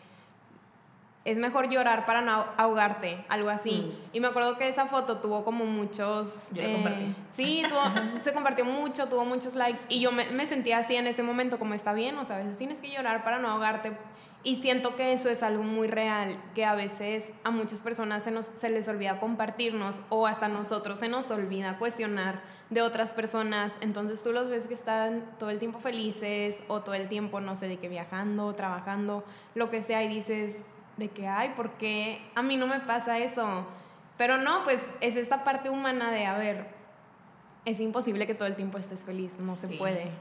es 1.25 1.37
mejor 1.37 1.69
llorar 1.69 2.05
para 2.05 2.21
no 2.21 2.45
ahogarte, 2.57 3.23
algo 3.29 3.49
así. 3.49 3.71
Mm. 3.71 4.15
Y 4.15 4.19
me 4.19 4.27
acuerdo 4.27 4.57
que 4.57 4.67
esa 4.67 4.85
foto 4.87 5.17
tuvo 5.17 5.43
como 5.43 5.65
muchos... 5.65 6.47
Yo 6.53 6.63
la 6.63 6.73
compartí. 6.73 7.15
Sí, 7.29 7.63
tuvo- 7.69 8.21
se 8.21 8.33
compartió 8.33 8.65
mucho, 8.65 9.07
tuvo 9.07 9.25
muchos 9.25 9.55
likes 9.55 9.81
y 9.89 9.99
yo 9.99 10.11
me, 10.11 10.25
me 10.31 10.45
sentía 10.47 10.77
así 10.79 10.95
en 10.95 11.07
ese 11.07 11.21
momento, 11.21 11.59
como 11.59 11.73
está 11.73 11.93
bien, 11.93 12.17
o 12.17 12.23
sea, 12.23 12.37
a 12.37 12.39
veces 12.39 12.57
tienes 12.57 12.81
que 12.81 12.89
llorar 12.89 13.23
para 13.23 13.39
no 13.39 13.49
ahogarte. 13.49 13.91
Y 14.41 14.55
siento 14.55 14.95
que 14.95 15.11
eso 15.11 15.29
es 15.29 15.43
algo 15.43 15.63
muy 15.63 15.89
real, 15.89 16.39
que 16.55 16.63
a 16.63 16.73
veces 16.73 17.33
a 17.43 17.51
muchas 17.51 17.81
personas 17.81 18.23
se, 18.23 18.31
nos, 18.31 18.45
se 18.45 18.69
les 18.69 18.87
olvida 18.87 19.19
compartirnos 19.19 20.01
o 20.07 20.27
hasta 20.27 20.45
a 20.45 20.49
nosotros 20.49 20.99
se 20.99 21.09
nos 21.09 21.29
olvida 21.29 21.77
cuestionar 21.77 22.41
de 22.69 22.81
otras 22.81 23.11
personas. 23.11 23.75
Entonces 23.81 24.23
tú 24.23 24.31
los 24.31 24.47
ves 24.47 24.67
que 24.67 24.73
están 24.73 25.25
todo 25.39 25.49
el 25.49 25.59
tiempo 25.59 25.79
felices 25.79 26.63
o 26.69 26.79
todo 26.79 26.95
el 26.95 27.09
tiempo, 27.09 27.41
no 27.41 27.57
sé, 27.57 27.67
de 27.67 27.79
que 27.79 27.89
viajando, 27.89 28.55
trabajando, 28.55 29.25
lo 29.55 29.69
que 29.69 29.81
sea, 29.81 30.03
y 30.03 30.07
dices 30.07 30.55
de 30.99 31.09
que, 31.09 31.27
ay, 31.27 31.53
¿por 31.55 31.71
qué 31.77 32.21
a 32.35 32.43
mí 32.43 32.57
no 32.57 32.67
me 32.67 32.79
pasa 32.81 33.17
eso? 33.17 33.65
Pero 34.17 34.37
no, 34.37 34.63
pues 34.63 34.81
es 35.01 35.15
esta 35.15 35.43
parte 35.43 35.69
humana 35.69 36.11
de, 36.11 36.25
a 36.25 36.37
ver, 36.37 36.67
es 37.65 37.79
imposible 37.79 38.27
que 38.27 38.35
todo 38.35 38.47
el 38.47 38.55
tiempo 38.55 38.77
estés 38.77 39.05
feliz, 39.05 39.39
no 39.39 39.55
se 39.55 39.69
puede. 39.69 40.11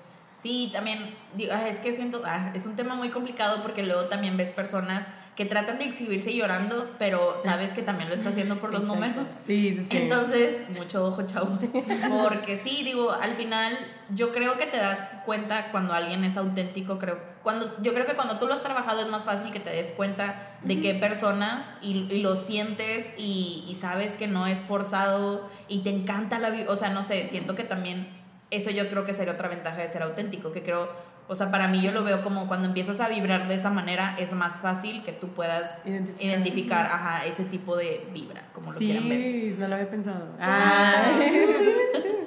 Sí, 0.40 0.70
también, 0.72 0.98
digo, 1.34 1.52
ah, 1.52 1.68
es 1.68 1.80
que 1.80 1.94
siento, 1.94 2.22
ah, 2.24 2.52
es 2.54 2.64
un 2.64 2.76
tema 2.76 2.94
muy 2.94 3.10
complicado 3.10 3.60
porque 3.62 3.82
luego 3.82 4.04
también 4.04 4.36
ves 4.36 4.52
personas 4.52 5.04
que 5.34 5.44
tratan 5.44 5.78
de 5.78 5.84
exhibirse 5.84 6.32
llorando, 6.34 6.94
pero 6.98 7.36
sabes 7.42 7.72
que 7.72 7.82
también 7.82 8.08
lo 8.08 8.14
está 8.14 8.30
haciendo 8.30 8.58
por 8.58 8.72
los 8.72 8.82
Exacto. 8.82 9.00
números. 9.00 9.32
Sí, 9.46 9.74
sí, 9.76 9.86
sí. 9.88 9.96
Entonces, 9.96 10.68
mucho 10.70 11.04
ojo, 11.06 11.22
chavos. 11.22 11.62
Porque 12.24 12.58
sí, 12.58 12.82
digo, 12.82 13.12
al 13.12 13.34
final 13.34 13.72
yo 14.10 14.32
creo 14.32 14.58
que 14.58 14.66
te 14.66 14.78
das 14.78 15.20
cuenta 15.24 15.70
cuando 15.70 15.92
alguien 15.92 16.24
es 16.24 16.36
auténtico, 16.36 16.98
creo. 16.98 17.20
Cuando, 17.48 17.74
yo 17.80 17.94
creo 17.94 18.04
que 18.04 18.12
cuando 18.14 18.38
tú 18.38 18.46
lo 18.46 18.52
has 18.52 18.62
trabajado 18.62 19.00
es 19.00 19.08
más 19.08 19.24
fácil 19.24 19.50
que 19.50 19.58
te 19.58 19.70
des 19.70 19.92
cuenta 19.92 20.34
de 20.64 20.82
qué 20.82 20.92
personas 20.92 21.64
y, 21.80 22.06
y 22.12 22.20
lo 22.20 22.36
sientes 22.36 23.06
y, 23.16 23.64
y 23.66 23.74
sabes 23.80 24.18
que 24.18 24.26
no 24.26 24.46
es 24.46 24.58
forzado 24.60 25.48
y 25.66 25.78
te 25.82 25.88
encanta 25.88 26.38
la 26.40 26.50
vida. 26.50 26.66
O 26.68 26.76
sea, 26.76 26.90
no 26.90 27.02
sé, 27.02 27.26
siento 27.30 27.54
que 27.54 27.64
también 27.64 28.06
eso 28.50 28.70
yo 28.70 28.90
creo 28.90 29.06
que 29.06 29.14
sería 29.14 29.32
otra 29.32 29.48
ventaja 29.48 29.78
de 29.80 29.88
ser 29.88 30.02
auténtico, 30.02 30.52
que 30.52 30.62
creo, 30.62 30.90
o 31.26 31.34
sea, 31.34 31.50
para 31.50 31.68
mí 31.68 31.80
yo 31.80 31.90
lo 31.90 32.04
veo 32.04 32.22
como 32.22 32.48
cuando 32.48 32.68
empiezas 32.68 33.00
a 33.00 33.08
vibrar 33.08 33.48
de 33.48 33.54
esa 33.54 33.70
manera 33.70 34.14
es 34.18 34.34
más 34.34 34.60
fácil 34.60 35.02
que 35.02 35.12
tú 35.12 35.28
puedas 35.28 35.70
Identificar. 35.86 36.26
identificar, 36.26 36.84
ajá, 36.86 37.24
ese 37.24 37.44
tipo 37.44 37.76
de 37.76 38.06
vibra, 38.12 38.44
como 38.52 38.74
lo 38.74 38.78
quieran 38.78 39.08
ver. 39.08 39.18
Sí, 39.22 39.54
no 39.58 39.68
lo 39.68 39.74
había 39.74 39.88
pensado. 39.88 40.36
Ah. 40.38 41.02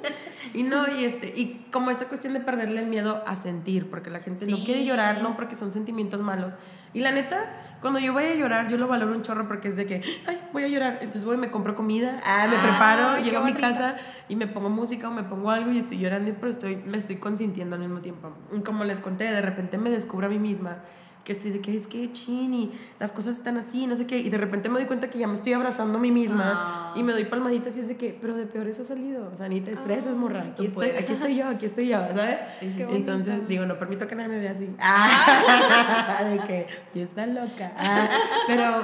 Y 0.54 0.62
no, 0.62 0.84
y 0.88 1.04
este, 1.04 1.28
y 1.28 1.66
como 1.70 1.90
esta 1.90 2.06
cuestión 2.06 2.32
de 2.34 2.40
perderle 2.40 2.80
el 2.80 2.86
miedo 2.86 3.22
a 3.26 3.36
sentir, 3.36 3.90
porque 3.90 4.10
la 4.10 4.20
gente 4.20 4.46
no 4.46 4.64
quiere 4.64 4.84
llorar, 4.84 5.22
no 5.22 5.36
porque 5.36 5.54
son 5.54 5.70
sentimientos 5.70 6.20
malos. 6.20 6.54
Y 6.94 7.00
la 7.00 7.10
neta, 7.10 7.78
cuando 7.80 7.98
yo 7.98 8.12
voy 8.12 8.24
a 8.24 8.34
llorar, 8.34 8.68
yo 8.68 8.76
lo 8.76 8.86
valoro 8.86 9.14
un 9.14 9.22
chorro 9.22 9.48
porque 9.48 9.68
es 9.68 9.76
de 9.76 9.86
que, 9.86 10.02
ay, 10.26 10.38
voy 10.52 10.64
a 10.64 10.68
llorar. 10.68 10.98
Entonces 11.00 11.24
voy, 11.24 11.38
me 11.38 11.50
compro 11.50 11.74
comida, 11.74 12.20
ah, 12.26 12.46
me 12.48 12.56
preparo, 12.58 13.22
llego 13.22 13.38
a 13.38 13.44
mi 13.44 13.54
casa 13.54 13.96
y 14.28 14.36
me 14.36 14.46
pongo 14.46 14.68
música 14.68 15.08
o 15.08 15.12
me 15.12 15.22
pongo 15.22 15.50
algo 15.50 15.72
y 15.72 15.78
estoy 15.78 15.98
llorando, 15.98 16.32
pero 16.34 16.48
estoy, 16.48 16.76
me 16.76 16.98
estoy 16.98 17.16
consintiendo 17.16 17.76
al 17.76 17.82
mismo 17.82 18.00
tiempo. 18.00 18.32
Y 18.54 18.60
como 18.60 18.84
les 18.84 19.00
conté, 19.00 19.24
de 19.24 19.40
repente 19.40 19.78
me 19.78 19.88
descubro 19.90 20.26
a 20.26 20.30
mí 20.30 20.38
misma 20.38 20.82
que 21.24 21.32
estoy 21.32 21.50
de 21.52 21.60
que 21.60 21.76
es 21.76 21.86
que 21.86 22.10
chini, 22.12 22.72
las 22.98 23.12
cosas 23.12 23.36
están 23.36 23.56
así, 23.56 23.86
no 23.86 23.94
sé 23.96 24.06
qué, 24.06 24.18
y 24.18 24.28
de 24.28 24.38
repente 24.38 24.68
me 24.68 24.76
doy 24.80 24.86
cuenta 24.86 25.08
que 25.08 25.18
ya 25.18 25.26
me 25.28 25.34
estoy 25.34 25.52
abrazando 25.52 25.98
a 25.98 26.00
mí 26.00 26.10
misma 26.10 26.42
Ah. 26.54 26.94
y 26.96 27.02
me 27.02 27.12
doy 27.12 27.24
palmaditas 27.26 27.76
y 27.76 27.80
es 27.80 27.88
de 27.88 27.96
que, 27.96 28.18
pero 28.20 28.34
de 28.34 28.46
peores 28.46 28.80
ha 28.80 28.84
salido, 28.84 29.30
o 29.32 29.36
sea, 29.36 29.48
ni 29.48 29.60
te 29.60 29.70
estreses, 29.72 30.14
morra, 30.16 30.40
aquí 30.42 30.68
tú 30.68 30.80
estoy, 30.82 30.90
aquí 30.98 31.12
estoy 31.12 31.36
yo, 31.36 31.46
aquí 31.48 31.66
estoy 31.66 31.88
yo, 31.88 31.98
¿sabes? 32.14 32.38
Sí, 32.58 32.72
sí. 32.76 32.82
Entonces, 32.90 33.46
digo, 33.48 33.64
no 33.66 33.78
permito 33.78 34.06
que 34.08 34.14
nadie 34.16 34.28
me 34.30 34.38
vea 34.40 34.50
así. 34.52 34.68
Ah, 34.80 36.24
de 36.24 36.38
que 36.46 36.66
yo 36.94 37.02
está 37.02 37.26
loca. 37.26 37.72
Ah, 37.76 38.08
pero 38.46 38.82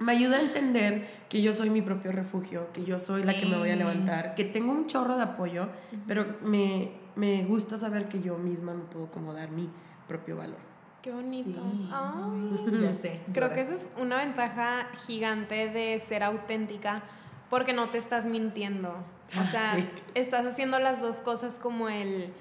me 0.00 0.12
ayuda 0.12 0.38
a 0.38 0.40
entender 0.40 1.06
que 1.28 1.42
yo 1.42 1.52
soy 1.52 1.70
mi 1.70 1.82
propio 1.82 2.10
refugio, 2.12 2.68
que 2.72 2.84
yo 2.84 2.98
soy 2.98 3.22
la 3.22 3.34
que 3.34 3.46
me 3.46 3.56
voy 3.56 3.70
a 3.70 3.76
levantar, 3.76 4.34
que 4.34 4.44
tengo 4.44 4.72
un 4.72 4.86
chorro 4.86 5.16
de 5.16 5.22
apoyo, 5.22 5.68
pero 6.06 6.26
me, 6.42 6.90
me 7.16 7.44
gusta 7.44 7.76
saber 7.76 8.08
que 8.08 8.20
yo 8.20 8.36
misma 8.38 8.74
me 8.74 8.82
puedo 8.84 9.10
como 9.10 9.32
dar 9.32 9.50
mi 9.50 9.68
propio 10.08 10.36
valor. 10.36 10.69
Qué 11.02 11.10
bonito. 11.10 11.60
Sí. 11.60 11.88
Ay. 11.92 12.80
Ya 12.82 12.92
sé. 12.92 13.20
Creo 13.32 13.52
que 13.52 13.60
esa 13.60 13.74
es 13.74 13.88
una 13.98 14.16
ventaja 14.18 14.86
gigante 15.06 15.68
de 15.68 15.98
ser 15.98 16.22
auténtica 16.22 17.02
porque 17.48 17.72
no 17.72 17.88
te 17.88 17.98
estás 17.98 18.26
mintiendo. 18.26 18.94
O 19.40 19.44
sea, 19.46 19.74
sí. 19.76 19.88
estás 20.14 20.46
haciendo 20.46 20.78
las 20.78 21.00
dos 21.00 21.18
cosas 21.18 21.58
como 21.58 21.88
el 21.88 22.32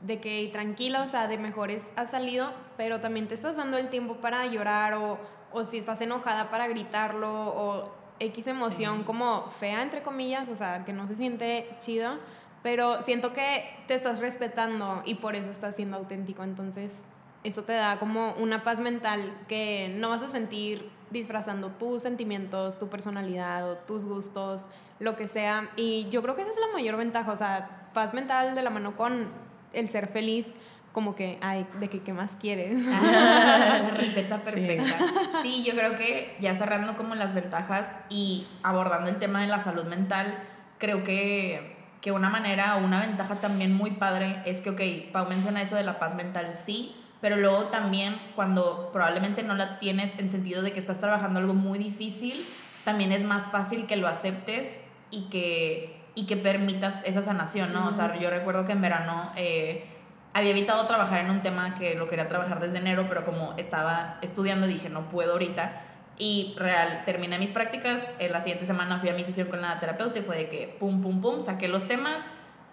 de 0.00 0.18
que 0.20 0.48
tranquila, 0.52 1.02
o 1.02 1.06
sea, 1.06 1.28
de 1.28 1.36
mejores 1.38 1.92
has 1.96 2.10
salido, 2.10 2.52
pero 2.76 3.00
también 3.00 3.28
te 3.28 3.34
estás 3.34 3.56
dando 3.56 3.76
el 3.76 3.88
tiempo 3.90 4.16
para 4.16 4.46
llorar 4.46 4.94
o, 4.94 5.18
o 5.52 5.62
si 5.62 5.76
estás 5.78 6.00
enojada 6.00 6.50
para 6.50 6.66
gritarlo 6.68 7.30
o 7.30 7.92
X 8.18 8.46
emoción 8.46 8.98
Sí. 8.98 9.04
como 9.04 9.48
fea, 9.50 9.82
entre 9.82 10.02
comillas, 10.02 10.48
o 10.48 10.56
sea, 10.56 10.84
que 10.84 10.92
no 10.94 11.06
se 11.06 11.14
siente 11.14 11.68
chido, 11.78 12.18
pero 12.62 13.02
siento 13.02 13.32
que 13.34 13.64
te 13.86 13.94
estás 13.94 14.20
respetando 14.20 15.02
y 15.04 15.16
por 15.16 15.36
eso 15.36 15.50
estás 15.50 15.76
siendo 15.76 15.98
auténtico, 15.98 16.44
entonces 16.44 17.02
eso 17.44 17.62
te 17.62 17.72
da 17.72 17.98
como 17.98 18.32
una 18.34 18.62
paz 18.64 18.80
mental 18.80 19.32
que 19.48 19.94
no 19.98 20.10
vas 20.10 20.22
a 20.22 20.28
sentir 20.28 20.90
disfrazando 21.10 21.68
tus 21.68 22.02
sentimientos, 22.02 22.78
tu 22.78 22.88
personalidad 22.88 23.68
o 23.70 23.76
tus 23.78 24.04
gustos, 24.06 24.66
lo 24.98 25.16
que 25.16 25.26
sea. 25.26 25.70
Y 25.76 26.08
yo 26.10 26.22
creo 26.22 26.36
que 26.36 26.42
esa 26.42 26.50
es 26.52 26.58
la 26.58 26.72
mayor 26.72 26.96
ventaja, 26.96 27.32
o 27.32 27.36
sea, 27.36 27.88
paz 27.94 28.14
mental 28.14 28.54
de 28.54 28.62
la 28.62 28.70
mano 28.70 28.94
con 28.96 29.28
el 29.72 29.88
ser 29.88 30.06
feliz, 30.06 30.54
como 30.92 31.14
que, 31.14 31.38
ay, 31.40 31.66
de 31.78 31.88
que 31.88 32.00
qué 32.02 32.12
más 32.12 32.32
quieres. 32.40 32.78
Ah, 32.92 33.78
la 33.82 33.90
receta 33.96 34.38
Sí. 34.40 34.44
perfecta. 34.50 34.96
Sí. 35.42 35.64
yo 35.64 35.72
creo 35.74 35.96
que 35.96 36.36
ya 36.40 36.54
cerrando 36.54 36.96
como 36.96 37.14
las 37.14 37.32
ventajas 37.34 38.02
y 38.08 38.46
abordando 38.62 39.08
el 39.08 39.16
tema 39.18 39.40
de 39.40 39.46
la 39.48 39.60
salud 39.60 39.84
mental, 39.84 40.34
creo 40.78 41.02
que, 41.04 41.76
que 42.00 42.12
una 42.12 42.28
manera 42.28 42.76
o 42.76 42.84
una 42.84 43.00
ventaja 43.00 43.36
también 43.36 43.72
muy 43.74 43.92
padre 43.92 44.42
es 44.46 44.60
que, 44.60 44.70
ok, 44.70 45.12
Pau 45.12 45.28
menciona 45.28 45.62
eso 45.62 45.76
de 45.76 45.84
la 45.84 45.98
paz 45.98 46.14
mental, 46.16 46.54
sí, 46.56 46.94
pero 47.20 47.36
luego 47.36 47.64
también 47.64 48.16
cuando 48.34 48.90
probablemente 48.92 49.42
no 49.42 49.54
la 49.54 49.78
tienes 49.78 50.18
en 50.18 50.30
sentido 50.30 50.62
de 50.62 50.72
que 50.72 50.80
estás 50.80 51.00
trabajando 51.00 51.38
algo 51.38 51.54
muy 51.54 51.78
difícil, 51.78 52.46
también 52.84 53.12
es 53.12 53.24
más 53.24 53.50
fácil 53.50 53.86
que 53.86 53.96
lo 53.96 54.08
aceptes 54.08 54.80
y 55.10 55.28
que, 55.28 56.00
y 56.14 56.26
que 56.26 56.36
permitas 56.36 57.02
esa 57.04 57.22
sanación, 57.22 57.72
¿no? 57.72 57.88
O 57.88 57.92
sea, 57.92 58.18
yo 58.18 58.30
recuerdo 58.30 58.64
que 58.64 58.72
en 58.72 58.80
verano... 58.82 59.32
eh, 59.36 59.84
había 60.32 60.50
evitado 60.50 60.86
trabajar 60.86 61.24
en 61.24 61.30
un 61.30 61.42
tema 61.42 61.74
que 61.74 61.94
lo 61.94 62.08
quería 62.08 62.28
trabajar 62.28 62.60
desde 62.60 62.78
enero, 62.78 63.06
pero 63.08 63.24
como 63.24 63.54
estaba 63.56 64.18
estudiando 64.22 64.66
dije, 64.66 64.88
no 64.88 65.08
puedo 65.08 65.32
ahorita. 65.32 65.82
Y 66.18 66.54
real, 66.58 67.02
terminé 67.06 67.38
mis 67.38 67.50
prácticas, 67.50 68.02
en 68.18 68.32
la 68.32 68.40
siguiente 68.40 68.66
semana 68.66 68.98
fui 69.00 69.08
a 69.08 69.14
mi 69.14 69.24
sesión 69.24 69.48
con 69.48 69.62
la 69.62 69.80
terapeuta 69.80 70.18
y 70.18 70.22
fue 70.22 70.36
de 70.36 70.48
que 70.48 70.76
pum, 70.78 71.00
pum, 71.00 71.20
pum, 71.20 71.42
saqué 71.42 71.66
los 71.66 71.88
temas 71.88 72.18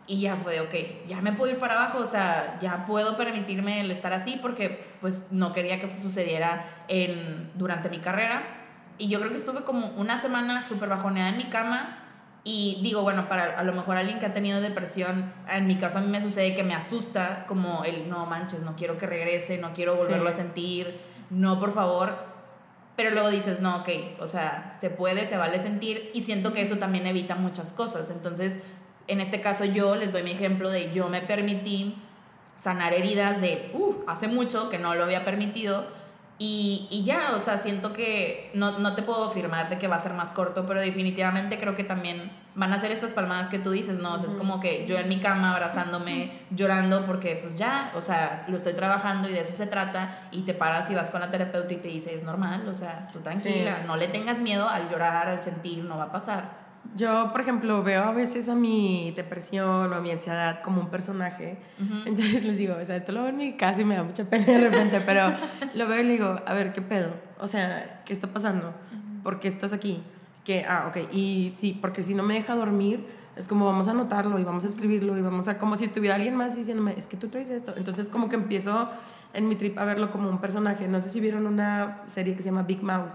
y 0.08 0.22
ya 0.22 0.38
fue 0.38 0.54
de, 0.54 0.62
ok, 0.62 1.08
ya 1.08 1.22
me 1.22 1.34
puedo 1.34 1.52
ir 1.52 1.60
para 1.60 1.74
abajo, 1.76 2.00
o 2.00 2.06
sea, 2.06 2.58
ya 2.62 2.86
puedo 2.86 3.18
permitirme 3.18 3.82
el 3.82 3.92
estar 3.92 4.14
así 4.14 4.40
porque 4.42 4.88
pues 5.02 5.22
no 5.32 5.52
quería 5.52 5.82
que 5.82 5.90
sucediera 5.98 6.66
en, 6.88 7.52
durante 7.56 7.90
mi 7.90 8.00
carrera. 8.00 8.44
Y 8.98 9.10
yo 9.10 9.20
creo 9.20 9.32
que 9.32 9.38
estuve 9.38 9.64
como 9.64 9.88
una 9.98 10.18
semana 10.20 10.64
súper 10.64 10.90
bajoneada 10.90 11.30
en 11.30 11.38
mi 11.38 11.44
cama 11.46 12.00
y 12.46 12.80
digo, 12.82 13.02
bueno, 13.02 13.28
para 13.28 13.60
a 13.60 13.64
lo 13.64 13.74
mejor 13.74 13.98
alguien 13.98 14.20
que 14.20 14.26
ha 14.26 14.34
tenido 14.34 14.62
depresión, 14.62 15.34
en 15.50 15.68
mi 15.68 15.76
caso 15.76 15.98
a 15.98 16.02
mí 16.02 16.08
me 16.08 16.22
sucede 16.22 16.56
que 16.56 16.64
me 16.64 16.74
asusta 16.74 17.46
como 17.46 17.84
el, 17.84 18.10
no 18.10 18.26
manches, 18.26 18.62
no 18.64 18.78
quiero 18.78 18.98
que 18.98 19.06
regrese, 19.06 19.58
no 19.58 19.74
quiero 19.74 19.98
volverlo 19.98 20.30
Sí. 20.30 20.34
a 20.34 20.38
sentir, 20.38 21.00
no, 21.30 21.60
por 21.60 21.74
favor. 21.74 22.38
Pero 22.96 23.12
luego 23.12 23.30
dices, 23.30 23.60
no, 23.60 23.76
ok, 23.78 23.90
o 24.20 24.26
sea, 24.28 24.76
se 24.80 24.90
puede, 24.90 25.26
se 25.28 25.38
vale 25.38 25.60
sentir 25.60 26.10
y 26.16 26.24
siento 26.24 26.54
que 26.54 26.62
eso 26.62 26.78
también 26.78 27.06
evita 27.06 27.36
muchas 27.36 27.72
cosas. 27.74 28.10
Entonces, 28.10 28.60
en 29.08 29.22
este 29.22 29.42
caso 29.42 29.66
yo 29.66 29.96
les 29.96 30.12
doy 30.12 30.24
mi 30.24 30.32
ejemplo 30.32 30.70
de 30.70 30.92
yo 30.94 31.10
me 31.10 31.22
permití 31.22 31.96
sanar 32.58 32.94
heridas 32.94 33.40
de, 33.42 33.70
uh, 33.74 33.94
hace 34.08 34.28
mucho 34.28 34.70
que 34.70 34.80
no 34.80 34.96
lo 34.96 35.04
había 35.04 35.24
permitido 35.24 35.86
y, 36.40 36.88
y 36.92 37.04
ya, 37.04 37.20
o 37.36 37.40
sea, 37.40 37.58
siento 37.58 37.94
que 37.94 38.52
no, 38.54 38.78
no 38.78 38.94
te 38.94 39.02
puedo 39.02 39.26
afirmar 39.26 39.70
de 39.70 39.80
que 39.80 39.88
va 39.88 39.96
a 39.96 40.00
ser 40.00 40.14
más 40.14 40.34
corto, 40.34 40.68
pero 40.68 40.80
definitivamente 40.80 41.60
creo 41.60 41.76
que 41.76 41.84
también 41.84 42.32
van 42.54 42.74
a 42.74 42.80
ser 42.80 42.92
estas 42.92 43.12
palmadas 43.14 43.50
que 43.50 43.58
tú 43.58 43.72
dices, 43.72 43.98
¿no? 44.00 44.14
O 44.14 44.20
sea, 44.20 44.30
es 44.30 44.36
como 44.36 44.60
que 44.60 44.86
yo 44.88 44.98
en 45.00 45.10
mi 45.10 45.20
cama 45.20 45.52
abrazándome, 45.54 46.32
llorando 46.52 47.08
porque 47.08 47.40
pues 47.42 47.58
ya, 47.58 47.92
o 47.96 48.02
sea, 48.02 48.46
lo 48.50 48.58
estoy 48.58 48.74
trabajando 48.74 49.28
y 49.30 49.34
de 49.34 49.40
eso 49.42 49.54
se 49.54 49.66
trata 49.66 50.28
y 50.32 50.42
te 50.42 50.54
paras 50.54 50.90
y 50.92 50.96
vas 50.96 51.10
con 51.10 51.22
la 51.22 51.32
terapeuta 51.32 51.74
y 51.74 51.78
te 51.78 51.88
dice, 51.88 52.14
es 52.14 52.22
normal, 52.24 52.68
o 52.68 52.74
sea, 52.76 53.10
tú 53.12 53.20
tranquila, 53.20 53.78
Sí. 53.82 53.88
no 53.88 53.96
le 53.96 54.08
tengas 54.08 54.40
miedo 54.40 54.68
al 54.70 54.90
llorar, 54.90 55.28
al 55.28 55.42
sentir, 55.42 55.84
no 55.86 55.98
va 55.98 56.06
a 56.06 56.12
pasar. 56.12 56.67
Yo, 56.98 57.32
por 57.32 57.42
ejemplo, 57.42 57.84
veo 57.84 58.04
a 58.04 58.12
veces 58.12 58.50
a 58.50 58.56
mi 58.56 59.14
depresión 59.16 59.94
o 59.94 59.96
a 59.96 60.02
mi 60.02 60.12
ansiedad 60.12 60.62
como 60.64 60.82
un 60.82 60.90
personaje. 60.90 61.60
Ujú. 61.80 62.10
Entonces 62.10 62.44
les 62.44 62.58
digo, 62.58 62.76
o 62.82 62.84
sea, 62.84 62.96
esto 62.96 63.12
lo 63.12 63.22
veo 63.22 63.30
en 63.30 63.38
mi 63.38 63.56
casa 63.56 63.82
y 63.82 63.86
me 63.86 63.96
da 63.96 64.04
mucha 64.04 64.26
pena 64.26 64.46
de 64.46 64.70
repente, 64.70 65.02
pero 65.06 65.32
lo 65.76 65.88
veo 65.88 66.02
y 66.02 66.04
le 66.04 66.12
digo, 66.14 66.42
a 66.46 66.54
ver, 66.54 66.74
¿qué 66.74 66.82
pedo? 66.82 67.12
O 67.40 67.48
sea, 67.48 68.02
¿qué 68.06 68.14
está 68.14 68.28
pasando? 68.28 68.74
¿Por 69.24 69.40
qué 69.40 69.48
estás 69.48 69.74
aquí? 69.74 70.02
Que, 70.44 70.66
ah, 70.68 70.88
ok, 70.90 71.14
y 71.14 71.54
sí, 71.58 71.78
porque 71.80 72.02
si 72.02 72.16
no 72.16 72.24
me 72.24 72.34
deja 72.34 72.56
dormir, 72.56 73.06
es 73.36 73.48
como 73.48 73.66
vamos 73.66 73.88
a 73.88 73.92
anotarlo 73.92 74.40
y 74.40 74.44
vamos 74.44 74.64
a 74.66 74.68
escribirlo 74.68 75.16
y 75.18 75.22
vamos 75.22 75.48
a, 75.48 75.58
como 75.60 75.78
si 75.78 75.86
estuviera 75.86 76.16
alguien 76.16 76.36
más 76.36 76.56
diciéndome, 76.56 76.94
es 76.98 77.06
que 77.06 77.18
tú 77.18 77.28
traes 77.28 77.50
esto. 77.50 77.74
Entonces, 77.78 78.08
como 78.08 78.30
que 78.30 78.36
empiezo 78.36 78.90
en 79.34 79.48
mi 79.48 79.56
trip 79.56 79.78
a 79.78 79.86
verlo 79.86 80.10
como 80.10 80.30
un 80.30 80.40
personaje. 80.40 80.88
No 80.88 81.00
sé 81.00 81.12
si 81.12 81.20
vieron 81.20 81.46
una 81.46 82.02
serie 82.08 82.36
que 82.36 82.42
se 82.42 82.50
llama 82.50 82.64
Big 82.64 82.82
Mouth, 82.82 83.12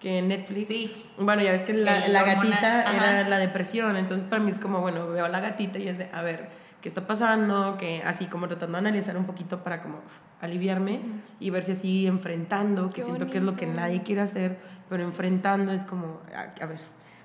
que 0.00 0.18
en 0.18 0.28
Netflix. 0.28 0.68
Sí. 0.68 1.06
Bueno, 1.18 1.42
ya 1.42 1.52
ves 1.52 1.62
que 1.62 1.74
la, 1.74 2.08
la 2.08 2.22
gatita 2.24 2.80
ajá. 2.80 2.96
era 2.96 3.28
la 3.28 3.38
depresión, 3.38 3.96
entonces 3.96 4.26
para 4.26 4.42
mí 4.42 4.50
es 4.50 4.58
como, 4.58 4.80
bueno, 4.80 5.06
veo 5.08 5.26
a 5.26 5.28
la 5.28 5.40
gatita 5.40 5.78
y 5.78 5.88
es 5.88 5.98
de, 5.98 6.08
a 6.12 6.22
ver, 6.22 6.48
¿qué 6.80 6.88
está 6.88 7.06
pasando? 7.06 7.76
Que 7.78 8.02
así 8.04 8.26
como 8.26 8.48
tratando 8.48 8.80
de 8.80 8.88
analizar 8.88 9.16
un 9.16 9.26
poquito 9.26 9.62
para 9.62 9.82
como 9.82 10.00
aliviarme 10.40 11.00
y 11.38 11.50
ver 11.50 11.62
si 11.62 11.72
así 11.72 12.06
enfrentando, 12.06 12.90
que 12.90 13.02
siento 13.02 13.28
que 13.28 13.38
es 13.38 13.44
lo 13.44 13.56
que 13.56 13.66
nadie 13.66 14.02
quiere 14.02 14.22
hacer, 14.22 14.58
pero 14.88 15.02
enfrentando 15.02 15.72
es 15.72 15.84
como, 15.84 16.20
a, 16.34 16.62
a 16.62 16.66
ver, 16.66 16.80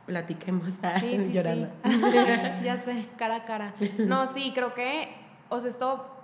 platiquemos, 0.05 0.73
Sí, 0.99 1.17
sí, 1.17 1.31
llorando. 1.31 1.69
sí. 1.85 1.91
ya 2.63 2.81
sé, 2.83 3.05
cara 3.17 3.37
a 3.37 3.45
cara. 3.45 3.73
No, 3.99 4.27
sí, 4.27 4.51
creo 4.53 4.73
que, 4.73 5.15
o 5.49 5.59
sea, 5.59 5.69
esto, 5.69 6.14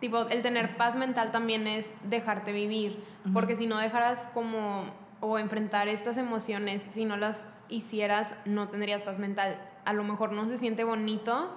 tipo, 0.00 0.22
el 0.28 0.42
tener 0.42 0.76
paz 0.76 0.96
mental 0.96 1.32
también 1.32 1.66
es 1.66 1.90
dejarte 2.04 2.52
vivir, 2.52 3.02
porque 3.32 3.56
si 3.56 3.66
no 3.66 3.78
dejaras 3.78 4.28
como, 4.34 4.84
o 5.20 5.38
enfrentar 5.38 5.88
estas 5.88 6.16
emociones, 6.16 6.82
si 6.82 7.04
no 7.04 7.16
las 7.16 7.46
hicieras, 7.68 8.34
no 8.44 8.68
tendrías 8.68 9.02
paz 9.02 9.18
mental. 9.18 9.58
A 9.84 9.92
lo 9.92 10.04
mejor 10.04 10.32
no 10.32 10.48
se 10.48 10.56
siente 10.56 10.84
bonito, 10.84 11.50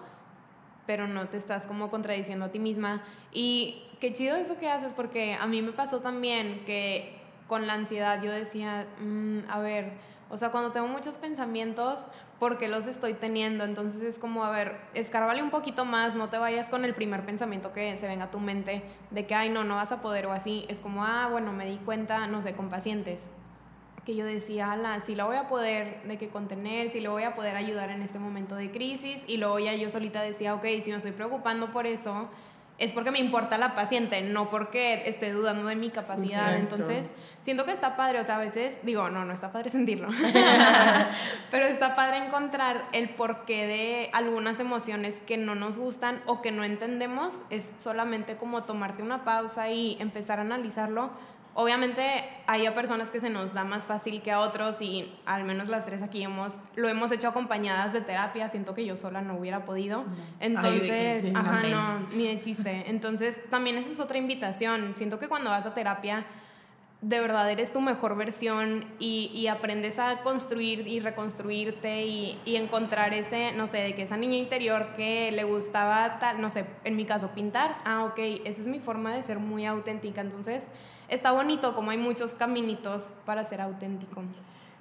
pero 0.86 1.08
no 1.08 1.28
te 1.30 1.38
estás 1.38 1.68
como 1.68 1.90
contradiciendo 1.90 2.46
a 2.46 2.50
ti 2.50 2.60
misma. 2.60 3.04
Y 3.32 3.84
qué 4.00 4.12
chido 4.14 4.36
eso 4.36 4.58
que 4.58 4.70
haces, 4.70 4.94
porque 4.94 5.36
a 5.36 5.46
mí 5.46 5.62
me 5.62 5.72
pasó 5.72 6.00
también 6.00 6.64
que 6.66 7.20
con 7.48 7.68
la 7.68 7.74
ansiedad 7.74 8.22
yo 8.22 8.32
decía, 8.32 8.88
"Mm, 9.00 9.40
a 9.50 9.60
ver, 9.60 9.94
o 10.30 10.38
sea, 10.38 10.52
cuando 10.52 10.72
tengo 10.72 10.88
muchos 10.88 11.18
pensamientos, 11.18 12.08
¿por 12.42 12.58
qué 12.58 12.68
los 12.68 12.88
estoy 12.88 13.14
teniendo? 13.14 13.66
Entonces 13.66 14.02
es 14.02 14.18
como, 14.18 14.44
a 14.44 14.50
ver, 14.50 14.76
escárbale 14.96 15.44
un 15.44 15.52
poquito 15.52 15.86
más, 15.86 16.16
no 16.16 16.30
te 16.30 16.40
vayas 16.40 16.72
con 16.72 16.86
el 16.86 16.96
primer 16.96 17.24
pensamiento 17.24 17.72
que 17.72 17.96
se 17.98 18.08
venga 18.08 18.26
a 18.26 18.32
tu 18.32 18.40
mente 18.40 18.82
de 19.12 19.28
que, 19.28 19.36
ay, 19.36 19.52
no, 19.52 19.64
no 19.64 19.76
vas 19.76 19.92
a 19.92 20.02
poder 20.02 20.26
o 20.26 20.32
así. 20.32 20.66
Es 20.68 20.82
como, 20.82 21.06
ah, 21.06 21.28
bueno, 21.32 21.54
me 21.54 21.68
di 21.68 21.78
cuenta, 21.78 22.26
no 22.26 22.42
sé, 22.42 22.54
con 22.54 22.72
pacientes 22.72 23.22
que 24.08 24.16
yo 24.16 24.26
decía, 24.26 24.72
ala, 24.72 25.00
sí 25.02 25.14
la 25.14 25.26
voy 25.26 25.36
a 25.36 25.48
poder 25.48 26.02
de 26.06 26.18
que 26.18 26.30
contener, 26.30 26.90
sí 26.90 27.00
le 27.00 27.10
voy 27.10 27.22
a 27.22 27.36
poder 27.36 27.56
ayudar 27.56 27.92
en 27.92 28.02
este 28.02 28.18
momento 28.18 28.56
de 28.56 28.72
crisis 28.72 29.24
y 29.28 29.38
luego 29.38 29.60
ya 29.60 29.76
yo 29.76 29.88
solita 29.90 30.24
decía, 30.24 30.56
ok, 30.56 30.66
si 30.82 30.90
me 30.90 30.98
estoy 30.98 31.12
preocupando 31.12 31.72
por 31.72 31.86
eso, 31.86 32.28
es 32.82 32.94
porque 32.94 33.12
me 33.12 33.20
importa 33.20 33.60
la 33.60 33.76
paciente, 33.76 34.24
no 34.24 34.50
porque 34.50 35.04
esté 35.06 35.32
dudando 35.32 35.68
de 35.68 35.76
mi 35.76 35.92
capacidad. 35.92 36.56
Exacto. 36.56 36.76
Entonces, 36.78 37.12
siento 37.44 37.64
que 37.64 37.72
está 37.72 37.96
padre, 37.96 38.20
o 38.20 38.24
sea, 38.24 38.38
a 38.38 38.40
veces, 38.40 38.80
digo, 38.82 39.08
no, 39.12 39.24
no 39.24 39.32
está 39.32 39.52
padre 39.52 39.70
sentirlo, 39.70 40.08
pero 41.52 41.66
está 41.68 41.96
padre 41.96 42.18
encontrar 42.18 42.86
el 42.92 43.10
porqué 43.10 43.68
de 43.68 44.10
algunas 44.14 44.60
emociones 44.60 45.22
que 45.22 45.38
no 45.38 45.54
nos 45.54 45.78
gustan 45.78 46.24
o 46.26 46.42
que 46.42 46.52
no 46.52 46.64
entendemos, 46.64 47.44
es 47.52 47.72
solamente 47.78 48.36
como 48.36 48.64
tomarte 48.64 49.04
una 49.04 49.24
pausa 49.24 49.70
y 49.70 49.96
empezar 50.00 50.40
a 50.40 50.42
analizarlo. 50.42 51.12
Obviamente 51.54 52.24
hay 52.48 52.66
a 52.66 52.74
personas 52.74 53.12
que 53.12 53.20
se 53.20 53.30
nos 53.30 53.54
da 53.54 53.66
más 53.66 53.86
fácil 53.86 54.22
que 54.22 54.32
a 54.32 54.40
otros 54.40 54.82
y 54.82 55.12
al 55.26 55.44
menos 55.44 55.68
las 55.68 55.86
tres 55.86 56.02
aquí 56.02 56.24
hemos, 56.24 56.56
lo 56.76 56.88
hemos 56.88 57.12
hecho 57.12 57.28
acompañadas 57.28 57.92
de 57.92 58.00
terapia, 58.00 58.48
siento 58.48 58.74
que 58.74 58.86
yo 58.86 58.96
sola 58.96 59.22
no 59.22 59.36
hubiera 59.36 59.66
podido. 59.66 60.06
Entonces, 60.40 61.26
Ay, 61.26 61.34
ajá, 61.36 61.64
no, 61.64 62.00
ni 62.16 62.28
de 62.28 62.40
chiste. 62.40 62.86
Entonces, 62.88 63.38
también 63.50 63.78
esa 63.78 63.92
es 63.92 64.00
otra 64.00 64.18
invitación. 64.18 64.96
Siento 64.96 65.20
que 65.20 65.28
cuando 65.28 65.50
vas 65.50 65.66
a 65.66 65.74
terapia, 65.74 66.26
de 67.02 67.20
verdad 67.20 67.50
eres 67.50 67.74
tu 67.74 67.82
mejor 67.82 68.16
versión 68.16 68.86
y, 68.98 69.32
y 69.34 69.48
aprendes 69.48 70.00
a 70.00 70.22
construir 70.22 70.88
y 70.88 71.00
reconstruirte 71.00 72.06
y, 72.06 72.40
y 72.46 72.56
encontrar 72.56 73.14
ese, 73.14 73.52
no 73.52 73.68
sé, 73.68 73.80
de 73.80 73.96
que 73.96 74.04
esa 74.04 74.16
niña 74.16 74.38
interior 74.38 74.94
que 74.96 75.32
le 75.32 75.44
gustaba 75.44 76.20
tal, 76.20 76.40
no 76.40 76.50
sé, 76.50 76.66
en 76.84 76.96
mi 76.96 77.04
caso 77.06 77.32
pintar, 77.32 77.78
ah, 77.84 78.06
ok, 78.06 78.20
esta 78.46 78.62
es 78.62 78.68
mi 78.68 78.80
forma 78.80 79.14
de 79.14 79.24
ser 79.24 79.40
muy 79.40 79.66
auténtica. 79.66 80.22
Entonces, 80.22 80.68
está 81.12 81.32
bonito 81.32 81.76
como 81.76 81.92
hay 81.92 81.98
muchos 81.98 82.34
caminitos 82.34 83.12
para 83.26 83.44
ser 83.44 83.62
auténtico. 83.62 84.24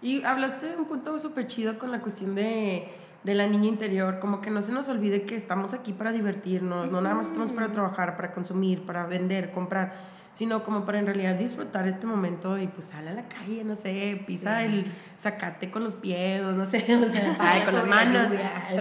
Y 0.01 0.23
hablaste 0.23 0.67
de 0.67 0.77
un 0.77 0.87
punto 0.87 1.19
súper 1.19 1.47
chido 1.47 1.79
con 1.79 1.93
la 1.93 2.01
cuestión 2.01 2.35
de, 2.35 2.89
de 3.23 3.35
la 3.35 3.47
niña 3.47 3.67
interior, 3.69 4.19
como 4.19 4.41
que 4.41 4.51
no 4.51 4.63
se 4.63 4.73
nos 4.73 4.89
olvide 4.89 5.23
que 5.23 5.37
estamos 5.37 5.75
aquí 5.75 5.93
para 5.93 6.13
divertirnos, 6.13 6.91
no 6.91 7.03
nada 7.03 7.17
más 7.17 7.27
estamos 7.27 7.53
para 7.53 7.71
trabajar, 7.71 8.17
para 8.17 8.33
consumir, 8.33 8.87
para 8.87 9.05
vender, 9.05 9.51
comprar, 9.51 9.93
sino 10.33 10.63
como 10.63 10.85
para 10.85 10.99
en 11.01 11.07
realidad 11.07 11.35
disfrutar 11.35 11.89
este 11.89 12.07
momento 12.07 12.57
y 12.57 12.67
pues 12.69 12.87
sal 12.87 13.09
a 13.09 13.13
la 13.13 13.29
calle, 13.29 13.65
no 13.65 13.75
sé, 13.75 14.23
pisa 14.27 14.63
el 14.65 14.91
zacate 15.19 15.71
con 15.71 15.83
los 15.83 15.97
pies, 15.97 16.43
o 16.43 16.53
no 16.53 16.65
sé, 16.65 16.79
o 16.97 17.11
sea, 17.11 17.37
ay, 17.39 17.63
con 17.63 17.75
las 17.75 17.89
la 17.89 17.95
manos. 17.95 18.31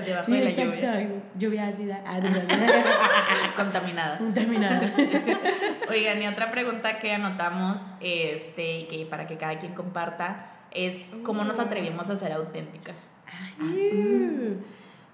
debajo 0.06 0.32
de 0.32 0.44
la 0.44 0.52
lluvia. 0.52 1.08
Lluvia 1.38 1.68
ácida, 1.68 2.02
no, 2.22 3.56
Contaminada. 3.56 4.20
no, 4.20 4.34
terminada. 4.34 4.82
Oigan, 5.90 6.22
y 6.22 6.28
otra 6.28 6.52
pregunta 6.52 7.00
que 7.00 7.14
anotamos, 7.14 7.80
este, 8.00 8.88
que 8.88 9.08
para 9.10 9.26
que 9.26 9.38
cada 9.38 9.58
quien 9.58 9.74
comparta, 9.74 10.52
es 10.72 10.96
cómo 11.24 11.44
nos 11.44 11.58
atrevimos 11.60 12.10
a 12.10 12.16
ser 12.16 12.32
auténticas. 12.32 13.08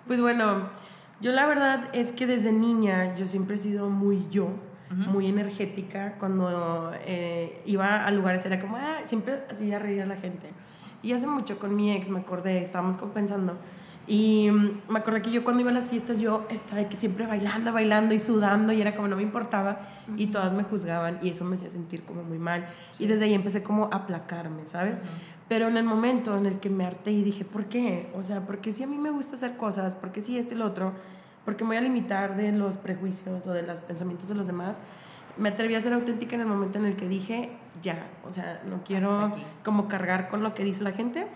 Pues 0.05 0.21
bueno, 0.21 0.69
yo 1.21 1.31
la 1.31 1.45
verdad 1.45 1.89
es 1.93 2.11
que 2.11 2.27
desde 2.27 2.51
niña 2.51 3.15
yo 3.15 3.25
siempre 3.25 3.55
he 3.55 3.57
sido 3.57 3.89
muy 3.89 4.27
yo, 4.29 4.49
muy 4.89 5.27
energética. 5.27 6.15
Cuando 6.19 6.91
eh, 7.05 7.61
iba 7.65 8.05
a 8.05 8.11
lugares 8.11 8.45
era 8.45 8.59
como, 8.59 8.77
ah, 8.77 8.99
siempre 9.05 9.43
hacía 9.49 9.79
reír 9.79 10.01
a 10.01 10.05
la 10.05 10.15
gente. 10.15 10.49
Y 11.01 11.13
hace 11.13 11.27
mucho 11.27 11.59
con 11.59 11.75
mi 11.75 11.91
ex 11.91 12.09
me 12.09 12.19
acordé, 12.19 12.61
estábamos 12.61 12.97
compensando. 12.97 13.57
Y 14.07 14.49
mm, 14.51 14.81
me 14.89 14.99
acordé 14.99 15.21
que 15.21 15.31
yo 15.31 15.43
cuando 15.43 15.61
iba 15.61 15.71
a 15.71 15.73
las 15.73 15.87
fiestas 15.87 16.19
yo 16.19 16.45
estaba 16.49 16.77
de 16.77 16.87
que 16.87 16.95
siempre 16.95 17.25
bailando, 17.25 17.73
bailando 17.73 18.13
y 18.13 18.19
sudando 18.19 18.71
y 18.71 18.81
era 18.81 18.95
como 18.95 19.07
no 19.07 19.15
me 19.15 19.23
importaba 19.23 19.79
y 20.15 20.27
todas 20.27 20.53
me 20.53 20.63
juzgaban 20.63 21.19
y 21.23 21.29
eso 21.29 21.43
me 21.43 21.55
hacía 21.55 21.71
sentir 21.71 22.03
como 22.03 22.23
muy 22.23 22.37
mal. 22.37 22.67
Y 22.99 23.07
desde 23.07 23.25
ahí 23.25 23.33
empecé 23.33 23.63
como 23.63 23.85
a 23.85 23.97
aplacarme, 23.97 24.67
¿sabes? 24.67 25.01
Pero 25.47 25.67
en 25.67 25.77
el 25.77 25.83
momento 25.83 26.37
en 26.37 26.45
el 26.45 26.59
que 26.59 26.69
me 26.69 26.85
harté 26.85 27.11
y 27.11 27.23
dije, 27.23 27.45
¿por 27.45 27.65
qué? 27.65 28.11
O 28.15 28.23
sea, 28.23 28.41
porque 28.45 28.71
si 28.71 28.83
a 28.83 28.87
mí 28.87 28.97
me 28.97 29.11
gusta 29.11 29.35
hacer 29.35 29.57
cosas, 29.57 29.95
porque 29.95 30.23
si 30.23 30.37
este 30.37 30.55
y 30.55 30.57
lo 30.57 30.65
otro, 30.65 30.93
porque 31.45 31.63
me 31.63 31.69
voy 31.69 31.77
a 31.77 31.81
limitar 31.81 32.35
de 32.35 32.51
los 32.51 32.77
prejuicios 32.77 33.45
o 33.47 33.53
de 33.53 33.61
los 33.61 33.79
pensamientos 33.79 34.27
de 34.27 34.35
los 34.35 34.47
demás, 34.47 34.79
me 35.37 35.49
atreví 35.49 35.75
a 35.75 35.81
ser 35.81 35.93
auténtica 35.93 36.35
en 36.35 36.41
el 36.41 36.47
momento 36.47 36.79
en 36.79 36.85
el 36.85 36.95
que 36.95 37.07
dije, 37.07 37.51
ya, 37.81 38.07
o 38.27 38.31
sea, 38.31 38.61
no 38.65 38.81
quiero 38.83 39.31
como 39.63 39.87
cargar 39.87 40.27
con 40.27 40.43
lo 40.43 40.53
que 40.53 40.63
dice 40.63 40.83
la 40.83 40.91
gente. 40.91 41.27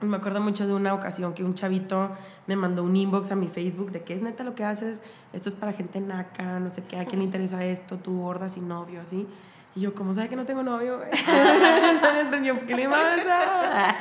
Me 0.00 0.16
acuerdo 0.16 0.40
mucho 0.40 0.66
de 0.66 0.74
una 0.74 0.92
ocasión 0.92 1.32
que 1.32 1.42
un 1.42 1.54
chavito 1.54 2.10
me 2.46 2.54
mandó 2.54 2.84
un 2.84 2.94
inbox 2.94 3.30
a 3.30 3.36
mi 3.36 3.48
Facebook 3.48 3.90
de 3.92 4.02
que 4.02 4.14
es 4.14 4.22
neta 4.22 4.44
lo 4.44 4.54
que 4.54 4.64
haces, 4.64 5.02
esto 5.32 5.48
es 5.48 5.54
para 5.54 5.72
gente 5.72 6.00
naca, 6.00 6.60
no 6.60 6.70
sé 6.70 6.84
qué, 6.84 6.98
a 6.98 7.06
quién 7.06 7.20
le 7.20 7.24
interesa 7.24 7.64
esto, 7.64 7.98
tú 7.98 8.20
gorda 8.20 8.48
sin 8.48 8.68
novio, 8.68 9.00
así. 9.00 9.26
Y 9.74 9.80
yo, 9.80 9.94
como 9.94 10.14
sabe 10.14 10.28
que 10.28 10.36
no 10.36 10.44
tengo 10.44 10.62
novio? 10.62 11.00
¿Qué 12.66 12.76
le 12.76 12.88
pasa? 12.88 13.96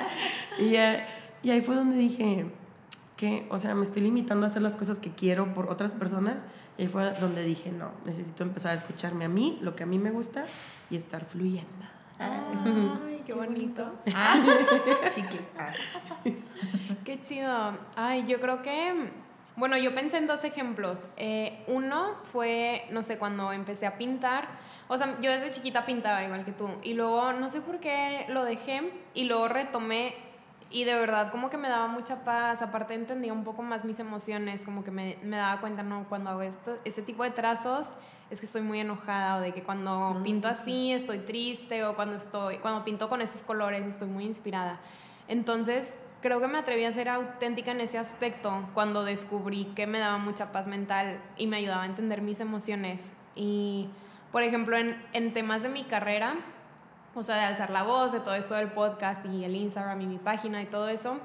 y, 0.59 0.75
eh, 0.75 1.03
y 1.43 1.51
ahí 1.51 1.61
fue 1.61 1.75
donde 1.75 1.97
dije 1.97 2.45
que, 3.15 3.47
o 3.49 3.59
sea, 3.59 3.75
me 3.75 3.83
estoy 3.83 4.01
limitando 4.01 4.45
a 4.45 4.49
hacer 4.49 4.61
las 4.61 4.75
cosas 4.75 4.99
que 4.99 5.11
quiero 5.11 5.53
por 5.53 5.69
otras 5.69 5.93
personas. 5.93 6.43
Y 6.77 6.83
ahí 6.83 6.87
fue 6.87 7.11
donde 7.19 7.43
dije, 7.43 7.71
no, 7.71 7.91
necesito 8.05 8.43
empezar 8.43 8.71
a 8.71 8.75
escucharme 8.75 9.25
a 9.25 9.29
mí, 9.29 9.57
lo 9.61 9.75
que 9.75 9.83
a 9.83 9.85
mí 9.85 9.97
me 9.97 10.11
gusta 10.11 10.45
y 10.89 10.97
estar 10.97 11.25
fluyendo. 11.25 11.85
Ay, 12.19 13.21
qué 13.25 13.33
bonito. 13.33 13.93
Ah, 14.13 14.35
chicle. 15.13 15.41
Ah. 15.57 15.73
Qué 17.03 17.21
chido. 17.21 17.77
Ay, 17.95 18.25
yo 18.25 18.39
creo 18.39 18.61
que, 18.61 19.11
bueno, 19.57 19.77
yo 19.77 19.93
pensé 19.93 20.17
en 20.17 20.27
dos 20.27 20.43
ejemplos. 20.43 21.03
Eh, 21.17 21.63
uno 21.67 22.15
fue, 22.31 22.87
no 22.91 23.03
sé, 23.03 23.17
cuando 23.17 23.51
empecé 23.51 23.85
a 23.85 23.97
pintar. 23.97 24.47
O 24.87 24.97
sea, 24.97 25.19
yo 25.19 25.31
desde 25.31 25.51
chiquita 25.51 25.85
pintaba 25.85 26.23
igual 26.23 26.45
que 26.45 26.51
tú. 26.51 26.69
Y 26.83 26.93
luego, 26.93 27.33
no 27.33 27.49
sé 27.49 27.61
por 27.61 27.79
qué 27.79 28.25
lo 28.29 28.43
dejé 28.43 28.91
y 29.13 29.25
luego 29.25 29.47
retomé. 29.47 30.15
Y 30.75 30.83
de 30.83 30.93
verdad, 30.93 31.31
como 31.31 31.49
que 31.49 31.57
me 31.57 31.69
daba 31.69 31.87
mucha 31.87 32.25
paz. 32.25 32.61
Aparte, 32.61 32.95
entendía 32.95 33.31
un 33.31 33.45
poco 33.45 33.63
más 33.63 33.85
mis 33.85 33.97
emociones. 34.01 34.65
Como 34.65 34.83
que 34.83 34.91
me, 34.91 35.17
me 35.23 35.37
daba 35.37 35.61
cuenta, 35.61 35.83
no, 35.83 36.05
cuando 36.09 36.31
hago 36.31 36.41
esto, 36.41 36.77
este 36.83 37.01
tipo 37.01 37.23
de 37.23 37.31
trazos, 37.31 37.93
es 38.29 38.41
que 38.41 38.45
estoy 38.45 38.61
muy 38.61 38.81
enojada. 38.81 39.37
O 39.37 39.39
de 39.39 39.53
que 39.53 39.63
cuando 39.63 40.19
pinto 40.21 40.49
así, 40.49 40.91
estoy 40.91 41.19
triste. 41.19 41.85
O 41.85 41.95
cuando, 41.95 42.17
estoy, 42.17 42.57
cuando 42.57 42.83
pinto 42.83 43.07
con 43.07 43.21
estos 43.21 43.41
colores, 43.41 43.85
estoy 43.85 44.09
muy 44.09 44.25
inspirada. 44.25 44.81
Entonces, 45.29 45.93
creo 46.21 46.41
que 46.41 46.49
me 46.49 46.57
atreví 46.57 46.83
a 46.83 46.91
ser 46.91 47.07
auténtica 47.07 47.71
en 47.71 47.79
ese 47.79 47.97
aspecto 47.97 48.67
cuando 48.73 49.05
descubrí 49.05 49.71
que 49.77 49.87
me 49.87 49.99
daba 49.99 50.17
mucha 50.17 50.51
paz 50.51 50.67
mental 50.67 51.21
y 51.37 51.47
me 51.47 51.55
ayudaba 51.55 51.83
a 51.83 51.85
entender 51.85 52.21
mis 52.21 52.41
emociones. 52.41 53.13
Y, 53.33 53.87
por 54.33 54.43
ejemplo, 54.43 54.75
en, 54.75 55.01
en 55.13 55.31
temas 55.31 55.63
de 55.63 55.69
mi 55.69 55.85
carrera, 55.85 56.35
o 57.15 57.23
sea, 57.23 57.37
de 57.37 57.43
alzar 57.43 57.69
la 57.69 57.83
voz, 57.83 58.11
de 58.11 58.19
todo 58.19 58.35
esto 58.35 58.55
del 58.55 58.71
podcast 58.71 59.25
y 59.25 59.45
el 59.45 59.55
Instagram 59.55 60.01
y 60.01 60.07
mi 60.07 60.17
página 60.17 60.61
y 60.61 60.65
todo 60.65 60.89
eso, 60.89 61.19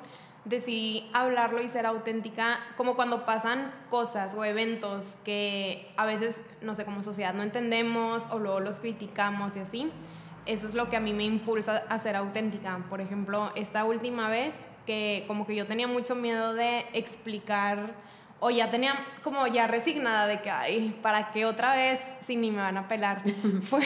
decidí 0.45 1.11
hablarlo 1.13 1.61
y 1.61 1.69
ser 1.69 1.85
auténtica 1.85 2.61
como 2.77 2.95
cuando 2.95 3.27
pasan 3.27 3.73
cosas 3.91 4.35
o 4.35 4.45
eventos 4.45 5.17
que 5.25 5.93
a 5.97 6.07
veces, 6.07 6.41
no 6.63 6.75
sé, 6.75 6.85
como 6.85 7.03
sociedad 7.03 7.35
no 7.35 7.43
entendemos 7.43 8.29
o 8.31 8.39
luego 8.39 8.61
los 8.61 8.81
criticamos 8.81 9.57
y 9.57 9.61
así. 9.61 9.93
Eso 10.47 10.67
es 10.67 10.75
lo 10.75 10.89
que 10.89 10.97
a 10.97 11.01
mí 11.01 11.13
me 11.13 11.25
impulsa 11.25 11.85
a 11.89 11.99
ser 11.99 12.17
auténtica. 12.17 12.79
Por 12.89 13.01
ejemplo, 13.01 13.53
esta 13.55 13.85
última 13.85 14.29
vez 14.31 14.55
que 14.87 15.25
como 15.27 15.47
que 15.47 15.55
yo 15.55 15.67
tenía 15.67 15.87
mucho 15.87 16.15
miedo 16.15 16.55
de 16.55 16.87
explicar 16.95 17.95
o 18.41 18.49
ya 18.51 18.71
tenía 18.71 18.95
como 19.23 19.47
ya 19.47 19.67
resignada 19.67 20.27
de 20.27 20.41
que, 20.41 20.51
ay, 20.51 20.99
¿para 21.03 21.31
qué 21.31 21.45
otra 21.45 21.77
vez 21.77 22.03
si 22.21 22.37
ni 22.37 22.51
me 22.51 22.63
van 22.63 22.79
a 22.79 22.89
pelar? 22.89 23.23
fue, 23.63 23.85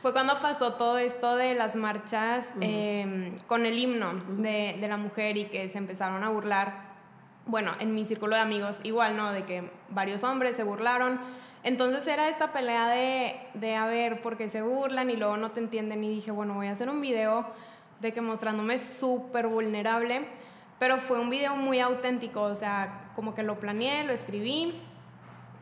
fue 0.00 0.12
cuando 0.12 0.40
pasó 0.40 0.72
todo 0.72 0.96
esto 0.96 1.36
de 1.36 1.54
las 1.54 1.76
marchas 1.76 2.48
eh, 2.62 3.36
con 3.46 3.66
el 3.66 3.78
himno 3.78 4.14
de, 4.38 4.78
de 4.80 4.88
la 4.88 4.96
mujer 4.96 5.36
y 5.36 5.44
que 5.44 5.68
se 5.68 5.76
empezaron 5.76 6.24
a 6.24 6.30
burlar. 6.30 6.86
Bueno, 7.44 7.72
en 7.78 7.94
mi 7.94 8.04
círculo 8.04 8.34
de 8.34 8.42
amigos 8.42 8.80
igual, 8.82 9.16
¿no? 9.16 9.30
De 9.30 9.44
que 9.44 9.70
varios 9.90 10.24
hombres 10.24 10.56
se 10.56 10.64
burlaron. 10.64 11.20
Entonces 11.62 12.06
era 12.06 12.28
esta 12.28 12.52
pelea 12.52 12.88
de, 12.88 13.36
de 13.54 13.76
a 13.76 13.86
ver, 13.86 14.22
por 14.22 14.38
qué 14.38 14.48
se 14.48 14.62
burlan 14.62 15.10
y 15.10 15.16
luego 15.16 15.36
no 15.36 15.50
te 15.50 15.60
entienden 15.60 16.02
y 16.02 16.08
dije, 16.08 16.30
bueno, 16.30 16.54
voy 16.54 16.68
a 16.68 16.72
hacer 16.72 16.88
un 16.88 17.00
video 17.02 17.46
de 18.00 18.12
que 18.12 18.20
mostrándome 18.20 18.78
súper 18.78 19.48
vulnerable, 19.48 20.26
pero 20.78 20.98
fue 20.98 21.18
un 21.18 21.28
video 21.28 21.56
muy 21.56 21.80
auténtico, 21.80 22.42
o 22.42 22.54
sea, 22.54 23.05
como 23.16 23.34
que 23.34 23.42
lo 23.42 23.58
planeé, 23.58 24.04
lo 24.04 24.12
escribí, 24.12 24.78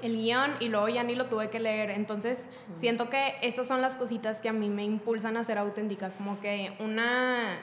el 0.02 0.16
guion 0.16 0.50
y 0.60 0.68
luego 0.68 0.88
ya 0.88 1.02
ni 1.04 1.14
lo 1.14 1.26
tuve 1.26 1.48
que 1.48 1.60
leer. 1.60 1.90
Entonces, 1.90 2.48
siento 2.74 3.08
que 3.08 3.36
estas 3.40 3.66
son 3.66 3.80
las 3.80 3.96
cositas 3.96 4.42
que 4.42 4.50
a 4.50 4.52
mí 4.52 4.68
me 4.68 4.84
impulsan 4.84 5.36
a 5.38 5.44
ser 5.44 5.56
auténticas, 5.56 6.16
como 6.16 6.40
que 6.40 6.76
una... 6.80 7.56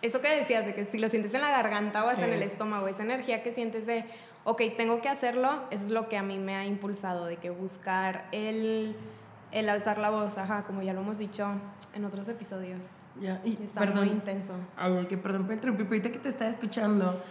Eso 0.00 0.20
que 0.20 0.28
decías, 0.34 0.64
de 0.64 0.74
que 0.74 0.84
si 0.86 0.98
lo 0.98 1.08
sientes 1.08 1.34
en 1.34 1.42
la 1.42 1.50
garganta 1.50 2.02
o 2.04 2.08
hasta 2.08 2.24
en 2.24 2.30
Sí. 2.30 2.36
el 2.36 2.42
estómago, 2.42 2.88
esa 2.88 3.02
energía 3.02 3.42
que 3.42 3.50
sientes 3.52 3.86
de, 3.86 4.04
ok, 4.44 4.62
tengo 4.76 5.00
que 5.00 5.08
hacerlo, 5.08 5.64
eso 5.70 5.84
es 5.84 5.90
lo 5.90 6.08
que 6.08 6.16
a 6.16 6.22
mí 6.24 6.38
me 6.38 6.56
ha 6.56 6.64
impulsado, 6.64 7.26
de 7.26 7.36
que 7.36 7.50
buscar 7.50 8.26
el, 8.32 8.96
el 9.52 9.68
alzar 9.68 9.98
la 9.98 10.10
voz, 10.10 10.38
ajá, 10.38 10.64
como 10.64 10.82
ya 10.82 10.92
lo 10.92 11.02
hemos 11.02 11.18
dicho 11.18 11.46
en 11.94 12.04
otros 12.04 12.26
episodios. 12.28 12.86
Ya, 13.20 13.40
y 13.44 13.62
Está 13.62 13.80
perdón, 13.80 14.06
muy 14.06 14.08
intenso. 14.14 14.54
Ay, 14.76 15.06
que 15.08 15.16
perdón 15.18 15.44
por 15.44 15.54
interrumpir, 15.54 15.86
pero 15.86 16.00
ahorita 16.00 16.10
que 16.10 16.18
te 16.18 16.30
estaba 16.30 16.50
escuchando, 16.50 17.22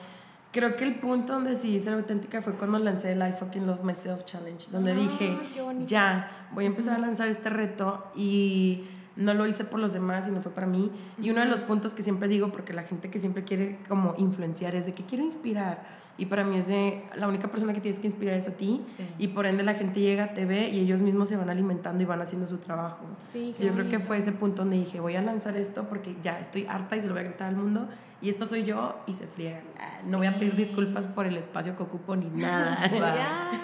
creo 0.52 0.76
que 0.76 0.84
el 0.84 0.96
punto 0.96 1.34
donde 1.34 1.56
sí 1.56 1.80
ser 1.80 1.94
auténtica 1.94 2.42
fue 2.42 2.54
cuando 2.54 2.80
lancé 2.80 3.14
el 3.14 3.20
I 3.20 3.34
fucking 3.34 3.66
love 3.66 3.84
myself 3.84 4.26
challenge, 4.26 4.68
donde 4.72 4.92
Ay, 4.92 4.98
dije, 4.98 5.38
ya, 5.86 6.48
voy 6.54 6.66
a 6.66 6.68
empezar 6.68 6.96
a 6.96 7.00
lanzar 7.00 7.28
este 7.28 7.50
reto 7.50 8.12
y 8.16 8.86
no 9.16 9.34
lo 9.34 9.48
hice 9.48 9.64
por 9.64 9.80
los 9.80 9.94
demás, 9.94 10.26
sino 10.26 10.42
fue 10.42 10.54
para 10.54 10.68
mí. 10.68 10.92
Y 11.22 11.30
uno 11.30 11.42
de 11.42 11.48
los 11.48 11.62
puntos 11.62 11.94
que 11.94 12.04
siempre 12.04 12.28
digo, 12.28 12.52
porque 12.52 12.74
la 12.74 12.84
gente 12.84 13.10
que 13.10 13.20
siempre 13.20 13.44
quiere 13.44 13.80
como 13.88 14.16
influenciar 14.18 14.76
es 14.76 14.86
de 14.86 14.94
que 14.94 15.04
quiero 15.04 15.24
inspirar. 15.24 16.02
Y 16.18 16.26
para 16.26 16.44
mí 16.44 16.58
es 16.58 16.68
de 16.68 17.04
la 17.16 17.28
única 17.28 17.48
persona 17.48 17.74
que 17.74 17.82
tienes 17.82 18.00
que 18.00 18.08
inspirar 18.08 18.36
es 18.36 18.48
a 18.48 18.52
ti. 18.52 18.82
Y 19.18 19.30
por 19.30 19.46
ende 19.46 19.64
la 19.64 19.74
gente 19.74 20.02
llega, 20.02 20.34
te 20.34 20.46
ve 20.46 20.70
y 20.70 20.80
ellos 20.80 21.02
mismos 21.02 21.30
se 21.30 21.38
van 21.38 21.50
alimentando 21.50 22.04
y 22.04 22.06
van 22.06 22.22
haciendo 22.22 22.48
su 22.48 22.58
trabajo. 22.58 23.06
Sí, 23.32 23.54
yo 23.60 23.72
creo 23.74 23.90
que 23.90 24.00
fue 24.00 24.18
ese 24.18 24.32
punto 24.32 24.62
donde 24.62 24.78
dije, 24.78 25.00
voy 25.00 25.16
a 25.16 25.22
lanzar 25.22 25.56
esto 25.58 25.88
porque 25.88 26.16
ya 26.22 26.40
estoy 26.40 26.66
harta 26.68 26.96
y 26.96 27.02
se 27.02 27.08
lo 27.08 27.14
voy 27.14 27.22
a 27.22 27.26
gritar 27.26 27.48
al 27.48 27.56
mundo. 27.56 27.88
Y 28.22 28.30
esto 28.30 28.46
soy 28.46 28.64
yo 28.64 29.00
y 29.08 29.14
se 29.14 29.26
friegan. 29.28 29.64
Ah, 29.80 30.00
no 30.06 30.20
voy 30.20 30.28
a 30.28 30.36
pedir 30.36 30.56
disculpas 30.56 31.08
por 31.08 31.26
el 31.26 31.38
espacio 31.38 31.76
que 31.76 31.84
ocupo 31.84 32.16
ni 32.16 32.28
nada. 32.28 32.90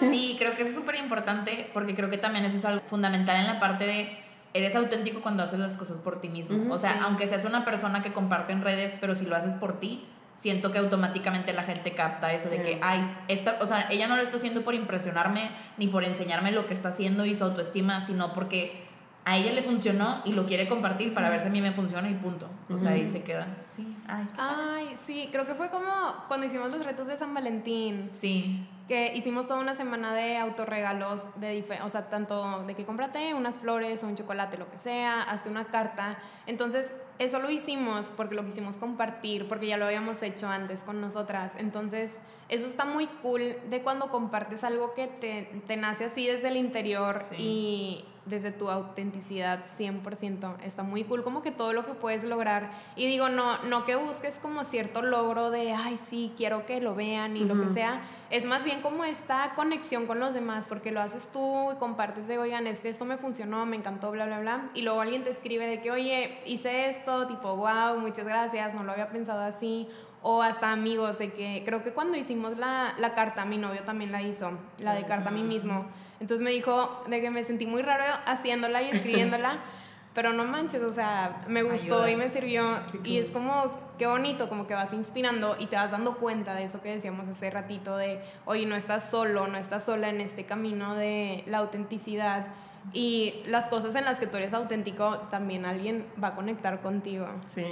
sí, 0.00 0.36
creo 0.38 0.56
que 0.56 0.62
es 0.62 0.74
súper 0.74 0.96
importante 0.96 1.70
porque 1.72 1.94
creo 1.94 2.10
que 2.10 2.18
también 2.18 2.44
eso 2.44 2.56
es 2.56 2.64
algo 2.64 2.82
fundamental 2.86 3.36
en 3.36 3.46
la 3.46 3.60
parte 3.60 3.86
de 3.86 4.18
eres 4.54 4.74
auténtico 4.74 5.20
cuando 5.20 5.42
haces 5.42 5.60
las 5.60 5.76
cosas 5.76 6.00
por 6.00 6.20
ti 6.20 6.28
mismo. 6.28 6.72
o 6.72 6.78
sea, 6.78 7.02
aunque 7.02 7.28
seas 7.28 7.44
una 7.44 7.64
persona 7.64 8.02
que 8.02 8.12
comparte 8.12 8.52
en 8.52 8.62
redes, 8.62 8.96
pero 9.00 9.14
si 9.14 9.26
lo 9.26 9.36
haces 9.36 9.54
por 9.54 9.78
ti, 9.78 10.04
siento 10.34 10.72
que 10.72 10.78
automáticamente 10.78 11.52
la 11.52 11.64
gente 11.64 11.94
capta 11.94 12.32
eso 12.32 12.48
de 12.48 12.62
que, 12.62 12.78
ay, 12.80 13.16
esta, 13.28 13.58
o 13.60 13.66
sea, 13.66 13.88
ella 13.90 14.06
no 14.06 14.16
lo 14.16 14.22
está 14.22 14.36
haciendo 14.36 14.62
por 14.62 14.74
impresionarme 14.74 15.50
ni 15.76 15.88
por 15.88 16.04
enseñarme 16.04 16.52
lo 16.52 16.66
que 16.66 16.74
está 16.74 16.90
haciendo 16.90 17.24
y 17.24 17.34
su 17.34 17.44
autoestima, 17.44 18.06
sino 18.06 18.32
porque 18.32 18.87
a 19.28 19.36
ella 19.36 19.52
le 19.52 19.62
funcionó 19.62 20.22
y 20.24 20.32
lo 20.32 20.46
quiere 20.46 20.66
compartir 20.70 21.12
para 21.12 21.28
ver 21.28 21.42
si 21.42 21.48
a 21.48 21.50
mí 21.50 21.60
me 21.60 21.72
funciona 21.72 22.08
y 22.08 22.14
punto. 22.14 22.48
O 22.70 22.78
sea, 22.78 22.92
ahí 22.92 23.06
se 23.06 23.22
queda. 23.22 23.58
Sí, 23.62 23.94
ay. 24.06 24.26
Ay, 24.38 24.94
sí, 25.04 25.28
creo 25.30 25.46
que 25.46 25.54
fue 25.54 25.68
como 25.68 25.90
cuando 26.28 26.46
hicimos 26.46 26.70
los 26.70 26.82
retos 26.82 27.08
de 27.08 27.16
San 27.18 27.34
Valentín. 27.34 28.08
Sí. 28.10 28.66
Que 28.88 29.14
hicimos 29.14 29.46
toda 29.46 29.60
una 29.60 29.74
semana 29.74 30.14
de 30.14 30.38
autorregalos, 30.38 31.26
de 31.38 31.62
o 31.84 31.88
sea, 31.90 32.08
tanto 32.08 32.64
de 32.64 32.74
que 32.74 32.86
cómprate 32.86 33.34
unas 33.34 33.58
flores 33.58 34.02
o 34.02 34.06
un 34.06 34.16
chocolate, 34.16 34.56
lo 34.56 34.70
que 34.70 34.78
sea, 34.78 35.24
hasta 35.24 35.50
una 35.50 35.66
carta. 35.66 36.16
Entonces, 36.46 36.94
eso 37.18 37.38
lo 37.38 37.50
hicimos 37.50 38.10
porque 38.16 38.34
lo 38.34 38.46
quisimos 38.46 38.78
compartir, 38.78 39.46
porque 39.46 39.66
ya 39.66 39.76
lo 39.76 39.84
habíamos 39.84 40.22
hecho 40.22 40.48
antes 40.48 40.84
con 40.84 41.02
nosotras. 41.02 41.52
Entonces, 41.58 42.14
eso 42.48 42.66
está 42.66 42.86
muy 42.86 43.08
cool 43.20 43.56
de 43.68 43.82
cuando 43.82 44.08
compartes 44.08 44.64
algo 44.64 44.94
que 44.94 45.06
te, 45.06 45.60
te 45.66 45.76
nace 45.76 46.06
así 46.06 46.26
desde 46.26 46.48
el 46.48 46.56
interior 46.56 47.16
y 47.36 48.06
desde 48.28 48.50
tu 48.50 48.70
autenticidad 48.70 49.64
100%. 49.78 50.56
Está 50.62 50.82
muy 50.82 51.04
cool 51.04 51.22
como 51.22 51.42
que 51.42 51.50
todo 51.50 51.72
lo 51.72 51.86
que 51.86 51.94
puedes 51.94 52.24
lograr. 52.24 52.70
Y 52.96 53.06
digo, 53.06 53.28
no, 53.28 53.62
no 53.64 53.84
que 53.84 53.96
busques 53.96 54.38
como 54.38 54.64
cierto 54.64 55.02
logro 55.02 55.50
de, 55.50 55.72
ay, 55.72 55.96
sí, 55.96 56.32
quiero 56.36 56.66
que 56.66 56.80
lo 56.80 56.94
vean 56.94 57.36
y 57.36 57.44
lo 57.44 57.60
que 57.60 57.68
sea. 57.68 58.02
Es 58.30 58.44
más 58.44 58.64
bien 58.64 58.82
como 58.82 59.04
esta 59.04 59.54
conexión 59.54 60.06
con 60.06 60.20
los 60.20 60.34
demás, 60.34 60.66
porque 60.66 60.92
lo 60.92 61.00
haces 61.00 61.30
tú 61.32 61.72
y 61.72 61.76
compartes 61.76 62.28
de, 62.28 62.38
oigan, 62.38 62.66
es 62.66 62.80
que 62.80 62.88
esto 62.88 63.04
me 63.04 63.16
funcionó, 63.16 63.64
me 63.64 63.76
encantó, 63.76 64.10
bla, 64.10 64.26
bla, 64.26 64.40
bla. 64.40 64.68
Y 64.74 64.82
luego 64.82 65.00
alguien 65.00 65.24
te 65.24 65.30
escribe 65.30 65.66
de 65.66 65.80
que, 65.80 65.90
oye, 65.90 66.40
hice 66.44 66.90
esto, 66.90 67.26
tipo, 67.26 67.56
wow, 67.56 67.98
muchas 67.98 68.26
gracias, 68.26 68.74
no 68.74 68.82
lo 68.82 68.92
había 68.92 69.08
pensado 69.08 69.40
así 69.40 69.88
o 70.22 70.42
hasta 70.42 70.72
amigos, 70.72 71.18
de 71.18 71.32
que 71.32 71.62
creo 71.64 71.82
que 71.82 71.92
cuando 71.92 72.16
hicimos 72.16 72.58
la, 72.58 72.94
la, 72.98 73.14
carta, 73.14 73.44
mi 73.44 73.56
novio 73.56 73.82
también 73.84 74.12
la 74.12 74.20
hizo, 74.20 74.50
la 74.78 74.94
de 74.94 75.04
carta 75.04 75.28
a 75.28 75.32
mí 75.32 75.42
mismo. 75.42 75.86
Entonces 76.20 76.44
me 76.44 76.50
dijo 76.50 77.02
de 77.08 77.20
que 77.20 77.30
me 77.30 77.42
sentí 77.42 77.66
muy 77.66 77.82
raro 77.82 78.04
haciéndola 78.26 78.82
y 78.82 78.90
escribiéndola, 78.90 79.58
pero 80.14 80.32
no 80.32 80.44
manches, 80.44 80.82
o 80.82 80.92
sea, 80.92 81.44
me 81.48 81.62
gustó 81.62 82.08
y 82.08 82.16
me 82.16 82.28
sirvió. 82.28 82.80
Y 83.04 83.18
es 83.18 83.30
como, 83.30 83.70
qué 83.98 84.06
bonito, 84.06 84.48
como 84.48 84.66
que 84.66 84.74
vas 84.74 84.92
inspirando 84.92 85.56
y 85.58 85.66
te 85.66 85.76
vas 85.76 85.92
dando 85.92 86.16
cuenta 86.16 86.54
de 86.54 86.64
eso 86.64 86.82
que 86.82 86.90
decíamos 86.90 87.28
hace 87.28 87.50
ratito, 87.50 87.96
de, 87.96 88.20
oye, 88.44 88.66
no 88.66 88.74
estás 88.74 89.10
solo, 89.10 89.46
no 89.46 89.58
estás 89.58 89.84
sola 89.84 90.08
en 90.08 90.20
este 90.20 90.44
camino 90.44 90.94
de 90.94 91.44
la 91.46 91.58
autenticidad. 91.58 92.46
Y 92.92 93.42
las 93.46 93.68
cosas 93.68 93.94
en 93.96 94.04
las 94.04 94.18
que 94.18 94.26
tú 94.26 94.38
eres 94.38 94.54
auténtico, 94.54 95.18
también 95.30 95.66
alguien 95.66 96.06
va 96.22 96.28
a 96.28 96.34
conectar 96.34 96.80
contigo. 96.80 97.28
Sí, 97.46 97.66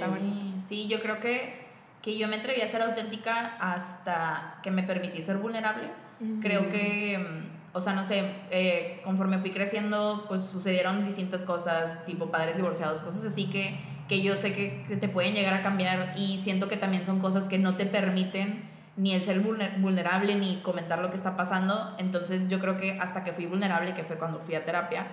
sí 0.65 0.87
yo 0.87 1.01
creo 1.01 1.19
que, 1.19 1.65
que 2.01 2.17
yo 2.17 2.27
me 2.27 2.35
atreví 2.37 2.61
a 2.61 2.67
ser 2.67 2.81
auténtica 2.81 3.57
hasta 3.59 4.59
que 4.61 4.69
me 4.69 4.83
permití 4.83 5.21
ser 5.21 5.37
vulnerable. 5.37 5.89
Creo 6.41 6.69
que 6.69 7.17
mm, 7.17 7.56
o 7.77 7.81
sea, 7.81 7.93
no 7.93 8.03
sé, 8.03 8.23
eh, 8.49 8.99
conforme 9.03 9.37
fui 9.37 9.51
creciendo, 9.51 10.25
pues 10.27 10.41
sucedieron 10.41 11.05
distintas 11.05 11.45
cosas, 11.45 12.05
tipo 12.05 12.31
padres 12.31 12.57
divorciados, 12.57 13.01
cosas 13.01 13.23
así 13.25 13.45
que, 13.45 13.79
que 14.07 14.21
yo 14.21 14.35
sé 14.35 14.53
que, 14.53 14.83
que, 14.87 14.97
te 14.97 15.07
pueden 15.07 15.35
llegar 15.35 15.53
a 15.53 15.61
cambiar 15.61 16.13
y 16.17 16.39
siento 16.39 16.67
que 16.67 16.77
también 16.77 17.05
son 17.05 17.19
cosas 17.19 17.47
que 17.47 17.59
no 17.59 17.75
te 17.75 17.85
permiten 17.85 18.63
ni 18.95 19.13
el 19.13 19.21
ser 19.21 19.41
vulnerable 19.41 20.33
ni 20.35 20.57
comentar 20.61 20.99
lo 20.99 21.11
que 21.11 21.15
está 21.15 21.37
pasando. 21.37 21.95
Entonces 21.99 22.47
yo 22.47 22.59
creo 22.59 22.77
que 22.77 22.97
hasta 22.99 23.23
que 23.23 23.31
fui 23.31 23.45
vulnerable, 23.45 23.93
que 23.93 24.03
fue 24.03 24.17
cuando 24.17 24.39
fui 24.39 24.55
a 24.55 24.65
terapia, 24.65 25.05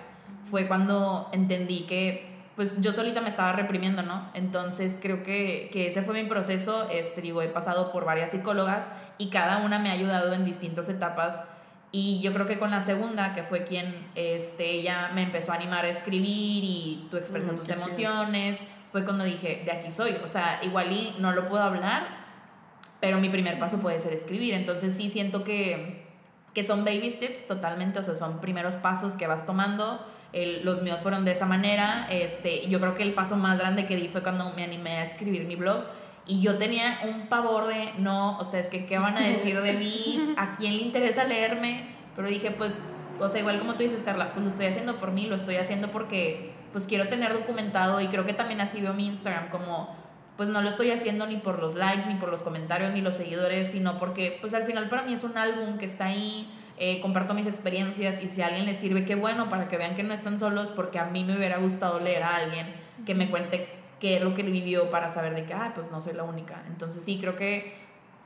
fue 0.50 0.66
cuando 0.66 1.28
entendí 1.32 1.80
que 1.80 2.32
pues 2.56 2.80
yo 2.80 2.92
solita 2.92 3.20
me 3.20 3.28
estaba 3.28 3.52
reprimiendo, 3.52 4.02
¿no? 4.02 4.24
Entonces 4.32 4.98
creo 5.02 5.22
que, 5.22 5.68
que 5.72 5.88
ese 5.88 6.02
fue 6.02 6.22
mi 6.22 6.28
proceso, 6.28 6.88
este, 6.90 7.20
digo, 7.20 7.42
he 7.42 7.48
pasado 7.48 7.92
por 7.92 8.04
varias 8.04 8.30
psicólogas 8.30 8.84
y 9.18 9.28
cada 9.28 9.58
una 9.58 9.78
me 9.80 9.90
ha 9.90 9.92
ayudado 9.92 10.32
en 10.32 10.44
distintas 10.44 10.88
etapas 10.88 11.42
y 11.96 12.20
yo 12.20 12.32
creo 12.32 12.48
que 12.48 12.58
con 12.58 12.72
la 12.72 12.84
segunda, 12.84 13.34
que 13.34 13.44
fue 13.44 13.62
quien 13.62 13.94
este, 14.16 14.68
ella 14.68 15.12
me 15.14 15.22
empezó 15.22 15.52
a 15.52 15.54
animar 15.54 15.84
a 15.84 15.88
escribir 15.88 16.64
y 16.64 17.06
tú 17.08 17.16
expresas 17.16 17.54
tus 17.54 17.68
emociones, 17.68 18.58
fue 18.90 19.04
cuando 19.04 19.22
dije, 19.22 19.62
de 19.64 19.70
aquí 19.70 19.92
soy. 19.92 20.16
O 20.24 20.26
sea, 20.26 20.58
igual 20.64 20.90
y 20.90 21.14
no 21.20 21.30
lo 21.30 21.48
puedo 21.48 21.62
hablar, 21.62 22.08
pero 22.98 23.20
mi 23.20 23.28
primer 23.28 23.60
paso 23.60 23.78
puede 23.78 24.00
ser 24.00 24.12
escribir. 24.12 24.54
Entonces 24.54 24.96
sí 24.96 25.08
siento 25.08 25.44
que, 25.44 26.04
que 26.52 26.64
son 26.64 26.84
baby 26.84 27.10
steps 27.10 27.46
totalmente, 27.46 28.00
o 28.00 28.02
sea, 28.02 28.16
son 28.16 28.40
primeros 28.40 28.74
pasos 28.74 29.12
que 29.12 29.28
vas 29.28 29.46
tomando. 29.46 30.04
los 30.64 30.82
míos 30.82 31.00
fueron 31.00 31.24
de 31.24 31.30
esa 31.30 31.46
manera. 31.46 32.08
Este, 32.10 32.66
yo 32.66 32.80
creo 32.80 32.96
que 32.96 33.04
el 33.04 33.14
paso 33.14 33.36
más 33.36 33.56
grande 33.56 33.86
que 33.86 33.94
di 33.94 34.08
fue 34.08 34.20
cuando 34.20 34.52
me 34.56 34.64
animé 34.64 34.96
a 34.96 35.04
escribir 35.04 35.46
mi 35.46 35.54
blog 35.54 35.84
y 36.26 36.40
yo 36.40 36.56
tenía 36.56 37.00
un 37.04 37.26
pavor 37.26 37.66
de, 37.66 37.92
no, 37.98 38.38
o 38.38 38.44
sea, 38.44 38.60
es 38.60 38.68
que, 38.68 38.86
¿qué 38.86 38.98
van 38.98 39.16
a 39.16 39.20
decir 39.20 39.60
de 39.60 39.74
mí? 39.74 40.34
¿A 40.36 40.52
quién 40.52 40.76
le 40.76 40.82
interesa 40.82 41.24
leerme? 41.24 41.84
Pero 42.16 42.28
dije, 42.28 42.50
pues, 42.50 42.78
o 43.20 43.28
sea, 43.28 43.40
igual 43.40 43.58
como 43.58 43.74
tú 43.74 43.82
dices, 43.82 44.02
Carla, 44.02 44.32
pues 44.32 44.42
lo 44.42 44.50
estoy 44.50 44.66
haciendo 44.66 44.96
por 44.96 45.12
mí, 45.12 45.26
lo 45.26 45.34
estoy 45.34 45.56
haciendo 45.56 45.90
porque, 45.90 46.54
pues, 46.72 46.84
quiero 46.86 47.08
tener 47.08 47.32
documentado 47.34 48.00
y 48.00 48.06
creo 48.08 48.24
que 48.24 48.32
también 48.32 48.60
así 48.62 48.80
veo 48.80 48.94
mi 48.94 49.06
Instagram, 49.06 49.50
como, 49.50 49.94
pues, 50.38 50.48
no 50.48 50.62
lo 50.62 50.70
estoy 50.70 50.90
haciendo 50.90 51.26
ni 51.26 51.36
por 51.36 51.58
los 51.58 51.74
likes, 51.74 52.06
ni 52.06 52.14
por 52.14 52.30
los 52.30 52.42
comentarios, 52.42 52.92
ni 52.92 53.02
los 53.02 53.16
seguidores, 53.16 53.70
sino 53.70 53.98
porque, 53.98 54.38
pues, 54.40 54.54
al 54.54 54.64
final 54.64 54.88
para 54.88 55.02
mí 55.02 55.12
es 55.12 55.24
un 55.24 55.36
álbum 55.36 55.76
que 55.76 55.84
está 55.84 56.06
ahí, 56.06 56.50
eh, 56.78 57.00
comparto 57.02 57.34
mis 57.34 57.46
experiencias 57.46 58.22
y 58.22 58.28
si 58.28 58.40
a 58.40 58.46
alguien 58.46 58.64
le 58.64 58.74
sirve, 58.74 59.04
qué 59.04 59.14
bueno, 59.14 59.50
para 59.50 59.68
que 59.68 59.76
vean 59.76 59.94
que 59.94 60.02
no 60.02 60.14
están 60.14 60.38
solos, 60.38 60.70
porque 60.70 60.98
a 60.98 61.04
mí 61.04 61.22
me 61.22 61.36
hubiera 61.36 61.58
gustado 61.58 62.00
leer 62.00 62.22
a 62.22 62.36
alguien 62.36 62.66
que 63.04 63.14
me 63.14 63.30
cuente 63.30 63.83
qué 64.00 64.16
es 64.16 64.22
lo 64.22 64.34
que 64.34 64.42
vivió 64.42 64.90
para 64.90 65.08
saber 65.08 65.34
de 65.34 65.44
que, 65.44 65.54
ah, 65.54 65.72
pues 65.74 65.90
no 65.90 66.00
soy 66.00 66.14
la 66.14 66.24
única. 66.24 66.62
Entonces 66.68 67.04
sí, 67.04 67.18
creo 67.20 67.36
que, 67.36 67.74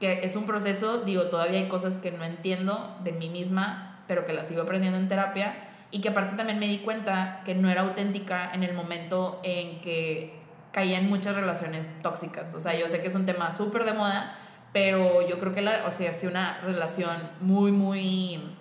que 0.00 0.20
es 0.22 0.36
un 0.36 0.46
proceso, 0.46 0.98
digo, 0.98 1.24
todavía 1.24 1.60
hay 1.60 1.68
cosas 1.68 1.98
que 1.98 2.10
no 2.10 2.24
entiendo 2.24 2.96
de 3.04 3.12
mí 3.12 3.28
misma, 3.28 4.02
pero 4.06 4.24
que 4.24 4.32
las 4.32 4.48
sigo 4.48 4.62
aprendiendo 4.62 4.98
en 4.98 5.08
terapia 5.08 5.54
y 5.90 6.00
que 6.00 6.10
aparte 6.10 6.36
también 6.36 6.58
me 6.58 6.68
di 6.68 6.78
cuenta 6.78 7.42
que 7.44 7.54
no 7.54 7.70
era 7.70 7.82
auténtica 7.82 8.50
en 8.52 8.62
el 8.62 8.74
momento 8.74 9.40
en 9.42 9.80
que 9.80 10.38
caía 10.72 10.98
en 10.98 11.08
muchas 11.08 11.34
relaciones 11.34 11.90
tóxicas. 12.02 12.54
O 12.54 12.60
sea, 12.60 12.78
yo 12.78 12.88
sé 12.88 13.00
que 13.00 13.08
es 13.08 13.14
un 13.14 13.26
tema 13.26 13.52
súper 13.52 13.84
de 13.84 13.94
moda, 13.94 14.36
pero 14.72 15.26
yo 15.26 15.38
creo 15.38 15.54
que 15.54 15.62
la, 15.62 15.84
o 15.86 15.90
sea, 15.90 16.12
si 16.12 16.26
una 16.26 16.58
relación 16.62 17.16
muy, 17.40 17.72
muy 17.72 18.56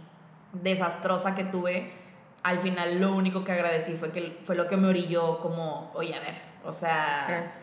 desastrosa 0.54 1.36
que 1.36 1.44
tuve, 1.44 1.92
al 2.44 2.60
final 2.60 3.02
lo 3.02 3.14
único 3.14 3.44
que 3.44 3.52
agradecí 3.52 3.94
fue 3.94 4.12
que 4.12 4.40
fue 4.46 4.56
lo 4.56 4.68
que 4.68 4.78
me 4.78 4.88
orilló 4.88 5.40
como, 5.40 5.92
oye, 5.94 6.16
a 6.16 6.20
ver, 6.20 6.36
o 6.66 6.74
sea, 6.74 7.54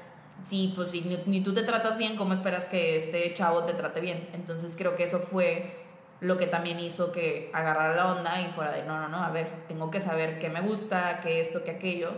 sí, 0.47 0.73
pues 0.75 0.91
si 0.91 1.03
ni, 1.27 1.41
tú 1.41 1.55
te 1.55 1.63
tratas 1.63 1.99
bien, 1.99 2.17
¿cómo 2.17 2.33
esperas 2.33 2.65
que 2.65 2.97
este 2.97 3.33
chavo 3.35 3.65
te 3.65 3.75
trate 3.75 4.01
bien? 4.01 4.29
Entonces 4.33 4.75
creo 4.77 4.97
que 4.97 5.05
eso 5.05 5.19
fue 5.19 5.85
lo 6.21 6.39
que 6.39 6.47
también 6.47 6.81
hizo 6.81 7.13
que 7.13 7.51
agarrara 7.53 7.95
la 7.95 8.13
onda 8.13 8.41
y 8.41 8.47
fuera 8.53 8.73
de, 8.73 8.85
no, 8.85 8.99
no, 8.99 9.09
no, 9.09 9.19
a 9.19 9.31
ver, 9.31 9.49
tengo 9.69 9.91
que 9.91 10.01
saber 10.01 10.39
qué 10.39 10.49
me 10.49 10.61
gusta, 10.61 11.21
qué 11.23 11.41
esto, 11.41 11.65
qué 11.65 11.73
aquello. 11.73 12.13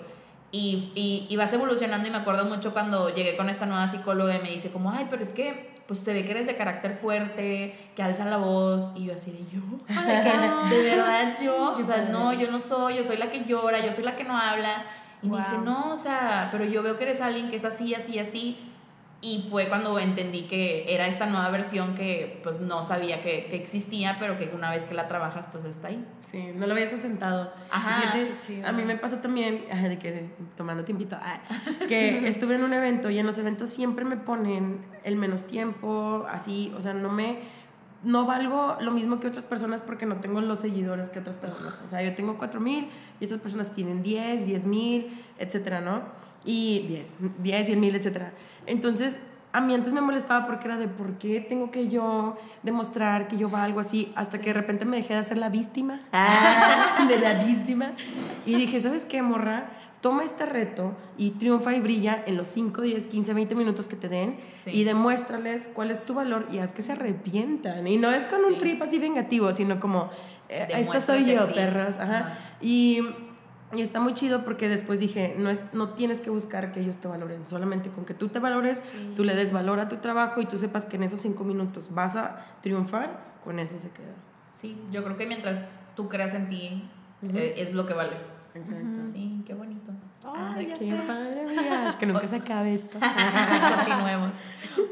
Y, 0.53 0.93
y, 0.95 1.27
y, 1.29 1.37
vas 1.37 1.53
evolucionando 1.53 2.07
y 2.07 2.11
me 2.11 2.18
acuerdo 2.18 2.45
mucho 2.45 2.72
cuando 2.72 3.12
llegué 3.12 3.37
con 3.37 3.51
esta 3.51 3.66
nueva 3.66 3.89
psicóloga 3.89 4.37
y 4.37 4.43
me 4.43 4.51
dice 4.51 4.70
como, 4.70 4.93
ay, 4.93 5.09
pero 5.11 5.22
es 5.22 5.31
que 5.31 5.74
pues 5.87 6.01
se 6.01 6.12
ve 6.12 6.24
que 6.24 6.33
eres 6.33 6.47
de 6.47 6.57
carácter 6.57 6.97
fuerte, 6.97 7.77
que 7.95 8.03
alza 8.03 8.24
la 8.24 8.39
voz 8.39 8.93
y 8.97 9.07
yo 9.07 9.14
así 9.14 9.33
de 9.33 9.39
yo, 9.53 9.62
de 10.68 10.83
verdad 10.83 11.35
yo, 11.41 11.74
o 11.79 11.85
sea, 11.85 12.09
no, 12.11 12.33
yo 12.33 12.51
no 12.51 12.59
soy, 12.59 12.97
yo 12.97 13.05
soy 13.05 13.16
la 13.16 13.31
que 13.31 13.45
llora, 13.45 13.85
yo 13.85 13.93
soy 13.93 14.05
la 14.05 14.16
que 14.16 14.24
no 14.24 14.37
habla 14.37 14.85
y 15.27 15.31
me 15.31 15.37
dice, 15.39 15.59
no, 15.59 15.93
o 15.93 15.97
sea, 15.97 16.49
pero 16.53 16.64
yo 16.64 16.83
veo 16.83 16.97
que 16.97 17.05
eres 17.05 17.20
alguien 17.20 17.51
que 17.51 17.57
es 17.57 17.64
así, 17.64 17.95
así, 17.95 18.18
así. 18.18 18.59
Y 19.22 19.49
fue 19.51 19.68
cuando 19.68 19.99
entendí 19.99 20.43
que 20.43 20.95
era 20.95 21.09
esta 21.09 21.27
nueva 21.27 21.49
versión 21.51 21.95
que 21.95 22.39
pues 22.43 22.61
no 22.61 22.83
sabía 22.83 23.22
que, 23.22 23.47
que 23.47 23.57
existía, 23.57 24.16
pero 24.20 24.37
que 24.37 24.51
una 24.55 24.70
vez 24.70 24.87
que 24.87 24.95
la 24.95 25.09
trabajas 25.09 25.47
pues 25.51 25.64
está 25.64 25.89
ahí. 25.89 26.05
Sí, 26.31 26.53
no 26.55 26.66
lo 26.66 26.74
habías 26.74 26.93
asentado. 26.93 27.53
Ajá. 27.70 28.12
a 28.64 28.72
mí 28.72 28.83
me 28.83 28.97
pasó 28.97 29.16
también, 29.18 29.64
de 29.70 29.99
que 29.99 30.31
tomando 30.57 30.85
tiempito, 30.85 31.16
ah, 31.20 31.41
que 31.89 32.27
estuve 32.29 32.57
en 32.57 32.64
un 32.64 32.72
evento 32.72 33.11
y 33.11 33.18
en 33.18 33.27
los 33.27 33.39
eventos 33.39 33.70
siempre 33.70 34.05
me 34.05 34.16
ponen 34.16 34.85
el 35.03 35.16
menos 35.16 35.47
tiempo, 35.47 36.27
así, 36.29 36.72
o 36.77 36.81
sea, 36.81 36.95
no 36.95 37.11
me 37.11 37.39
no 38.05 38.27
valgo 38.27 38.77
lo 38.81 38.91
mismo 38.91 39.21
que 39.21 39.27
otras 39.27 39.47
personas 39.47 39.83
porque 39.83 40.07
no 40.07 40.17
tengo 40.17 40.41
los 40.41 40.61
seguidores 40.61 41.09
que 41.09 41.19
otras 41.19 41.37
personas. 41.37 41.75
O 41.85 41.89
sea, 41.89 42.03
yo 42.03 42.15
tengo 42.15 42.39
4000 42.39 42.89
y 43.21 43.25
estas 43.25 43.39
personas 43.39 43.73
tienen 43.73 44.03
10, 44.03 44.47
10 44.47 44.67
mil, 44.67 45.25
etcétera, 45.39 45.81
¿no? 45.81 46.03
Y 46.45 46.87
10, 46.89 47.09
10, 47.43 47.67
100 47.67 47.81
mil, 47.81 47.97
etcétera. 47.97 48.33
Entonces, 48.67 49.19
a 49.53 49.61
mí 49.63 49.75
antes 49.75 49.95
me 49.95 50.03
molestaba 50.03 50.47
porque 50.47 50.67
era 50.67 50.77
de 50.77 50.87
por 50.87 51.17
qué 51.19 51.41
tengo 51.41 51.71
que 51.71 51.89
yo 51.89 52.37
demostrar 52.63 53.27
que 53.27 53.39
yo 53.39 53.49
valgo 53.49 53.81
así, 53.81 54.13
hasta 54.15 54.39
que 54.39 54.51
de 54.51 54.53
repente 54.53 54.85
me 54.85 54.99
dejé 54.99 55.15
de 55.15 55.21
hacer 55.21 55.39
la 55.39 55.49
víctima, 55.49 56.01
de 57.09 57.19
la 57.19 57.43
víctima, 57.43 57.93
y 58.45 58.55
dije, 58.55 58.81
¿sabes 58.81 59.07
qué, 59.07 59.23
morra? 59.23 59.71
Toma 60.07 60.23
este 60.23 60.47
reto 60.47 60.95
y 61.19 61.33
triunfa 61.33 61.75
y 61.75 61.81
brilla 61.81 62.23
en 62.29 62.37
los 62.37 62.47
5, 62.47 62.81
10, 62.81 63.07
15, 63.07 63.35
20 63.35 63.57
minutos 63.57 63.89
que 63.89 63.97
te 63.97 64.09
den 64.09 64.37
Sí. 64.63 64.71
y 64.71 64.85
demuéstrales 64.85 65.69
cuál 65.75 65.91
es 65.91 66.05
tu 66.05 66.15
valor 66.15 66.47
y 66.53 66.59
haz 66.59 66.71
que 66.73 66.81
se 66.83 66.93
arrepientan. 66.93 67.85
Y 67.89 67.97
no 67.97 68.09
es 68.13 68.23
con 68.27 68.45
un 68.45 68.53
Sí. 68.55 68.61
trip 68.61 68.81
así 68.83 69.01
vengativo, 69.01 69.53
sino 69.53 69.81
como, 69.81 70.09
eh, 70.49 70.69
esta 70.71 71.01
soy 71.01 71.25
yo, 71.25 71.53
perros. 71.53 71.97
Ajá. 71.97 72.19
Ajá. 72.19 72.39
Y, 72.61 73.01
y 73.75 73.81
está 73.83 73.99
muy 73.99 74.15
chido 74.15 74.45
porque 74.45 74.69
después 74.69 75.01
dije, 75.01 75.35
no, 75.37 75.51
es, 75.51 75.61
no 75.73 75.89
tienes 75.95 76.21
que 76.21 76.31
buscar 76.31 76.71
que 76.71 76.83
ellos 76.83 76.99
te 76.99 77.09
valoren, 77.09 77.45
solamente 77.45 77.91
con 77.91 78.05
que 78.05 78.15
tú 78.15 78.29
te 78.29 78.39
valores, 78.39 78.83
tú 79.17 79.25
le 79.25 79.35
des 79.35 79.53
valor 79.53 79.81
a 79.81 79.89
tu 79.89 79.97
trabajo 79.97 80.41
y 80.41 80.47
tú 80.47 80.57
sepas 80.57 80.87
que 80.87 80.95
en 80.95 81.03
esos 81.03 81.19
cinco 81.19 81.43
minutos 81.43 81.89
vas 81.93 82.15
a 82.15 82.47
triunfar, 82.63 83.25
con 83.43 83.59
eso 83.59 83.77
se 83.77 83.91
queda. 83.91 84.15
Sí, 84.53 84.79
yo 84.93 85.03
creo 85.03 85.17
que 85.17 85.27
mientras 85.27 85.65
tú 85.97 86.09
creas 86.09 86.33
en 86.35 86.49
ti, 86.49 86.85
eh, 87.35 87.55
es 87.57 87.75
lo 87.75 87.87
que 87.87 87.95
vale. 87.95 88.37
Exacto. 88.55 89.03
Sí, 89.13 89.43
qué 89.47 89.53
bonito. 89.53 89.86
Ay, 90.35 90.66
ya 90.66 90.74
qué 90.74 90.91
sé. 90.91 90.97
padre, 91.07 91.41
amigas, 91.43 91.97
que 91.97 92.07
nunca 92.07 92.27
se 92.27 92.37
acabe 92.37 92.74
esto. 92.74 92.99
Continuemos. 93.77 94.33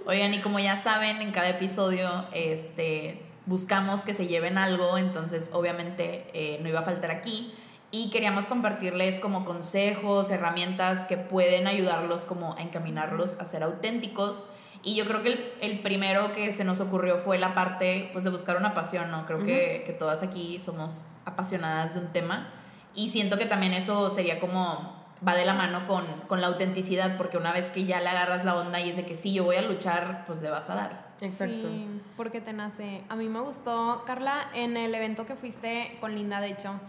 Oigan, 0.06 0.34
y 0.34 0.40
como 0.40 0.58
ya 0.58 0.76
saben, 0.76 1.20
en 1.22 1.32
cada 1.32 1.48
episodio 1.48 2.08
este, 2.32 3.22
buscamos 3.46 4.02
que 4.02 4.14
se 4.14 4.26
lleven 4.26 4.58
algo, 4.58 4.98
entonces 4.98 5.50
obviamente 5.52 6.26
eh, 6.34 6.58
no 6.62 6.68
iba 6.68 6.80
a 6.80 6.84
faltar 6.84 7.10
aquí. 7.10 7.54
Y 7.90 8.10
queríamos 8.10 8.46
compartirles 8.46 9.20
como 9.20 9.44
consejos, 9.44 10.30
herramientas 10.30 11.06
que 11.06 11.16
pueden 11.16 11.66
ayudarlos 11.68 12.24
como 12.24 12.54
a 12.56 12.62
encaminarlos 12.62 13.34
a 13.38 13.44
ser 13.44 13.62
auténticos. 13.62 14.48
Y 14.82 14.96
yo 14.96 15.06
creo 15.06 15.22
que 15.22 15.32
el, 15.32 15.52
el 15.60 15.78
primero 15.80 16.32
que 16.32 16.52
se 16.52 16.64
nos 16.64 16.80
ocurrió 16.80 17.18
fue 17.18 17.38
la 17.38 17.54
parte 17.54 18.10
pues, 18.12 18.24
de 18.24 18.30
buscar 18.30 18.56
una 18.56 18.74
pasión, 18.74 19.10
¿no? 19.10 19.26
Creo 19.26 19.38
que, 19.38 19.84
que 19.86 19.92
todas 19.92 20.22
aquí 20.22 20.58
somos 20.60 21.04
apasionadas 21.24 21.94
de 21.94 22.00
un 22.00 22.08
tema. 22.08 22.52
Y 22.94 23.10
siento 23.10 23.38
que 23.38 23.46
también 23.46 23.72
eso 23.72 24.10
sería 24.10 24.40
como 24.40 25.03
va 25.26 25.34
de 25.34 25.44
la 25.44 25.54
mano 25.54 25.86
con, 25.86 26.04
con 26.28 26.40
la 26.40 26.48
autenticidad, 26.48 27.16
porque 27.16 27.36
una 27.36 27.52
vez 27.52 27.70
que 27.70 27.84
ya 27.84 28.00
le 28.00 28.08
agarras 28.08 28.44
la 28.44 28.56
onda 28.56 28.80
y 28.80 28.90
es 28.90 28.96
de 28.96 29.06
que 29.06 29.16
sí, 29.16 29.32
yo 29.32 29.44
voy 29.44 29.56
a 29.56 29.62
luchar, 29.62 30.24
pues 30.26 30.40
le 30.42 30.50
vas 30.50 30.70
a 30.70 30.74
dar. 30.74 31.14
Exacto. 31.20 31.68
Sí, 31.68 32.02
porque 32.16 32.40
te 32.40 32.52
nace. 32.52 33.02
A 33.08 33.16
mí 33.16 33.28
me 33.28 33.40
gustó, 33.40 34.02
Carla, 34.06 34.48
en 34.54 34.76
el 34.76 34.94
evento 34.94 35.26
que 35.26 35.36
fuiste 35.36 35.96
con 36.00 36.14
Linda, 36.14 36.40
de 36.40 36.48
hecho, 36.48 36.80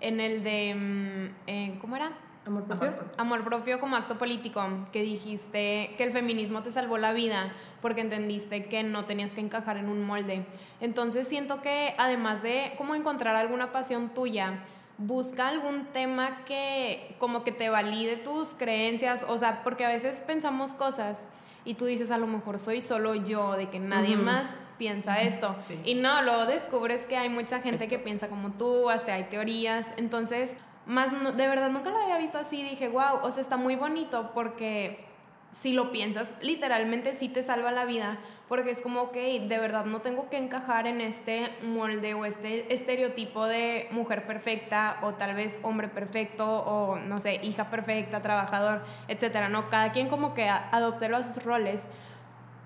en 0.00 0.20
el 0.20 0.42
de, 0.42 0.74
mm, 0.74 1.34
eh, 1.46 1.78
¿cómo 1.80 1.96
era? 1.96 2.12
Amor 2.44 2.64
propio. 2.64 2.88
Amor 2.88 2.98
propio. 2.98 3.20
Amor 3.20 3.44
propio 3.44 3.80
como 3.80 3.96
acto 3.96 4.18
político, 4.18 4.66
que 4.92 5.02
dijiste 5.02 5.94
que 5.96 6.04
el 6.04 6.12
feminismo 6.12 6.62
te 6.62 6.70
salvó 6.70 6.98
la 6.98 7.12
vida 7.12 7.52
porque 7.80 8.00
entendiste 8.00 8.64
que 8.64 8.82
no 8.82 9.04
tenías 9.04 9.30
que 9.30 9.40
encajar 9.40 9.76
en 9.76 9.88
un 9.88 10.04
molde. 10.04 10.44
Entonces 10.80 11.28
siento 11.28 11.62
que 11.62 11.94
además 11.98 12.42
de 12.42 12.72
como 12.78 12.94
encontrar 12.94 13.36
alguna 13.36 13.70
pasión 13.70 14.08
tuya, 14.10 14.64
busca 15.06 15.48
algún 15.48 15.86
tema 15.86 16.44
que 16.44 17.14
como 17.18 17.44
que 17.44 17.52
te 17.52 17.68
valide 17.70 18.16
tus 18.16 18.48
creencias, 18.54 19.24
o 19.28 19.36
sea, 19.38 19.62
porque 19.62 19.84
a 19.84 19.88
veces 19.88 20.22
pensamos 20.26 20.72
cosas 20.72 21.20
y 21.64 21.74
tú 21.74 21.84
dices 21.86 22.10
a 22.10 22.18
lo 22.18 22.26
mejor 22.26 22.58
soy 22.58 22.80
solo 22.80 23.14
yo, 23.14 23.52
de 23.52 23.68
que 23.70 23.78
nadie 23.78 24.16
más 24.16 24.48
piensa 24.78 25.20
esto. 25.22 25.54
Sí. 25.68 25.78
Y 25.84 25.94
no, 25.94 26.22
luego 26.22 26.46
descubres 26.46 27.06
que 27.06 27.16
hay 27.16 27.28
mucha 27.28 27.60
gente 27.60 27.86
que 27.88 27.98
piensa 27.98 28.28
como 28.28 28.50
tú, 28.52 28.90
hasta 28.90 29.14
hay 29.14 29.24
teorías. 29.24 29.86
Entonces, 29.96 30.54
más 30.86 31.12
no- 31.12 31.30
de 31.32 31.46
verdad 31.46 31.70
nunca 31.70 31.90
lo 31.90 31.98
había 31.98 32.18
visto 32.18 32.38
así. 32.38 32.62
Dije, 32.62 32.88
wow, 32.88 33.20
o 33.22 33.30
sea, 33.30 33.42
está 33.42 33.56
muy 33.56 33.76
bonito 33.76 34.32
porque 34.34 35.04
si 35.52 35.72
lo 35.72 35.92
piensas, 35.92 36.32
literalmente 36.40 37.12
sí 37.12 37.28
te 37.28 37.42
salva 37.42 37.72
la 37.72 37.84
vida. 37.84 38.18
Porque 38.48 38.70
es 38.70 38.82
como, 38.82 39.02
ok, 39.02 39.14
de 39.14 39.58
verdad 39.58 39.86
no 39.86 40.00
tengo 40.02 40.28
que 40.28 40.36
encajar 40.36 40.86
en 40.86 41.00
este 41.00 41.48
molde 41.62 42.12
o 42.12 42.26
este 42.26 42.72
estereotipo 42.74 43.46
de 43.46 43.88
mujer 43.92 44.26
perfecta 44.26 44.98
o 45.02 45.14
tal 45.14 45.34
vez 45.34 45.58
hombre 45.62 45.88
perfecto 45.88 46.46
o 46.66 46.96
no 46.98 47.18
sé, 47.18 47.40
hija 47.42 47.70
perfecta, 47.70 48.20
trabajador, 48.20 48.82
etcétera. 49.08 49.48
No, 49.48 49.70
cada 49.70 49.92
quien 49.92 50.08
como 50.08 50.34
que 50.34 50.48
a- 50.50 50.68
adopte 50.70 51.08
los 51.08 51.24
sus 51.26 51.42
roles. 51.44 51.86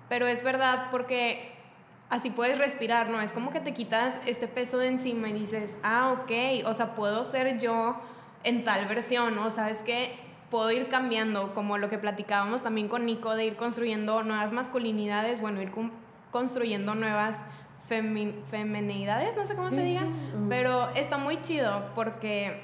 Pero 0.09 0.27
es 0.27 0.43
verdad 0.43 0.87
porque 0.91 1.51
así 2.09 2.31
puedes 2.31 2.57
respirar, 2.57 3.09
¿no? 3.09 3.21
Es 3.21 3.31
como 3.31 3.51
que 3.51 3.59
te 3.61 3.73
quitas 3.73 4.19
este 4.25 4.47
peso 4.47 4.77
de 4.77 4.87
encima 4.87 5.29
y 5.29 5.33
dices, 5.33 5.77
ah, 5.83 6.13
ok, 6.21 6.65
o 6.65 6.73
sea, 6.73 6.95
puedo 6.95 7.23
ser 7.23 7.59
yo 7.59 7.97
en 8.43 8.63
tal 8.65 8.85
versión, 8.87 9.35
¿no? 9.35 9.49
¿Sabes 9.49 9.79
qué? 9.85 10.26
Puedo 10.49 10.71
ir 10.71 10.87
cambiando, 10.87 11.53
como 11.53 11.77
lo 11.77 11.89
que 11.89 11.97
platicábamos 11.97 12.63
también 12.63 12.87
con 12.87 13.05
Nico, 13.05 13.35
de 13.35 13.45
ir 13.45 13.55
construyendo 13.55 14.23
nuevas 14.23 14.53
masculinidades, 14.53 15.41
bueno, 15.41 15.61
ir 15.61 15.71
construyendo 16.31 16.95
nuevas 16.95 17.39
femenidades, 17.87 19.35
no 19.37 19.45
sé 19.45 19.55
cómo 19.55 19.69
se 19.69 19.81
diga, 19.81 20.01
sí. 20.01 20.07
Pero 20.49 20.89
está 20.95 21.17
muy 21.17 21.41
chido 21.41 21.91
porque 21.95 22.63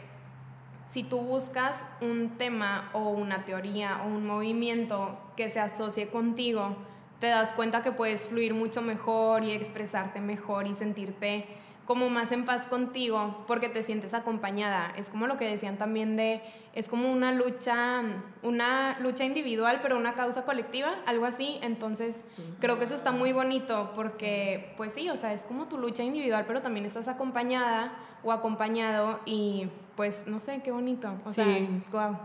si 0.87 1.03
tú 1.03 1.21
buscas 1.21 1.85
un 2.01 2.37
tema 2.37 2.89
o 2.93 3.09
una 3.09 3.45
teoría 3.45 4.01
o 4.03 4.07
un 4.07 4.27
movimiento 4.27 5.17
que 5.35 5.49
se 5.49 5.59
asocie 5.59 6.07
contigo, 6.07 6.75
te 7.19 7.27
das 7.27 7.53
cuenta 7.53 7.81
que 7.81 7.91
puedes 7.91 8.27
fluir 8.27 8.53
mucho 8.53 8.81
mejor 8.81 9.43
y 9.43 9.51
expresarte 9.51 10.19
mejor 10.19 10.67
y 10.67 10.73
sentirte 10.73 11.47
como 11.85 12.09
más 12.09 12.31
en 12.31 12.45
paz 12.45 12.67
contigo 12.67 13.43
porque 13.47 13.67
te 13.69 13.83
sientes 13.83 14.13
acompañada. 14.13 14.93
Es 14.97 15.09
como 15.09 15.27
lo 15.27 15.37
que 15.37 15.45
decían 15.45 15.77
también 15.77 16.15
de, 16.15 16.41
es 16.73 16.87
como 16.87 17.11
una 17.11 17.31
lucha, 17.33 18.01
una 18.41 18.97
lucha 18.99 19.25
individual, 19.25 19.79
pero 19.81 19.97
una 19.97 20.13
causa 20.13 20.45
colectiva, 20.45 20.95
algo 21.05 21.25
así. 21.25 21.59
Entonces, 21.61 22.23
creo 22.59 22.77
que 22.77 22.85
eso 22.85 22.95
está 22.95 23.11
muy 23.11 23.33
bonito 23.33 23.91
porque, 23.95 24.73
pues 24.77 24.93
sí, 24.93 25.09
o 25.09 25.17
sea, 25.17 25.33
es 25.33 25.41
como 25.41 25.67
tu 25.67 25.77
lucha 25.77 26.03
individual, 26.03 26.45
pero 26.47 26.61
también 26.61 26.85
estás 26.85 27.07
acompañada 27.07 27.93
o 28.23 28.31
acompañado 28.31 29.19
y 29.25 29.67
pues 29.97 30.23
no 30.25 30.39
sé, 30.39 30.61
qué 30.63 30.71
bonito. 30.71 31.13
O 31.25 31.33
sea, 31.33 31.45
Sí. 31.45 31.67
wow. 31.91 32.17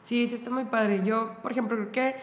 Sí, 0.00 0.26
sí 0.28 0.34
está 0.34 0.50
muy 0.50 0.64
padre. 0.64 1.02
Yo, 1.04 1.34
por 1.42 1.52
ejemplo, 1.52 1.76
creo 1.76 1.92
que 1.92 2.16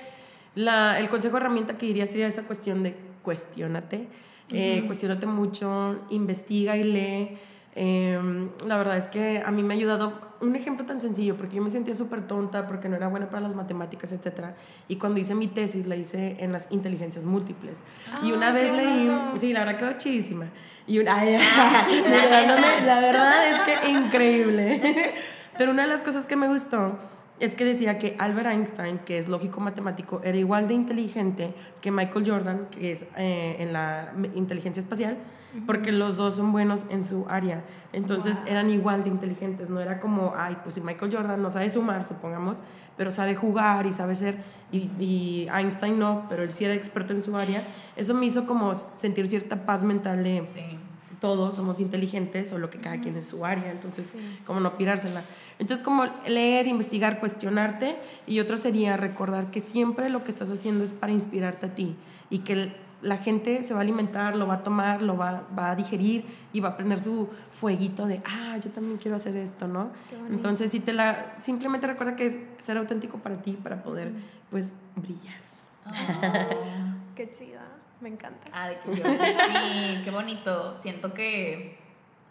la, 0.55 0.99
el 0.99 1.07
consejo 1.07 1.37
herramienta 1.37 1.77
que 1.77 1.85
diría 1.85 2.05
sería 2.07 2.27
esa 2.27 2.43
cuestión 2.43 2.83
de 2.83 2.95
cuestiónate. 3.23 4.07
Eh, 4.52 4.84
cuestiónate 4.88 5.26
mucho, 5.26 6.00
investiga 6.10 6.76
y 6.78 6.84
lee. 6.84 7.38
Eh, 7.76 8.20
la 8.68 8.78
verdad 8.78 8.97
es 8.97 9.08
que 9.08 9.41
a 9.45 9.52
mí 9.52 9.64
me 9.64 9.74
ha 9.74 9.78
ayudado 9.78 10.28
un 10.41 10.56
ejemplo 10.56 10.86
tan 10.86 11.00
sencillo, 11.02 11.36
porque 11.36 11.58
yo 11.58 11.62
me 11.62 11.70
sentía 11.70 11.93
súper 11.93 12.26
tonta, 12.28 12.66
porque 12.68 12.89
no 12.89 12.95
era 12.95 13.08
buena 13.10 13.30
para 13.30 13.41
las 13.41 13.56
matemáticas, 13.56 14.12
etc. 14.12 14.47
Y 14.88 14.95
cuando 14.95 15.20
hice 15.20 15.36
mi 15.36 15.47
tesis, 15.47 15.86
la 15.86 15.95
hice 15.95 16.38
en 16.39 16.52
las 16.52 16.68
inteligencias 16.72 17.26
múltiples. 17.26 17.76
y 18.24 18.32
una 18.32 18.47
Ah, 18.50 18.52
vez 18.52 18.74
leí, 18.74 19.08
bonito. 19.08 19.34
sí, 19.39 19.54
la 19.54 19.66
verdad 19.66 19.78
quedó 19.80 19.91
chidísima. 19.97 20.45
Y 20.88 20.97
una, 21.00 21.16
ay, 21.20 21.38
liberándome, 22.04 22.82
la 22.86 23.00
verdad 23.02 23.47
es 23.54 23.62
que 23.82 23.89
increíble. 23.91 24.82
Pero 25.58 25.72
una 25.72 25.84
de 25.84 25.89
las 25.89 26.02
cosas 26.02 26.26
que 26.26 26.36
me 26.36 26.47
gustó 26.47 26.97
es 27.39 27.55
que 27.55 27.65
decía 27.65 27.97
que 27.99 28.15
Albert 28.19 28.49
Einstein, 28.49 28.99
que 28.99 29.17
es 29.17 29.27
lógico 29.29 29.59
matemático, 29.61 30.21
era 30.23 30.37
igual 30.37 30.67
de 30.67 30.73
inteligente 30.73 31.53
que 31.81 31.91
Michael 31.91 32.29
Jordan, 32.29 32.67
que 32.71 32.91
es 32.91 33.05
eh, 33.17 33.57
en 33.59 33.73
la 33.73 34.13
inteligencia 34.35 34.81
espacial, 34.81 35.17
porque 35.65 35.91
los 35.91 36.17
dos 36.17 36.35
son 36.35 36.51
buenos 36.51 36.83
en 36.89 37.03
su 37.03 37.25
área. 37.29 37.63
Entonces 37.93 38.35
Wow. 38.41 38.47
eran 38.49 38.69
igual 38.69 39.03
de 39.03 39.09
inteligentes, 39.09 39.69
no 39.69 39.79
era 39.79 39.99
como, 39.99 40.33
ay, 40.35 40.57
pues 40.63 40.75
si 40.75 40.81
Michael 40.81 41.11
Jordan 41.15 41.41
no 41.41 41.49
sabe 41.49 41.69
sumar, 41.71 42.05
supongamos, 42.05 42.59
pero 42.97 43.09
sabe 43.11 43.33
jugar 43.35 43.85
y 43.87 43.93
sabe 43.93 44.15
ser, 44.15 44.37
y, 44.71 44.89
y 44.99 45.47
Einstein 45.51 45.97
no, 45.97 46.25
pero 46.29 46.43
él 46.43 46.53
sí 46.53 46.65
era 46.65 46.73
experto 46.75 47.13
en 47.13 47.23
su 47.23 47.35
área. 47.35 47.63
Eso 47.95 48.13
me 48.13 48.25
hizo 48.27 48.45
como 48.45 48.75
sentir 48.75 49.27
cierta 49.27 49.65
paz 49.65 49.83
mental 49.83 50.23
de 50.23 50.43
Sí. 50.43 50.77
todos 51.19 51.55
somos 51.55 51.79
inteligentes, 51.79 52.49
solo 52.49 52.69
que 52.69 52.77
cada 52.77 52.97
quien 53.01 53.15
en 53.15 53.23
su 53.23 53.43
área, 53.45 53.71
entonces 53.71 54.07
Sí. 54.11 54.39
como 54.45 54.59
no 54.59 54.77
pirársela. 54.77 55.21
Entonces 55.60 55.84
como 55.86 56.05
leer, 56.28 56.68
investigar, 56.68 57.20
cuestionarte 57.20 57.97
y 58.26 58.39
otro 58.39 58.57
sería 58.57 58.97
recordar 58.97 59.51
que 59.51 59.60
siempre 59.60 60.10
lo 60.10 60.24
que 60.24 60.32
estás 60.32 60.49
haciendo 60.49 60.84
es 60.84 60.93
para 60.93 61.12
inspirarte 61.12 61.66
a 61.68 61.76
ti 61.76 61.95
y 62.30 62.39
que 62.39 62.74
la 63.01 63.18
gente 63.18 63.62
se 63.64 63.74
va 63.74 63.80
a 63.82 63.84
alimentar, 63.84 64.36
lo 64.36 64.47
va 64.47 64.55
a 64.55 64.64
tomar, 64.64 65.01
lo 65.01 65.16
va, 65.18 65.43
va 65.57 65.72
a 65.72 65.76
digerir 65.76 66.26
y 66.53 66.60
va 66.60 66.70
a 66.70 66.78
prender 66.78 66.99
su 66.99 67.30
fueguito 67.60 68.07
de, 68.07 68.22
ah, 68.26 68.57
yo 68.57 68.72
también 68.72 68.97
quiero 68.97 69.16
hacer 69.18 69.36
esto, 69.38 69.68
¿no? 69.68 69.91
Entonces 70.32 70.72
si 70.72 70.80
te 70.80 70.91
la, 70.93 71.36
simplemente 71.39 71.88
recuerda 71.88 72.16
que 72.16 72.26
es 72.26 72.39
ser 72.62 72.78
auténtico 72.78 73.18
para 73.20 73.41
ti, 73.41 73.53
para 73.53 73.84
poder 73.84 74.12
pues 74.49 74.72
brillar. 74.95 75.39
Ah. 75.86 76.95
Qué 77.16 77.30
chida, 77.32 77.66
me 78.01 78.10
encanta. 78.10 78.47
Ah, 78.53 78.70
de 78.70 78.80
que 78.80 78.95
yo- 78.95 79.03
Sí, 79.05 80.01
qué 80.05 80.12
bonito. 80.12 80.74
Siento 80.76 81.14
que. 81.14 81.78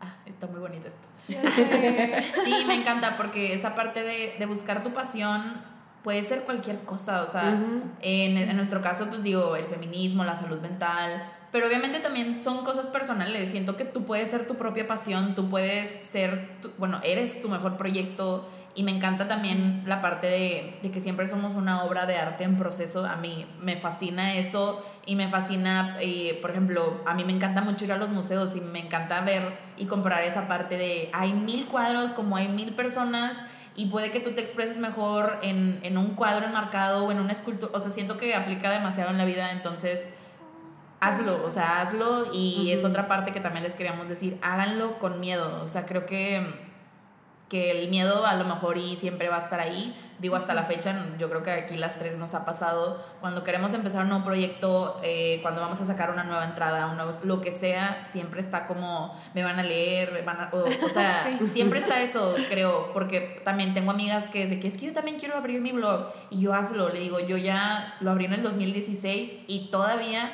Ah, 0.00 0.16
está 0.24 0.46
muy 0.46 0.60
bonito 0.60 0.88
esto. 0.88 1.07
Sí, 1.28 2.64
me 2.66 2.74
encanta 2.74 3.16
porque 3.16 3.54
esa 3.54 3.74
parte 3.74 4.02
de, 4.02 4.34
de 4.38 4.46
buscar 4.46 4.82
tu 4.82 4.92
pasión 4.92 5.42
puede 6.02 6.22
ser 6.24 6.42
cualquier 6.42 6.80
cosa. 6.80 7.22
O 7.22 7.26
sea, 7.26 7.58
en, 8.00 8.38
en 8.38 8.56
nuestro 8.56 8.80
caso, 8.80 9.06
pues 9.08 9.22
digo, 9.22 9.56
el 9.56 9.66
feminismo, 9.66 10.24
la 10.24 10.36
salud 10.36 10.58
mental, 10.60 11.22
pero 11.52 11.66
obviamente 11.66 12.00
también 12.00 12.40
son 12.42 12.64
cosas 12.64 12.86
personales. 12.86 13.50
Siento 13.50 13.76
que 13.76 13.84
tú 13.84 14.04
puedes 14.04 14.30
ser 14.30 14.46
tu 14.46 14.56
propia 14.56 14.86
pasión, 14.86 15.34
tú 15.34 15.48
puedes 15.48 16.06
ser, 16.08 16.50
bueno, 16.78 17.00
eres 17.02 17.40
tu 17.40 17.48
mejor 17.48 17.76
proyecto. 17.76 18.48
Y 18.74 18.84
me 18.84 18.92
encanta 18.92 19.26
también 19.26 19.82
la 19.86 20.00
parte 20.00 20.28
de, 20.28 20.78
de, 20.82 20.90
que 20.90 21.00
siempre 21.00 21.26
somos 21.26 21.54
una 21.54 21.82
obra 21.82 22.06
de 22.06 22.16
arte 22.16 22.44
en 22.44 22.56
proceso. 22.56 23.04
A 23.04 23.16
mí 23.16 23.44
me 23.60 23.76
fascina 23.76 24.34
eso 24.34 24.84
y 25.04 25.16
me 25.16 25.28
fascina, 25.28 25.96
eh, 26.00 26.38
por 26.40 26.50
ejemplo, 26.50 27.02
a 27.06 27.14
mí 27.14 27.24
me 27.24 27.32
encanta 27.32 27.60
mucho 27.60 27.86
ir 27.86 27.92
a 27.92 27.96
los 27.96 28.10
museos 28.10 28.54
y 28.54 28.60
me 28.60 28.78
encanta 28.78 29.20
ver 29.22 29.58
y 29.76 29.86
comparar 29.86 30.22
esa 30.22 30.46
parte 30.46 30.76
de 30.76 31.10
hay 31.12 31.32
mil 31.32 31.66
cuadros 31.66 32.14
como 32.14 32.36
hay 32.36 32.48
mil 32.48 32.72
personas 32.74 33.36
y 33.74 33.86
puede 33.86 34.10
que 34.10 34.20
tú 34.20 34.30
te 34.32 34.40
expreses 34.40 34.78
mejor 34.78 35.38
en, 35.42 35.80
en 35.82 35.98
un 35.98 36.14
cuadro 36.14 36.46
enmarcado 36.46 37.06
o 37.06 37.10
en 37.10 37.18
una 37.18 37.32
escultura. 37.32 37.72
O 37.74 37.80
sea, 37.80 37.90
siento 37.90 38.16
que 38.16 38.34
aplica 38.34 38.70
demasiado 38.70 39.10
en 39.10 39.18
la 39.18 39.24
vida, 39.24 39.50
entonces 39.50 40.08
hazlo, 41.00 41.44
o 41.44 41.50
sea, 41.50 41.80
hazlo 41.80 42.32
y 42.32 42.72
es 42.72 42.84
otra 42.84 43.08
parte 43.08 43.32
que 43.32 43.40
también 43.40 43.62
les 43.62 43.74
queríamos 43.74 44.08
decir, 44.08 44.38
háganlo 44.42 44.98
con 44.98 45.20
miedo, 45.20 45.62
o 45.62 45.66
sea, 45.66 45.86
creo 45.86 46.06
que, 46.06 46.67
que 47.48 47.70
el 47.70 47.88
miedo 47.88 48.26
a 48.26 48.34
lo 48.34 48.44
mejor 48.44 48.76
y 48.76 48.96
siempre 48.96 49.28
va 49.28 49.36
a 49.36 49.40
estar 49.40 49.58
ahí, 49.60 49.96
digo 50.18 50.36
hasta 50.36 50.52
la 50.52 50.64
fecha, 50.64 50.94
yo 51.18 51.30
creo 51.30 51.42
que 51.42 51.50
aquí 51.50 51.76
las 51.76 51.98
tres 51.98 52.18
nos 52.18 52.34
ha 52.34 52.44
pasado, 52.44 53.02
cuando 53.20 53.44
queremos 53.44 53.72
empezar 53.72 54.02
un 54.02 54.08
nuevo 54.08 54.24
proyecto, 54.24 55.00
eh, 55.02 55.38
cuando 55.42 55.60
vamos 55.60 55.80
a 55.80 55.86
sacar 55.86 56.10
una 56.10 56.24
nueva 56.24 56.44
entrada, 56.44 56.86
un 56.88 56.96
nuevo, 56.96 57.12
lo 57.24 57.40
que 57.40 57.52
sea, 57.52 58.04
siempre 58.10 58.40
está 58.40 58.66
como, 58.66 59.16
me 59.34 59.42
van 59.42 59.58
a 59.58 59.62
leer, 59.62 60.22
van 60.24 60.40
a, 60.40 60.50
o, 60.52 60.88
sea, 60.88 61.38
siempre 61.52 61.78
está 61.78 62.02
eso, 62.02 62.36
creo, 62.48 62.92
porque 62.92 63.40
también 63.44 63.72
tengo 63.74 63.92
amigas 63.92 64.28
que 64.28 64.42
es 64.42 64.50
de 64.50 64.60
que 64.60 64.68
es 64.68 64.76
que 64.76 64.86
yo 64.86 64.92
también 64.92 65.18
quiero 65.18 65.36
abrir 65.36 65.60
mi 65.60 65.72
blog 65.72 66.12
y 66.30 66.40
yo 66.40 66.52
hazlo, 66.52 66.90
le 66.90 67.00
digo, 67.00 67.20
yo 67.20 67.36
ya 67.36 67.96
lo 68.00 68.10
abrí 68.10 68.26
en 68.26 68.34
el 68.34 68.42
2016 68.42 69.32
y 69.46 69.68
todavía 69.70 70.30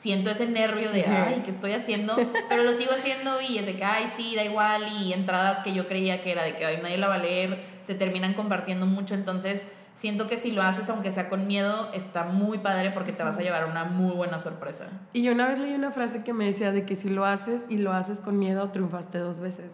siento 0.00 0.30
ese 0.30 0.46
nervio 0.46 0.90
de, 0.92 1.04
ay, 1.04 1.42
¿qué 1.44 1.50
estoy 1.50 1.72
haciendo? 1.72 2.16
Pero 2.48 2.62
lo 2.62 2.72
sigo 2.72 2.92
haciendo 2.92 3.40
y 3.40 3.58
es 3.58 3.66
de 3.66 3.74
que, 3.74 3.84
ay, 3.84 4.10
sí, 4.16 4.34
da 4.34 4.44
igual. 4.44 4.84
Y 5.00 5.12
entradas 5.12 5.62
que 5.62 5.72
yo 5.72 5.86
creía 5.88 6.22
que 6.22 6.32
era 6.32 6.42
de 6.42 6.56
que, 6.56 6.64
ay, 6.64 6.78
nadie 6.82 6.96
la 6.96 7.08
va 7.08 7.16
a 7.16 7.18
leer, 7.18 7.62
se 7.82 7.94
terminan 7.94 8.34
compartiendo 8.34 8.86
mucho. 8.86 9.14
Entonces, 9.14 9.68
siento 9.94 10.26
que 10.26 10.38
si 10.38 10.52
lo 10.52 10.62
haces, 10.62 10.88
aunque 10.88 11.10
sea 11.10 11.28
con 11.28 11.46
miedo, 11.46 11.90
está 11.92 12.24
muy 12.24 12.58
padre 12.58 12.90
porque 12.92 13.12
te 13.12 13.22
vas 13.22 13.38
a 13.38 13.42
llevar 13.42 13.66
una 13.66 13.84
muy 13.84 14.12
buena 14.12 14.38
sorpresa. 14.38 14.86
Y 15.12 15.22
yo 15.22 15.32
una 15.32 15.46
vez 15.46 15.58
leí 15.58 15.74
una 15.74 15.90
frase 15.90 16.24
que 16.24 16.32
me 16.32 16.46
decía 16.46 16.72
de 16.72 16.86
que 16.86 16.96
si 16.96 17.10
lo 17.10 17.26
haces 17.26 17.66
y 17.68 17.76
lo 17.76 17.92
haces 17.92 18.18
con 18.18 18.38
miedo, 18.38 18.70
triunfaste 18.70 19.18
dos 19.18 19.40
veces. 19.40 19.70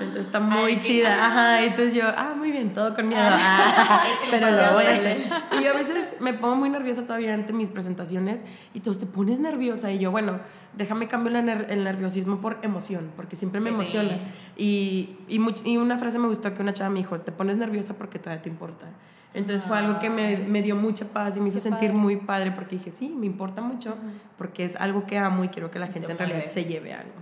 Entonces 0.00 0.26
está 0.26 0.40
muy 0.40 0.80
chida. 0.80 1.26
Ajá, 1.26 1.64
entonces 1.64 1.94
yo, 1.94 2.04
ah, 2.06 2.34
muy 2.36 2.52
bien, 2.52 2.72
todo 2.72 2.94
con 2.94 3.08
miedo. 3.08 3.20
Ah, 3.22 4.02
pero 4.30 4.50
lo 4.50 4.74
voy 4.74 4.84
a 4.84 4.90
hacer. 4.90 5.28
Y 5.58 5.64
yo 5.64 5.70
a 5.70 5.74
veces 5.74 6.14
me 6.20 6.32
pongo 6.32 6.56
muy 6.56 6.70
nerviosa 6.70 7.02
todavía 7.02 7.34
ante 7.34 7.52
mis 7.52 7.70
presentaciones 7.70 8.42
y 8.74 8.80
tú 8.80 8.94
te 8.94 9.06
pones 9.06 9.38
nerviosa 9.38 9.90
y 9.92 9.98
yo, 9.98 10.10
bueno, 10.10 10.40
déjame 10.76 11.08
cambiar 11.08 11.36
el, 11.68 11.84
nerviosismo 11.84 12.38
por 12.38 12.58
emoción, 12.62 13.10
porque 13.16 13.36
siempre 13.36 13.60
me 13.60 13.70
emociona. 13.70 14.18
Y, 14.56 15.16
y, 15.28 15.40
y, 15.64 15.76
una 15.76 15.98
frase 15.98 16.18
me 16.18 16.28
gustó 16.28 16.54
que 16.54 16.62
una 16.62 16.72
chava 16.72 16.90
me 16.90 17.00
dijo, 17.00 17.18
te 17.18 17.32
pones 17.32 17.56
nerviosa 17.56 17.94
porque 17.94 18.18
todavía 18.18 18.42
te 18.42 18.48
importa. 18.48 18.86
Entonces 19.34 19.66
fue 19.66 19.76
algo 19.76 19.98
que 19.98 20.08
me, 20.08 20.38
me, 20.38 20.62
dio 20.62 20.76
mucha 20.76 21.04
paz 21.06 21.36
y 21.36 21.40
me 21.40 21.48
hizo 21.48 21.60
sentir 21.60 21.92
muy 21.92 22.16
padre 22.16 22.52
porque 22.52 22.76
dije, 22.76 22.90
sí, 22.90 23.10
me 23.10 23.26
importa 23.26 23.60
mucho 23.60 23.94
porque 24.38 24.64
es 24.64 24.76
algo 24.76 25.06
que 25.06 25.18
amo 25.18 25.44
y 25.44 25.48
quiero 25.48 25.70
que 25.70 25.78
la 25.78 25.88
gente 25.88 26.10
en 26.10 26.16
realidad 26.16 26.46
se 26.46 26.64
lleve 26.64 26.94
algo. 26.94 27.12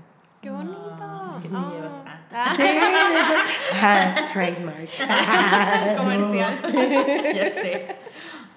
¡Qué 0.44 0.50
bonito! 0.50 1.38
¿Qué 1.40 1.48
me 1.48 1.58
ah. 1.58 1.72
llevas? 1.72 1.94
Ah. 2.30 2.52
Sí, 2.54 2.62
ah, 3.80 4.14
trademark. 4.30 5.96
Comercial. 5.96 6.62
ya 7.34 7.44
sé. 7.44 7.96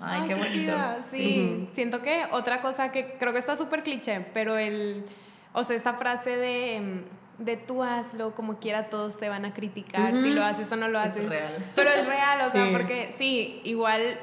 Ay, 0.01 0.21
qué 0.27 0.35
bonito. 0.35 0.73
Sí, 1.09 1.69
siento 1.71 2.01
que 2.01 2.25
otra 2.31 2.61
cosa 2.61 2.91
que 2.91 3.15
creo 3.17 3.31
que 3.31 3.39
está 3.39 3.55
súper 3.55 3.83
cliché, 3.83 4.19
pero 4.33 4.57
el, 4.57 5.05
o 5.53 5.63
sea, 5.63 5.77
esta 5.77 5.93
frase 5.93 6.35
de, 6.35 7.05
de 7.37 7.55
tú 7.55 7.83
hazlo 7.83 8.35
como 8.35 8.59
quiera, 8.59 8.89
todos 8.89 9.17
te 9.17 9.29
van 9.29 9.45
a 9.45 9.53
criticar 9.53 10.17
si 10.17 10.31
lo 10.31 10.43
haces 10.43 10.69
o 10.73 10.75
no 10.75 10.89
lo 10.89 10.99
haces. 10.99 11.23
Es 11.23 11.29
real. 11.29 11.71
Pero 11.73 11.89
es 11.89 12.05
real, 12.05 12.41
o 12.41 12.51
sea, 12.51 12.69
porque 12.73 13.13
sí, 13.17 13.61
igual 13.63 14.19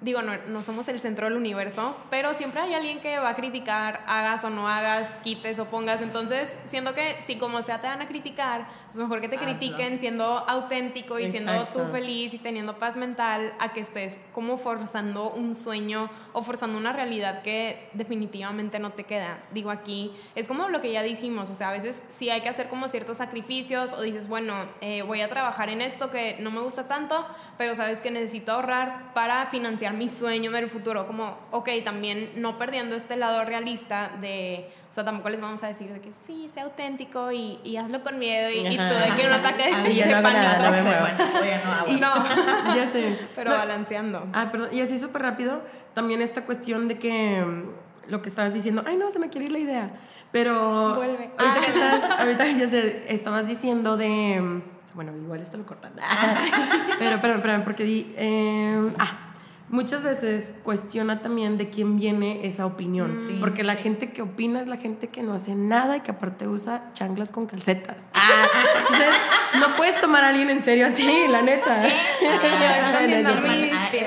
digo, 0.00 0.20
no, 0.20 0.32
no, 0.48 0.62
somos 0.62 0.88
el 0.88 1.00
centro 1.00 1.26
del 1.26 1.36
universo, 1.36 1.96
pero 2.10 2.34
siempre 2.34 2.60
hay 2.60 2.74
alguien 2.74 3.00
que 3.00 3.18
va 3.18 3.30
a 3.30 3.34
criticar, 3.34 4.04
hagas 4.06 4.44
o 4.44 4.50
no 4.50 4.68
hagas, 4.68 5.14
quites 5.22 5.58
o 5.58 5.66
pongas. 5.66 6.02
Entonces, 6.02 6.54
siento 6.66 6.92
que 6.92 7.16
si 7.22 7.36
como 7.36 7.62
sea 7.62 7.80
te 7.80 7.86
van 7.86 8.02
a 8.02 8.06
criticar, 8.06 8.68
pues 8.86 8.98
mejor 8.98 9.22
que 9.22 9.28
te 9.28 9.38
critiquen 9.38 9.98
siendo 9.98 10.24
auténtico 10.24 11.18
y 11.18 11.28
siendo 11.28 11.68
tú 11.68 11.86
feliz 11.86 12.34
y 12.34 12.38
teniendo 12.38 12.78
paz 12.78 12.96
mental 12.96 13.54
a 13.58 13.72
que 13.72 13.80
estés 13.80 14.16
como 14.32 14.58
forzando 14.58 15.30
un 15.30 15.54
sueño 15.54 16.10
o 16.34 16.42
forzando 16.42 16.76
una 16.76 16.92
realidad 16.92 17.40
que 17.40 17.88
definitivamente 17.94 18.78
no 18.78 18.92
te 18.92 19.04
queda. 19.04 19.38
Digo, 19.52 19.70
aquí 19.70 20.14
es 20.34 20.46
como 20.46 20.68
lo 20.68 20.82
que 20.82 20.92
ya 20.92 21.02
dijimos, 21.02 21.48
o 21.48 21.54
sea, 21.54 21.70
a 21.70 21.72
veces 21.72 22.04
sí 22.08 22.28
hay 22.28 22.42
que 22.42 22.50
hacer 22.50 22.68
como 22.68 22.88
ciertos 22.88 23.16
sacrificios 23.16 23.94
o 23.94 24.02
dices, 24.02 24.28
bueno, 24.28 24.66
eh, 24.82 25.00
voy 25.02 25.22
a 25.22 25.28
trabajar 25.30 25.70
en 25.70 25.80
esto 25.80 26.10
que 26.10 26.36
no 26.40 26.50
me 26.50 26.60
gusta 26.60 26.86
tanto, 26.86 27.26
pero 27.56 27.74
sabes 27.74 28.00
que 28.00 28.10
necesito 28.10 28.52
ahorrar 28.52 29.14
para 29.14 29.46
financiar 29.46 29.85
mi 29.92 30.08
sueño 30.08 30.50
del 30.50 30.68
futuro, 30.68 31.06
como, 31.06 31.38
ok, 31.50 31.68
también 31.84 32.30
no 32.36 32.58
perdiendo 32.58 32.96
este 32.96 33.16
lado 33.16 33.44
realista 33.44 34.10
de, 34.20 34.70
o 34.90 34.92
sea, 34.92 35.04
tampoco 35.04 35.28
les 35.28 35.40
vamos 35.40 35.62
a 35.62 35.68
decir 35.68 35.92
de 35.92 36.00
que 36.00 36.12
sí, 36.12 36.48
sea 36.48 36.64
auténtico 36.64 37.32
y, 37.32 37.60
y 37.64 37.76
hazlo 37.76 38.02
con 38.02 38.18
miedo 38.18 38.50
y, 38.50 38.66
y 38.66 38.76
todo, 38.76 38.98
de 38.98 39.10
que 39.16 39.26
un 39.26 39.32
ataque 39.32 39.64
de, 39.64 39.94
de 39.94 40.06
no 40.06 40.22
pánico. 40.22 40.62
no 40.62 40.70
me 41.86 42.00
no, 42.00 42.74
ya 42.74 42.86
sé. 42.90 43.18
Pero 43.34 43.50
balanceando. 43.50 44.26
Ah, 44.32 44.48
perdón, 44.50 44.70
y 44.72 44.80
así 44.80 44.98
súper 44.98 45.22
rápido, 45.22 45.62
también 45.94 46.22
esta 46.22 46.44
cuestión 46.44 46.88
de 46.88 46.98
que 46.98 47.44
mm, 47.44 48.10
lo 48.10 48.22
que 48.22 48.28
estabas 48.28 48.54
diciendo, 48.54 48.84
ay 48.86 48.96
no, 48.96 49.10
se 49.10 49.18
me 49.18 49.28
quiere 49.28 49.46
ir 49.46 49.52
la 49.52 49.58
idea, 49.58 49.90
pero... 50.32 50.94
Vuelve. 50.94 51.30
Ahorita, 51.38 51.60
que 51.60 51.72
estás, 51.72 52.10
ahorita 52.20 52.46
ya 52.46 52.68
sé, 52.68 53.04
estabas 53.08 53.46
diciendo 53.46 53.96
de... 53.96 54.40
Mm, 54.40 54.62
bueno, 54.94 55.14
igual 55.14 55.40
esto 55.40 55.58
lo 55.58 55.66
cortan. 55.66 55.92
pero, 56.98 57.18
pero, 57.20 57.42
pero, 57.42 57.64
porque 57.64 57.84
di... 57.84 58.14
Eh, 58.16 58.92
ah, 58.98 59.25
muchas 59.68 60.02
veces 60.02 60.50
cuestiona 60.62 61.20
también 61.22 61.58
de 61.58 61.70
quién 61.70 61.96
viene 61.96 62.46
esa 62.46 62.66
opinión. 62.66 63.36
Mm, 63.36 63.40
porque 63.40 63.64
la 63.64 63.74
gente 63.74 64.12
que 64.12 64.22
opina 64.22 64.60
es 64.60 64.66
la 64.66 64.76
gente 64.76 65.08
que 65.08 65.22
no 65.22 65.34
hace 65.34 65.54
nada 65.54 65.96
y 65.96 66.00
que 66.00 66.12
aparte 66.12 66.46
usa 66.46 66.90
chanclas 66.92 67.32
con 67.32 67.46
calcetas. 67.46 68.06
Ah, 68.14 68.46
entonces, 68.78 69.08
no 69.60 69.76
puedes 69.76 70.00
tomar 70.00 70.24
a 70.24 70.28
alguien 70.28 70.50
en 70.50 70.62
serio 70.62 70.86
así, 70.86 71.26
la 71.28 71.42
neta. 71.42 71.82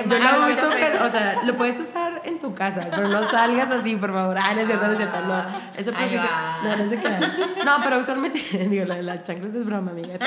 Yo 0.06 0.18
lo 0.18 0.46
uso, 0.48 0.68
pero, 0.78 1.04
o 1.04 1.08
sea, 1.10 1.42
lo 1.44 1.56
puedes 1.56 1.78
usar 1.78 2.22
en 2.24 2.38
tu 2.38 2.54
casa, 2.54 2.88
pero 2.90 3.08
no 3.08 3.22
salgas 3.22 3.70
así, 3.70 3.96
por 3.96 4.12
favor. 4.12 4.38
Ah, 4.38 4.54
no 4.54 4.60
es 4.60 4.66
cierto, 4.66 4.86
no 4.86 4.92
es 4.92 4.98
cierto. 4.98 5.20
No, 5.26 5.44
eso 5.76 5.92
no, 5.92 5.98
no 5.98 7.64
No, 7.64 7.84
pero 7.84 7.98
usualmente, 7.98 8.40
digo, 8.70 8.84
la, 8.84 9.02
la 9.02 9.22
chanclas 9.22 9.54
es 9.54 9.64
broma, 9.64 9.90
amiga. 9.90 10.18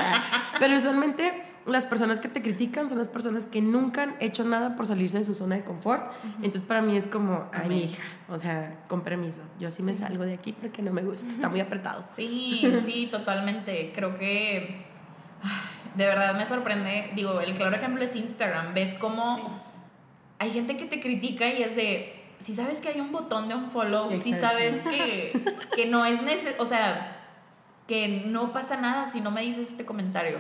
pero 0.60 0.78
usualmente 0.78 1.53
las 1.66 1.86
personas 1.86 2.20
que 2.20 2.28
te 2.28 2.42
critican 2.42 2.90
son 2.90 2.98
las 2.98 3.08
personas 3.08 3.46
que 3.46 3.62
nunca 3.62 4.04
han 4.04 4.16
hecho 4.20 4.44
nada 4.44 4.76
por 4.76 4.86
salirse 4.86 5.20
de 5.20 5.24
su 5.24 5.36
zona 5.36 5.56
de 5.56 5.64
confort. 5.64 6.12
Entonces 6.38 6.64
para 6.64 6.82
mí 6.82 6.98
es 6.98 7.08
como, 7.08 7.50
ay, 7.54 7.70
mi 7.70 7.84
hija, 7.84 8.04
o 8.30 8.38
sea, 8.38 8.84
con 8.88 9.02
permiso, 9.02 9.42
yo 9.60 9.72
sí, 9.72 9.82
me 9.84 9.94
salgo 9.94 10.26
de 10.26 10.34
aquí 10.34 10.54
porque 10.54 10.82
no 10.82 10.92
me 10.92 11.02
gusta, 11.02 11.30
está 11.32 11.50
muy 11.50 11.60
apretado. 11.60 12.04
Sí, 12.16 12.62
sí, 12.86 13.08
totalmente. 13.10 13.92
Creo 13.96 14.18
que 14.18 14.86
de 15.96 16.06
verdad 16.06 16.36
me 16.36 16.46
sorprende, 16.46 17.12
digo, 17.16 17.40
el 17.40 17.54
claro 17.54 17.76
ejemplo 17.76 18.04
es 18.04 18.16
Instagram, 18.16 18.74
ves 18.74 18.96
cómo 18.98 19.62
hay 20.40 20.52
gente 20.52 20.76
que 20.76 20.86
te 20.86 21.00
critica 21.00 21.48
y 21.48 21.64
es 21.64 21.76
de, 21.76 22.22
si 22.40 22.56
sabes 22.56 22.82
que 22.82 22.90
hay 22.90 23.00
un 23.00 23.12
botón 23.12 23.48
de 23.48 23.56
un 23.56 23.72
follow, 23.72 24.16
si 24.18 24.34
sabes 24.34 24.82
que, 24.90 25.56
que 25.76 25.86
no 25.86 26.06
es 26.06 26.22
necesario, 26.22 26.62
o 26.62 26.66
sea, 26.66 27.22
que 27.88 28.24
no 28.28 28.52
pasa 28.52 28.78
nada 28.78 29.12
si 29.12 29.22
no 29.22 29.32
me 29.32 29.42
dices 29.42 29.70
este 29.70 29.86
comentario. 29.86 30.40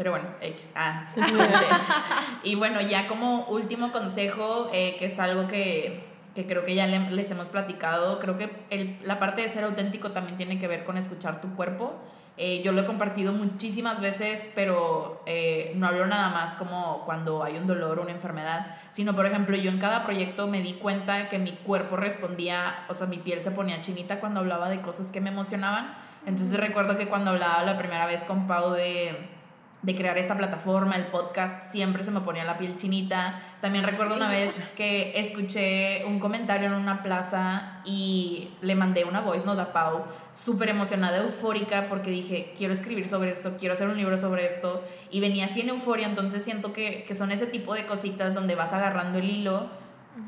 Pero 0.00 0.12
bueno, 0.12 0.28
X. 0.40 0.66
Ah. 0.74 1.08
y 2.42 2.54
bueno, 2.54 2.80
ya 2.80 3.06
como 3.06 3.44
último 3.48 3.92
consejo, 3.92 4.70
eh, 4.72 4.96
que 4.98 5.04
es 5.04 5.18
algo 5.18 5.46
que, 5.46 6.02
que 6.34 6.46
creo 6.46 6.64
que 6.64 6.74
ya 6.74 6.86
les 6.86 7.30
hemos 7.30 7.50
platicado, 7.50 8.18
creo 8.18 8.38
que 8.38 8.48
el, 8.70 8.96
la 9.02 9.18
parte 9.18 9.42
de 9.42 9.50
ser 9.50 9.62
auténtico 9.62 10.12
también 10.12 10.38
tiene 10.38 10.58
que 10.58 10.68
ver 10.68 10.84
con 10.84 10.96
escuchar 10.96 11.42
tu 11.42 11.54
cuerpo. 11.54 11.96
Eh, 12.38 12.62
yo 12.62 12.72
lo 12.72 12.80
he 12.80 12.86
compartido 12.86 13.34
muchísimas 13.34 14.00
veces, 14.00 14.50
pero 14.54 15.22
eh, 15.26 15.72
no 15.76 15.86
hablo 15.86 16.06
nada 16.06 16.30
más 16.30 16.54
como 16.54 17.02
cuando 17.04 17.42
hay 17.42 17.58
un 17.58 17.66
dolor 17.66 17.98
o 17.98 18.02
una 18.02 18.12
enfermedad, 18.12 18.74
sino 18.92 19.14
por 19.14 19.26
ejemplo 19.26 19.54
yo 19.54 19.70
en 19.70 19.78
cada 19.78 20.02
proyecto 20.02 20.46
me 20.46 20.62
di 20.62 20.72
cuenta 20.72 21.28
que 21.28 21.38
mi 21.38 21.52
cuerpo 21.52 21.96
respondía, 21.96 22.86
o 22.88 22.94
sea, 22.94 23.06
mi 23.06 23.18
piel 23.18 23.42
se 23.42 23.50
ponía 23.50 23.82
chinita 23.82 24.18
cuando 24.18 24.40
hablaba 24.40 24.70
de 24.70 24.80
cosas 24.80 25.08
que 25.08 25.20
me 25.20 25.28
emocionaban. 25.28 25.94
Entonces 26.24 26.58
recuerdo 26.58 26.96
que 26.96 27.06
cuando 27.06 27.32
hablaba 27.32 27.62
la 27.64 27.76
primera 27.76 28.06
vez 28.06 28.24
con 28.24 28.46
Pau 28.46 28.70
de 28.70 29.39
de 29.82 29.94
crear 29.96 30.18
esta 30.18 30.36
plataforma, 30.36 30.94
el 30.96 31.04
podcast, 31.06 31.72
siempre 31.72 32.02
se 32.02 32.10
me 32.10 32.20
ponía 32.20 32.44
la 32.44 32.58
piel 32.58 32.76
chinita. 32.76 33.40
También 33.62 33.84
recuerdo 33.84 34.14
una 34.14 34.28
vez 34.28 34.50
que 34.76 35.18
escuché 35.18 36.04
un 36.04 36.18
comentario 36.20 36.66
en 36.68 36.74
una 36.74 37.02
plaza 37.02 37.80
y 37.86 38.50
le 38.60 38.74
mandé 38.74 39.04
una 39.04 39.20
voice 39.22 39.46
note 39.46 39.62
a 39.62 39.72
Pau, 39.72 40.04
súper 40.32 40.68
emocionada, 40.68 41.18
eufórica, 41.22 41.86
porque 41.88 42.10
dije, 42.10 42.52
quiero 42.58 42.74
escribir 42.74 43.08
sobre 43.08 43.30
esto, 43.30 43.56
quiero 43.58 43.72
hacer 43.72 43.88
un 43.88 43.96
libro 43.96 44.18
sobre 44.18 44.44
esto. 44.46 44.84
Y 45.10 45.20
venía 45.20 45.46
así 45.46 45.62
en 45.62 45.70
euforia, 45.70 46.06
entonces 46.06 46.44
siento 46.44 46.74
que, 46.74 47.04
que 47.04 47.14
son 47.14 47.32
ese 47.32 47.46
tipo 47.46 47.72
de 47.74 47.86
cositas 47.86 48.34
donde 48.34 48.54
vas 48.56 48.72
agarrando 48.74 49.18
el 49.18 49.30
hilo 49.30 49.66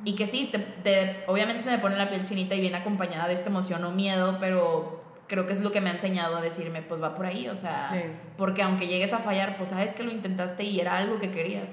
Y 0.04 0.14
que 0.14 0.26
sí, 0.26 0.48
te, 0.50 0.58
te- 0.58 1.24
obviamente 1.26 1.62
se 1.62 1.70
me 1.70 1.78
pone 1.78 1.96
la 1.96 2.08
piel 2.08 2.24
chinita 2.24 2.54
y 2.54 2.60
viene 2.60 2.76
acompañada 2.78 3.28
de 3.28 3.34
esta 3.34 3.50
emoción 3.50 3.84
o 3.84 3.90
miedo, 3.90 4.38
pero 4.40 5.01
creo 5.32 5.46
que 5.46 5.54
es 5.54 5.60
lo 5.60 5.72
que 5.72 5.80
me 5.80 5.88
ha 5.88 5.94
enseñado 5.94 6.36
a 6.36 6.42
decirme, 6.42 6.82
pues 6.82 7.02
va 7.02 7.14
por 7.14 7.24
ahí, 7.24 7.48
o 7.48 7.56
sea, 7.56 7.88
Sí. 7.90 8.00
porque 8.36 8.60
aunque 8.60 8.86
llegues 8.86 9.14
a 9.14 9.18
fallar, 9.18 9.56
pues 9.56 9.70
sabes 9.70 9.94
que 9.94 10.02
lo 10.02 10.10
intentaste 10.10 10.62
y 10.62 10.78
era 10.78 10.98
algo 10.98 11.18
que 11.18 11.30
querías. 11.30 11.70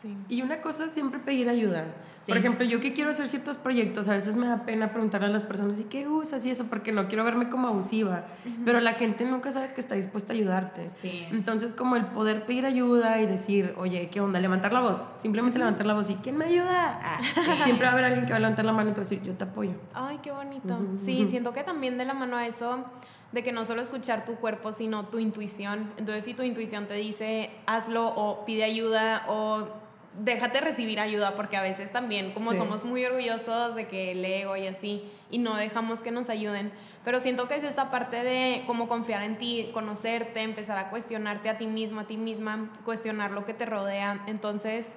Sí. 0.00 0.16
Y 0.30 0.40
una 0.40 0.62
cosa 0.62 0.86
es 0.86 0.92
siempre 0.92 1.18
pedir 1.20 1.50
ayuda. 1.50 1.84
Sí. 2.22 2.30
Por 2.30 2.38
ejemplo, 2.38 2.64
yo 2.64 2.80
que 2.80 2.92
quiero 2.92 3.10
hacer 3.10 3.28
ciertos 3.28 3.56
proyectos, 3.56 4.08
a 4.08 4.12
veces 4.12 4.36
me 4.36 4.46
da 4.46 4.64
pena 4.64 4.92
preguntarle 4.92 5.26
a 5.26 5.30
las 5.30 5.42
personas, 5.42 5.80
¿y 5.80 5.84
qué 5.84 6.06
usas 6.06 6.46
y 6.46 6.50
eso? 6.50 6.66
Porque 6.66 6.92
no 6.92 7.08
quiero 7.08 7.24
verme 7.24 7.48
como 7.48 7.66
abusiva. 7.66 8.24
Pero 8.64 8.78
la 8.80 8.92
gente 8.92 9.24
nunca 9.24 9.50
sabes 9.50 9.72
que 9.72 9.80
está 9.80 9.96
dispuesta 9.96 10.32
a 10.32 10.36
ayudarte. 10.36 10.88
Sí. 10.88 11.26
Entonces, 11.32 11.72
como 11.72 11.96
el 11.96 12.06
poder 12.06 12.44
pedir 12.44 12.64
ayuda 12.64 13.20
y 13.20 13.26
decir, 13.26 13.74
oye, 13.76 14.08
¿qué 14.08 14.20
onda? 14.20 14.38
Levantar 14.38 14.72
la 14.72 14.80
voz. 14.80 15.04
Simplemente 15.16 15.58
levantar 15.58 15.84
la 15.84 15.94
voz 15.94 16.10
y 16.10 16.14
¿quién 16.16 16.36
me 16.36 16.44
ayuda? 16.44 17.00
Ah, 17.02 17.20
siempre 17.64 17.86
va 17.86 17.90
a 17.90 17.92
haber 17.92 18.04
alguien 18.04 18.24
que 18.24 18.32
va 18.32 18.36
a 18.36 18.40
levantar 18.40 18.64
la 18.64 18.72
mano 18.72 18.90
y 18.90 18.92
te 18.92 19.00
va 19.00 19.06
a 19.06 19.08
decir, 19.08 19.22
yo 19.22 19.34
te 19.34 19.44
apoyo. 19.44 19.72
Ay, 19.92 20.20
qué 20.22 20.30
bonito. 20.30 20.78
Sí, 21.04 21.26
siento 21.26 21.52
que 21.52 21.64
también 21.64 21.98
de 21.98 22.04
la 22.04 22.14
mano 22.14 22.36
a 22.36 22.46
eso, 22.46 22.84
de 23.32 23.42
que 23.42 23.50
no 23.50 23.64
solo 23.64 23.82
escuchar 23.82 24.24
tu 24.24 24.36
cuerpo, 24.36 24.72
sino 24.72 25.06
tu 25.06 25.18
intuición. 25.18 25.90
Entonces, 25.96 26.24
si 26.24 26.34
tu 26.34 26.42
intuición 26.42 26.86
te 26.86 26.94
dice, 26.94 27.50
hazlo 27.66 28.06
o 28.08 28.44
pide 28.44 28.62
ayuda 28.62 29.24
o 29.26 29.81
déjate 30.18 30.60
recibir 30.60 31.00
ayuda, 31.00 31.34
porque 31.36 31.56
a 31.56 31.62
veces 31.62 31.90
también, 31.92 32.32
como 32.32 32.52
Sí. 32.52 32.58
somos 32.58 32.84
muy 32.84 33.04
orgullosos 33.04 33.74
de 33.74 33.88
que 33.88 34.12
el 34.12 34.24
ego 34.24 34.56
y 34.56 34.66
así, 34.66 35.02
y 35.30 35.38
no 35.38 35.54
dejamos 35.56 36.00
que 36.00 36.10
nos 36.10 36.28
ayuden. 36.30 36.70
Pero 37.04 37.18
siento 37.18 37.48
que 37.48 37.56
es 37.56 37.64
esta 37.64 37.90
parte 37.90 38.22
de 38.22 38.62
cómo 38.66 38.88
confiar 38.88 39.22
en 39.22 39.38
ti, 39.38 39.70
conocerte, 39.72 40.40
empezar 40.42 40.78
a 40.78 40.90
cuestionarte 40.90 41.48
a 41.48 41.58
ti 41.58 41.66
mismo, 41.66 42.00
a 42.00 42.06
ti 42.06 42.16
misma, 42.16 42.70
cuestionar 42.84 43.30
lo 43.30 43.44
que 43.44 43.54
te 43.54 43.64
rodea. 43.66 44.22
Entonces, 44.26 44.92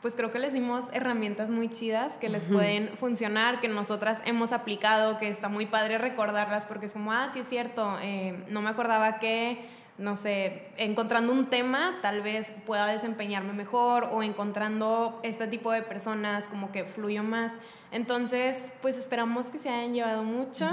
pues 0.00 0.16
creo 0.16 0.30
que 0.32 0.38
les 0.38 0.54
dimos 0.54 0.86
herramientas 0.94 1.50
muy 1.50 1.68
chidas 1.68 2.14
que 2.14 2.30
les 2.30 2.48
pueden 2.48 2.96
funcionar, 2.96 3.60
que 3.60 3.68
nosotras 3.68 4.22
hemos 4.24 4.52
aplicado, 4.52 5.18
que 5.18 5.28
está 5.28 5.50
muy 5.50 5.66
padre 5.66 5.98
recordarlas 5.98 6.66
porque 6.66 6.86
es 6.86 6.94
como, 6.94 7.12
ah, 7.12 7.28
sí 7.30 7.40
es 7.40 7.46
cierto, 7.46 7.98
eh, 8.00 8.42
no 8.48 8.62
me 8.62 8.70
acordaba 8.70 9.18
que, 9.18 9.68
no 10.00 10.16
sé, 10.16 10.62
encontrando 10.78 11.30
un 11.30 11.46
tema 11.46 11.98
tal 12.00 12.22
vez 12.22 12.52
pueda 12.66 12.86
desempeñarme 12.86 13.52
mejor 13.52 14.08
o 14.10 14.22
encontrando 14.22 15.20
este 15.22 15.46
tipo 15.46 15.70
de 15.72 15.82
personas 15.82 16.44
como 16.44 16.72
que 16.72 16.84
fluyo 16.84 17.22
más. 17.22 17.52
Entonces, 17.92 18.72
pues 18.80 18.96
esperamos 18.96 19.46
que 19.46 19.58
se 19.58 19.68
hayan 19.68 19.92
llevado 19.92 20.22
mucho 20.22 20.66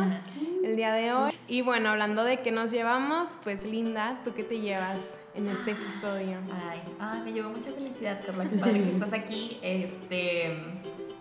el 0.63 0.77
día 0.77 0.93
de 0.93 1.11
hoy. 1.11 1.33
Y 1.47 1.61
bueno, 1.61 1.89
hablando 1.89 2.23
de 2.23 2.39
qué 2.39 2.51
nos 2.51 2.71
llevamos, 2.71 3.27
pues 3.43 3.65
Linda, 3.65 4.21
¿tú 4.23 4.33
qué 4.33 4.43
te 4.43 4.61
llevas 4.61 5.19
en 5.35 5.49
este 5.49 5.71
episodio? 5.71 6.37
Ay, 6.69 6.81
ay, 6.97 7.21
me 7.25 7.33
llevó 7.33 7.49
mucha 7.49 7.71
felicidad, 7.71 8.21
Carla. 8.25 8.45
Qué 8.45 8.55
padre 8.55 8.81
que 8.81 8.89
estás 8.91 9.11
aquí. 9.11 9.59
Este, 9.61 10.55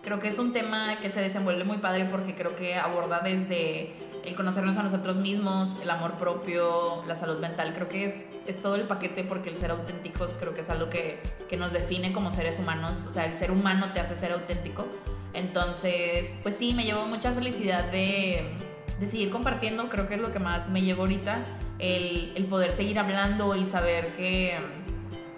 creo 0.01 0.19
que 0.19 0.29
es 0.29 0.39
un 0.39 0.53
tema 0.53 0.95
que 1.01 1.09
se 1.09 1.19
desenvuelve 1.19 1.65
muy 1.65 1.79
padre 1.79 2.05
porque 2.09 2.35
creo 2.35 2.55
que 2.55 2.75
aborda 2.75 3.19
desde 3.19 4.06
el 4.27 4.35
conocernos 4.35 4.77
a 4.77 4.83
nosotros 4.83 5.17
mismos, 5.17 5.77
el 5.81 5.89
amor 5.89 6.13
propio, 6.13 7.03
la 7.07 7.15
salud 7.15 7.39
mental. 7.39 7.73
Creo 7.73 7.87
que 7.87 8.27
es, 8.45 8.61
todo 8.61 8.75
el 8.75 8.83
paquete 8.83 9.23
porque 9.23 9.49
el 9.49 9.57
ser 9.57 9.71
auténticos 9.71 10.37
creo 10.37 10.53
que 10.53 10.61
es 10.61 10.69
algo 10.69 10.89
que, 10.89 11.19
que 11.49 11.57
nos 11.57 11.71
define 11.71 12.11
como 12.11 12.31
seres 12.31 12.59
humanos. 12.59 13.05
O 13.07 13.11
sea, 13.11 13.25
el 13.25 13.37
ser 13.37 13.51
humano 13.51 13.87
te 13.93 13.99
hace 13.99 14.15
ser 14.15 14.33
auténtico. 14.33 14.85
Entonces, 15.33 16.29
pues 16.43 16.55
sí, 16.55 16.73
me 16.73 16.83
llevó 16.83 17.05
mucha 17.05 17.31
felicidad 17.31 17.85
de, 17.85 18.53
de 18.99 19.09
seguir 19.09 19.29
compartiendo. 19.29 19.87
Creo 19.87 20.07
que 20.07 20.15
es 20.15 20.21
lo 20.21 20.33
que 20.33 20.39
más 20.39 20.69
me 20.69 20.81
llevo 20.81 21.03
ahorita. 21.03 21.37
El, 21.79 22.33
el 22.35 22.45
poder 22.45 22.71
seguir 22.71 22.99
hablando 22.99 23.55
y 23.55 23.65
saber 23.65 24.07
que 24.17 24.57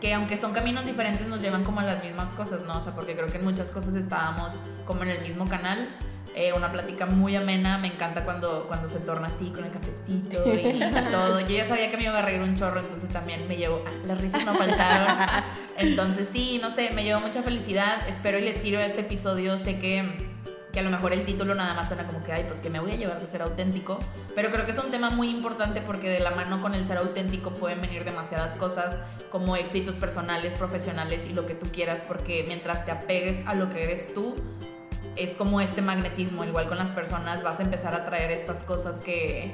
que 0.02 0.14
aunque 0.14 0.38
son 0.38 0.54
caminos 0.54 0.86
diferentes 0.86 1.28
nos 1.28 1.42
llevan 1.42 1.66
como 1.66 1.82
a 1.82 1.84
las 1.84 2.02
mismas 2.04 2.32
cosas, 2.34 2.64
¿no? 2.64 2.78
O 2.78 2.82
sea, 2.82 2.94
porque 2.94 3.16
creo 3.16 3.28
que 3.28 3.38
en 3.38 3.44
muchas 3.44 3.70
cosas 3.70 3.96
estábamos 3.96 4.54
como 4.86 5.04
en 5.04 5.10
el 5.10 5.22
mismo 5.22 5.46
canal. 5.48 5.90
Eh, 6.40 6.54
una 6.54 6.72
plática 6.72 7.06
muy 7.06 7.36
amena, 7.36 7.78
me 7.80 7.88
encanta 7.88 8.24
cuando, 8.24 8.64
cuando 8.70 8.88
se 8.88 9.00
torna 9.00 9.28
así 9.28 9.50
con 9.50 9.66
el 9.66 9.72
cafecito 9.72 10.42
y 10.56 10.80
todo. 11.12 11.42
Yo 11.42 11.50
ya 11.50 11.66
sabía 11.66 11.92
que 11.92 11.98
me 11.98 12.04
iba 12.04 12.18
a 12.18 12.22
reír 12.22 12.42
un 12.42 12.56
chorro, 12.56 12.80
entonces 12.80 13.10
también 13.10 13.46
me 13.50 13.58
llevo, 13.58 13.84
ah, 13.86 13.92
las 14.08 14.22
risas 14.22 14.46
no 14.46 14.54
faltaron. 14.54 15.18
Entonces 15.78 16.30
sí, 16.32 16.58
no 16.62 16.72
sé, 16.72 16.92
me 16.92 17.04
llevo 17.04 17.20
mucha 17.20 17.44
felicidad, 17.44 18.08
espero 18.08 18.40
y 18.40 18.42
les 18.44 18.56
sirva 18.62 18.86
este 18.86 19.02
episodio, 19.02 19.60
sé 19.60 19.80
que 19.80 20.30
que 20.72 20.82
a 20.82 20.84
lo 20.84 20.92
mejor 20.92 21.14
el 21.14 21.26
título 21.26 21.56
nada 21.56 21.74
más 21.74 21.88
suena 21.88 22.06
como 22.06 22.24
que, 22.24 22.32
ay, 22.32 22.44
pues 22.48 22.62
que 22.62 22.70
me 22.70 22.80
voy 22.80 22.92
a 22.92 22.96
llevar 22.96 23.20
de 23.20 23.28
ser 23.28 23.42
auténtico, 23.42 23.98
pero 24.36 24.52
creo 24.52 24.66
que 24.66 24.72
es 24.72 24.78
un 24.78 24.92
tema 24.92 25.10
muy 25.10 25.28
importante 25.30 25.82
porque 25.82 26.12
de 26.12 26.20
la 26.20 26.30
mano 26.30 26.62
con 26.62 26.76
el 26.76 26.86
ser 26.86 27.00
auténtico 27.00 27.50
pueden 27.56 27.82
venir 27.82 28.06
demasiadas 28.06 28.56
cosas 28.56 28.96
como 29.32 29.56
éxitos 29.56 29.96
personales, 29.96 30.54
profesionales 30.54 31.26
y 31.28 31.34
lo 31.34 31.48
que 31.48 31.56
tú 31.56 31.66
quieras, 31.72 32.02
porque 32.08 32.46
mientras 32.48 32.86
te 32.86 32.92
apegues 32.92 33.46
a 33.48 33.56
lo 33.56 33.72
que 33.72 33.84
eres 33.84 34.14
tú, 34.14 34.36
es 35.20 35.36
como 35.36 35.62
este 35.62 35.82
magnetismo, 35.82 36.46
igual 36.46 36.68
con 36.68 36.78
las 36.78 36.92
personas 36.92 37.44
vas 37.44 37.60
a 37.60 37.64
empezar 37.64 37.94
a 37.94 38.06
traer 38.06 38.32
estas 38.32 38.64
cosas 38.64 38.98
que 38.98 39.54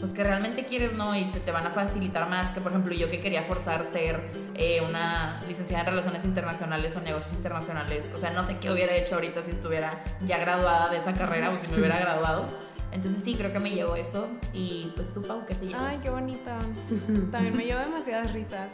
pues 0.00 0.12
que 0.12 0.22
realmente 0.22 0.66
quieres, 0.66 0.94
¿no? 0.94 1.16
Y 1.16 1.24
se 1.24 1.40
te 1.40 1.52
van 1.52 1.66
a 1.66 1.70
facilitar 1.70 2.28
más 2.28 2.52
que, 2.52 2.60
por 2.60 2.72
ejemplo, 2.72 2.94
yo 2.94 3.10
que 3.10 3.20
quería 3.20 3.42
forzar 3.42 3.84
ser 3.86 4.20
eh, 4.54 4.82
una 4.86 5.42
licenciada 5.48 5.84
en 5.84 5.90
Relaciones 5.90 6.24
Internacionales 6.24 6.94
o 6.96 7.00
Negocios 7.00 7.32
Internacionales. 7.32 8.12
O 8.14 8.18
sea, 8.18 8.30
no 8.30 8.44
sé 8.44 8.58
qué 8.58 8.70
hubiera 8.70 8.94
hecho 8.94 9.14
ahorita 9.14 9.40
si 9.42 9.52
estuviera 9.52 10.02
ya 10.26 10.38
graduada 10.38 10.90
de 10.90 10.98
esa 10.98 11.14
carrera 11.14 11.50
o 11.50 11.56
si 11.56 11.66
me 11.68 11.78
hubiera 11.78 11.98
graduado. 11.98 12.65
Entonces 12.92 13.22
sí, 13.22 13.34
creo 13.34 13.52
que 13.52 13.58
me 13.58 13.70
llevo 13.70 13.94
eso. 13.96 14.28
Y 14.52 14.92
pues 14.94 15.12
tú, 15.12 15.22
Pau, 15.22 15.44
¿qué 15.46 15.54
te 15.54 15.66
llevas? 15.66 15.82
Ay, 15.82 15.98
qué 16.02 16.10
bonito. 16.10 16.50
También 17.30 17.56
me 17.56 17.64
llevo 17.64 17.80
demasiadas 17.80 18.32
risas. 18.32 18.72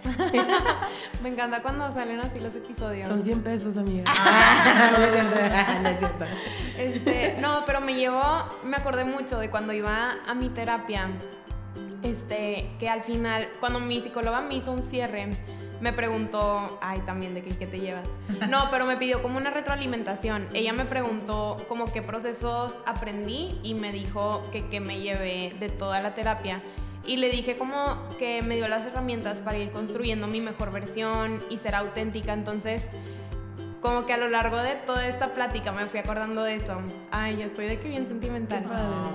me 1.23 1.29
encanta 1.29 1.63
cuando 1.63 1.93
salen 1.93 2.21
así 2.21 2.41
los 2.41 2.55
episodios. 2.55 3.09
Son 3.09 3.23
100 3.23 3.43
pesos, 3.43 3.77
amiga. 3.77 4.05
Ah. 4.07 4.91
no, 4.97 5.05
es 5.05 5.11
cierto. 5.13 5.83
No 5.83 5.89
es 5.89 5.99
cierto. 5.99 6.25
Este, 6.79 7.37
no, 7.41 7.65
pero 7.67 7.81
me 7.81 7.95
llevó, 7.95 8.23
me 8.65 8.77
acordé 8.77 9.05
mucho 9.05 9.39
de 9.39 9.51
cuando 9.51 9.73
iba 9.73 10.15
a 10.27 10.35
mi 10.35 10.49
terapia, 10.49 11.09
este, 12.03 12.71
que 12.79 12.89
al 12.89 13.03
final, 13.03 13.49
cuando 13.61 13.81
mi 13.81 14.03
psicóloga 14.03 14.41
me 14.41 14.55
hizo 14.55 14.73
un 14.73 14.83
cierre, 14.83 15.31
me 15.83 15.93
preguntó, 15.93 16.79
ay, 16.81 17.01
también 17.01 17.35
de 17.35 17.43
qué, 17.43 17.51
qué 17.51 17.67
te 17.67 17.81
llevas. 17.81 18.09
No, 18.49 18.69
pero 18.71 18.87
me 18.87 18.97
pidió 18.97 19.21
como 19.21 19.37
una 19.37 19.51
retroalimentación. 19.51 20.47
Ella 20.55 20.73
me 20.73 20.85
preguntó 20.85 21.59
como 21.69 21.93
qué 21.93 22.01
procesos 22.03 22.79
aprendí 22.87 23.59
y 23.65 23.75
me 23.75 23.93
dijo 23.93 24.47
que 24.53 24.65
qué 24.69 24.79
me 24.79 25.01
llevé 25.01 25.55
de 25.59 25.69
toda 25.69 26.01
la 26.01 26.15
terapia. 26.15 26.63
Y 27.05 27.17
le 27.17 27.31
dije 27.31 27.57
como 27.57 27.99
que 28.21 28.43
me 28.43 28.55
dio 28.55 28.69
las 28.69 28.87
herramientas 28.87 29.41
para 29.41 29.59
ir 29.59 29.73
construyendo 29.73 30.29
mi 30.29 30.41
mejor 30.41 30.71
versión 30.71 31.43
y 31.51 31.57
ser 31.57 31.75
auténtica. 31.75 32.33
Entonces, 32.33 32.89
como 33.81 34.07
que 34.07 34.13
a 34.13 34.19
lo 34.19 34.29
largo 34.29 34.59
de 34.59 34.77
toda 34.77 35.09
esta 35.09 35.35
plática 35.35 35.73
me 35.73 35.87
fui 35.87 35.99
acordando 35.99 36.45
de 36.45 36.55
eso. 36.55 36.81
Ay, 37.11 37.43
estoy 37.43 37.67
de 37.67 37.81
que 37.81 37.89
bien 37.89 38.07
sentimental. 38.07 38.65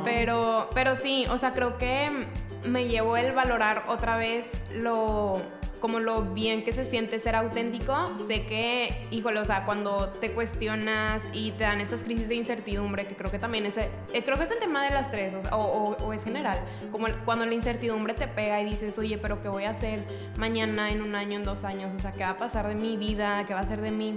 Pero, 0.03 0.69
pero 0.73 0.97
sí, 0.97 1.25
o 1.29 1.37
sea, 1.37 1.53
creo 1.53 1.77
que 1.77 2.27
me 2.65 2.89
llevó 2.89 3.15
el 3.15 3.31
valorar 3.31 3.85
otra 3.87 4.17
vez 4.17 4.51
lo 4.73 5.41
como 5.79 5.99
lo 5.99 6.21
bien 6.23 6.63
que 6.63 6.71
se 6.71 6.83
siente 6.85 7.19
ser 7.19 7.35
auténtico, 7.35 7.95
sé 8.17 8.45
que, 8.45 9.07
híjole, 9.11 9.39
o 9.39 9.45
sea, 9.45 9.65
cuando 9.65 10.07
te 10.19 10.31
cuestionas 10.31 11.21
y 11.33 11.51
te 11.51 11.63
dan 11.65 11.81
estas 11.81 12.03
crisis 12.03 12.27
de 12.29 12.35
incertidumbre, 12.35 13.05
que 13.07 13.15
creo 13.15 13.29
que 13.31 13.39
también 13.39 13.65
es, 13.65 13.77
el- 13.77 13.89
eh, 14.13 14.23
creo 14.23 14.37
que 14.37 14.43
es 14.43 14.51
el 14.51 14.59
tema 14.59 14.83
de 14.83 14.91
las 14.91 15.11
tres, 15.11 15.33
o, 15.35 15.41
sea, 15.41 15.55
o, 15.55 16.13
es 16.13 16.23
general, 16.23 16.57
como 16.91 17.07
cuando 17.25 17.45
la 17.45 17.53
incertidumbre 17.53 18.13
te 18.13 18.27
pega 18.27 18.59
y 18.61 18.65
dices, 18.65 18.97
oye, 18.97 19.17
pero 19.17 19.41
¿qué 19.41 19.49
voy 19.49 19.65
a 19.65 19.71
hacer 19.71 20.03
mañana, 20.37 20.89
en 20.91 21.01
un 21.01 21.15
año, 21.15 21.37
en 21.37 21.43
dos 21.43 21.63
años? 21.63 21.93
O 21.93 21.99
sea, 21.99 22.11
¿qué 22.11 22.23
va 22.23 22.31
a 22.31 22.37
pasar 22.37 22.67
de 22.67 22.75
mi 22.75 22.97
vida? 22.97 23.43
¿Qué 23.47 23.53
va 23.53 23.59
a 23.61 23.65
ser 23.65 23.81
de 23.81 23.91
mí? 23.91 24.15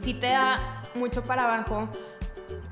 sí 0.00 0.12
te 0.14 0.26
da 0.28 0.82
mucho 0.94 1.24
para 1.24 1.44
abajo, 1.44 1.88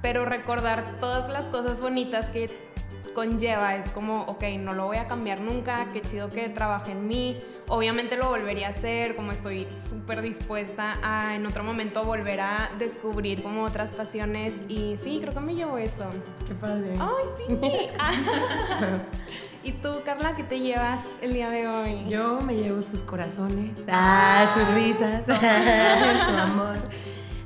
pero 0.02 0.24
recordar 0.24 0.84
todas 1.00 1.28
las 1.30 1.46
cosas 1.46 1.80
bonitas 1.80 2.28
que 2.30 2.71
conlleva 3.12 3.76
es 3.76 3.90
como, 3.90 4.22
ok, 4.22 4.44
no 4.58 4.72
lo 4.72 4.86
voy 4.86 4.96
a 4.96 5.06
cambiar 5.06 5.40
nunca, 5.40 5.88
qué 5.92 6.00
chido 6.00 6.30
que 6.30 6.48
trabaje 6.48 6.92
en 6.92 7.06
mí, 7.06 7.38
obviamente 7.68 8.16
lo 8.16 8.28
volvería 8.28 8.68
a 8.68 8.70
hacer, 8.70 9.16
como 9.16 9.32
estoy 9.32 9.66
súper 9.78 10.22
dispuesta 10.22 10.98
a 11.02 11.36
en 11.36 11.44
otro 11.46 11.64
momento 11.64 12.04
volver 12.04 12.40
a 12.40 12.70
descubrir 12.78 13.42
como 13.42 13.64
otras 13.64 13.92
pasiones 13.92 14.56
y 14.68 14.96
sí, 15.02 15.18
creo 15.20 15.34
que 15.34 15.40
me 15.40 15.54
llevo 15.54 15.78
eso. 15.78 16.04
Qué 16.46 16.54
padre. 16.54 16.96
¡Ay, 16.98 17.24
sí! 17.38 17.58
¿Y 19.64 19.72
tú, 19.72 20.02
Carla, 20.04 20.34
qué 20.34 20.42
te 20.42 20.58
llevas 20.58 21.02
el 21.20 21.34
día 21.34 21.48
de 21.48 21.68
hoy? 21.68 22.08
Yo 22.08 22.40
me 22.40 22.56
llevo 22.56 22.82
sus 22.82 23.00
corazones, 23.00 23.78
ah, 23.88 24.44
sus 24.52 24.74
risas, 24.74 25.24
su 25.26 26.36
amor. 26.36 26.78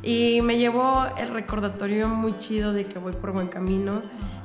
Y 0.07 0.41
me 0.41 0.57
llevo 0.57 1.05
el 1.19 1.31
recordatorio 1.31 2.07
muy 2.07 2.39
chido 2.39 2.73
de 2.73 2.85
que 2.85 3.01
voy 3.01 3.13
por 3.13 3.33
buen 3.33 3.49
camino, 3.49 4.03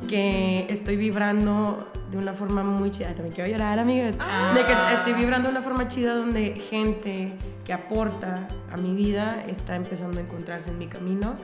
que 0.10 0.66
estoy 0.70 0.96
vibrando 0.96 1.88
de 2.10 2.18
una 2.18 2.34
forma 2.34 2.64
muy 2.64 2.90
chida. 2.90 3.10
Ay, 3.10 3.14
También 3.14 3.36
quiero 3.36 3.52
llorar, 3.52 3.78
amigas. 3.78 4.16
De 4.56 4.66
que 4.66 4.74
estoy 4.96 5.14
vibrando 5.14 5.50
de 5.50 5.56
una 5.56 5.64
forma 5.64 5.88
chida 5.88 6.16
donde 6.16 6.56
gente 6.56 7.34
que 7.64 7.74
aporta 7.74 8.48
a 8.74 8.78
mi 8.78 8.96
vida 8.96 9.44
está 9.48 9.76
empezando 9.76 10.18
a 10.18 10.24
encontrarse 10.24 10.72
en 10.72 10.80
mi 10.80 10.88
camino. 10.88 11.36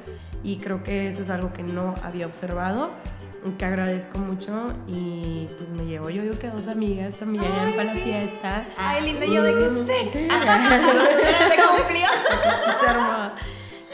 Y 0.43 0.57
creo 0.57 0.83
que 0.83 1.09
eso 1.09 1.21
es 1.21 1.29
algo 1.29 1.53
que 1.53 1.61
no 1.61 1.93
había 2.03 2.25
observado, 2.25 2.89
que 3.59 3.65
agradezco 3.65 4.17
mucho. 4.17 4.73
Y 4.87 5.47
pues 5.59 5.69
me 5.69 5.85
llevo, 5.85 6.09
yo 6.09 6.23
digo 6.23 6.39
que 6.39 6.47
dos 6.47 6.67
amigas 6.67 7.13
también 7.19 7.45
Ay, 7.45 7.73
para 7.73 7.93
sí. 7.93 7.99
la 7.99 8.03
fiesta. 8.03 8.65
Ay, 8.77 9.03
linda, 9.05 9.27
yo 9.27 9.43
de 9.43 9.53
que 9.53 9.69
sé. 9.69 10.09
Sí. 10.11 10.27
Se 10.27 11.55
cumplió. 11.61 12.07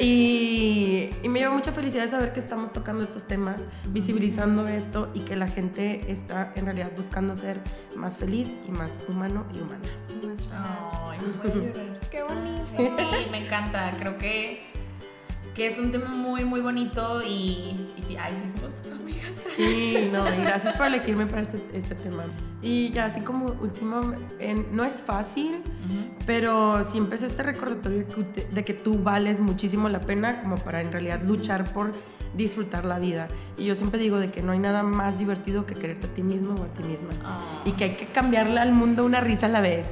Y 0.03 1.09
me 1.29 1.39
lleva 1.39 1.53
mucha 1.53 1.71
felicidad 1.71 2.09
saber 2.09 2.33
que 2.33 2.41
estamos 2.41 2.73
tocando 2.73 3.03
estos 3.03 3.25
temas, 3.25 3.61
visibilizando 3.87 4.67
esto 4.67 5.09
y 5.13 5.21
que 5.21 5.37
la 5.37 5.47
gente 5.47 6.11
está 6.11 6.51
en 6.55 6.65
realidad 6.65 6.91
buscando 6.95 7.35
ser 7.35 7.57
más 7.95 8.17
feliz 8.17 8.53
y 8.67 8.71
más 8.71 8.99
humano 9.07 9.45
y 9.53 9.59
humana. 9.61 9.79
Ay, 10.51 11.19
voy 11.41 11.51
a 11.51 11.55
llorar. 11.55 11.99
Qué 12.11 12.21
bonito. 12.21 12.93
Sí, 12.99 13.29
me 13.31 13.45
encanta. 13.45 13.93
Creo 13.97 14.17
que, 14.17 14.72
que 15.55 15.67
es 15.67 15.77
un 15.77 15.91
tema 15.91 16.09
muy, 16.09 16.45
muy 16.45 16.61
bonito 16.61 17.21
y, 17.21 17.75
y 17.97 18.03
sí, 18.07 18.17
ay, 18.17 18.33
sí, 18.33 18.51
somos 18.59 18.75
tus 18.75 18.91
amigas. 18.91 19.31
Sí, 19.55 20.09
no, 20.11 20.27
y 20.33 20.41
gracias 20.41 20.75
por 20.75 20.87
elegirme 20.87 21.25
para 21.27 21.41
este, 21.41 21.61
este 21.73 21.95
tema. 21.95 22.23
Y 22.61 22.91
ya 22.91 23.05
así 23.05 23.21
como 23.21 23.47
último, 23.61 24.01
no 24.71 24.83
es 24.83 25.01
fácil, 25.01 25.61
pero 26.25 26.83
siempre 26.83 27.17
es 27.17 27.23
este 27.23 27.43
recordatorio 27.43 28.05
de 28.51 28.65
que 28.65 28.73
tú 28.73 28.97
vales 29.03 29.41
muchísimo 29.41 29.89
la 29.89 30.01
pena 30.01 30.41
como 30.41 30.55
para 30.55 30.81
en 30.81 30.91
realidad 30.91 31.21
luchar 31.21 31.65
por 31.71 31.91
disfrutar 32.35 32.85
la 32.85 32.99
vida. 32.99 33.27
Y 33.57 33.65
yo 33.65 33.75
siempre 33.75 33.99
digo 33.99 34.17
de 34.17 34.31
que 34.31 34.41
no 34.41 34.51
hay 34.51 34.59
nada 34.59 34.83
más 34.83 35.19
divertido 35.19 35.65
que 35.65 35.75
quererte 35.75 36.07
a 36.07 36.09
ti 36.09 36.23
mismo 36.23 36.55
o 36.55 36.63
a 36.63 36.67
ti 36.67 36.83
misma. 36.83 37.09
Ah. 37.23 37.39
Y 37.65 37.71
que 37.73 37.83
hay 37.85 37.91
que 37.91 38.05
cambiarle 38.07 38.59
al 38.59 38.71
mundo 38.71 39.05
una 39.05 39.19
risa 39.19 39.45
a 39.45 39.49
la 39.49 39.61
vez. 39.61 39.85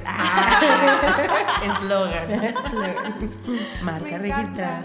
Eslogan. 1.80 2.54
Marca 3.82 4.18
registrada. 4.18 4.82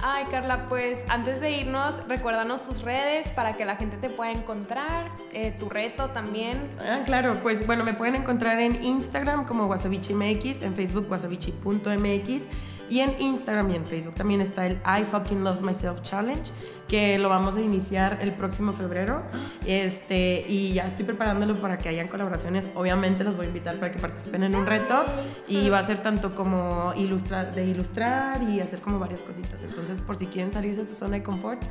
Ay, 0.00 0.24
Carla, 0.30 0.68
pues 0.68 1.00
antes 1.08 1.40
de 1.40 1.50
irnos, 1.50 1.94
recuérdanos 2.08 2.62
tus 2.62 2.82
redes 2.82 3.28
para 3.28 3.56
que 3.56 3.64
la 3.64 3.76
gente 3.76 3.96
te 3.96 4.08
pueda 4.08 4.30
encontrar, 4.30 5.10
eh, 5.32 5.54
tu 5.58 5.68
reto 5.68 6.10
también. 6.10 6.56
Ah, 6.80 7.00
claro, 7.04 7.40
pues 7.42 7.66
bueno, 7.66 7.84
me 7.84 7.94
pueden 7.94 8.14
encontrar 8.14 8.60
en 8.60 8.82
Instagram 8.84 9.44
como 9.44 9.66
wasabichimx, 9.66 10.62
en 10.62 10.74
Facebook 10.74 11.06
wasabichi.mx 11.10 12.46
y 12.90 13.00
en 13.00 13.20
Instagram 13.20 13.70
y 13.70 13.76
en 13.76 13.86
Facebook 13.86 14.14
también 14.14 14.40
está 14.40 14.66
el 14.66 14.74
I 14.84 15.04
Fucking 15.04 15.44
Love 15.44 15.60
Myself 15.60 16.02
Challenge, 16.02 16.42
que 16.88 17.18
lo 17.18 17.28
vamos 17.28 17.56
a 17.56 17.60
iniciar 17.60 18.18
el 18.20 18.32
próximo 18.32 18.72
febrero. 18.72 19.22
Este, 19.66 20.44
y 20.48 20.72
ya 20.72 20.86
estoy 20.86 21.04
preparándolo 21.04 21.54
para 21.56 21.78
que 21.78 21.88
hayan 21.88 22.08
colaboraciones. 22.08 22.68
Obviamente 22.74 23.24
los 23.24 23.36
voy 23.36 23.46
a 23.46 23.48
invitar 23.48 23.76
para 23.76 23.92
que 23.92 23.98
participen 23.98 24.44
en 24.44 24.54
un 24.54 24.66
reto 24.66 25.04
y 25.46 25.68
va 25.68 25.80
a 25.80 25.82
ser 25.82 26.02
tanto 26.02 26.34
como 26.34 26.92
ilustrar, 26.96 27.54
de 27.54 27.66
ilustrar 27.66 28.42
y 28.42 28.60
hacer 28.60 28.80
como 28.80 28.98
varias 28.98 29.22
cositas. 29.22 29.62
Entonces, 29.62 30.00
por 30.00 30.16
si 30.16 30.26
quieren 30.26 30.52
salirse 30.52 30.80
de 30.80 30.86
su 30.86 30.94
zona 30.94 31.16
de 31.16 31.22
confort, 31.22 31.62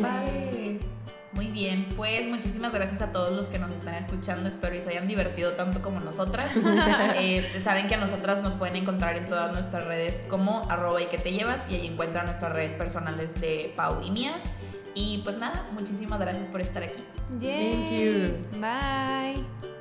padre. 0.00 0.80
Muy 1.34 1.46
bien, 1.46 1.86
pues 1.96 2.28
muchísimas 2.28 2.72
gracias 2.72 3.02
a 3.02 3.10
todos 3.10 3.32
los 3.32 3.48
que 3.48 3.58
nos 3.58 3.70
están 3.72 3.94
escuchando. 3.94 4.48
Espero 4.48 4.76
y 4.76 4.80
se 4.80 4.90
hayan 4.90 5.08
divertido 5.08 5.52
tanto 5.52 5.82
como 5.82 6.00
nosotras. 6.00 6.50
Este, 7.18 7.62
saben 7.62 7.88
que 7.88 7.94
a 7.94 7.98
nosotras 7.98 8.42
nos 8.42 8.54
pueden 8.54 8.76
encontrar 8.76 9.16
en 9.16 9.26
todas 9.26 9.52
nuestras 9.52 9.84
redes 9.84 10.26
como 10.28 10.68
arroba 10.70 11.02
y 11.02 11.06
que 11.06 11.18
te 11.18 11.32
llevas 11.32 11.60
y 11.68 11.74
ahí 11.74 11.86
encuentran 11.86 12.26
nuestras 12.26 12.52
redes 12.52 12.72
personales 12.72 13.40
de 13.40 13.72
Pau 13.76 14.02
y 14.02 14.10
mías. 14.10 14.42
Y 14.94 15.22
pues 15.24 15.38
nada, 15.38 15.66
muchísimas 15.72 16.20
gracias 16.20 16.46
por 16.48 16.60
estar 16.60 16.82
aquí. 16.82 17.02
thank 17.40 19.62
you. 19.62 19.73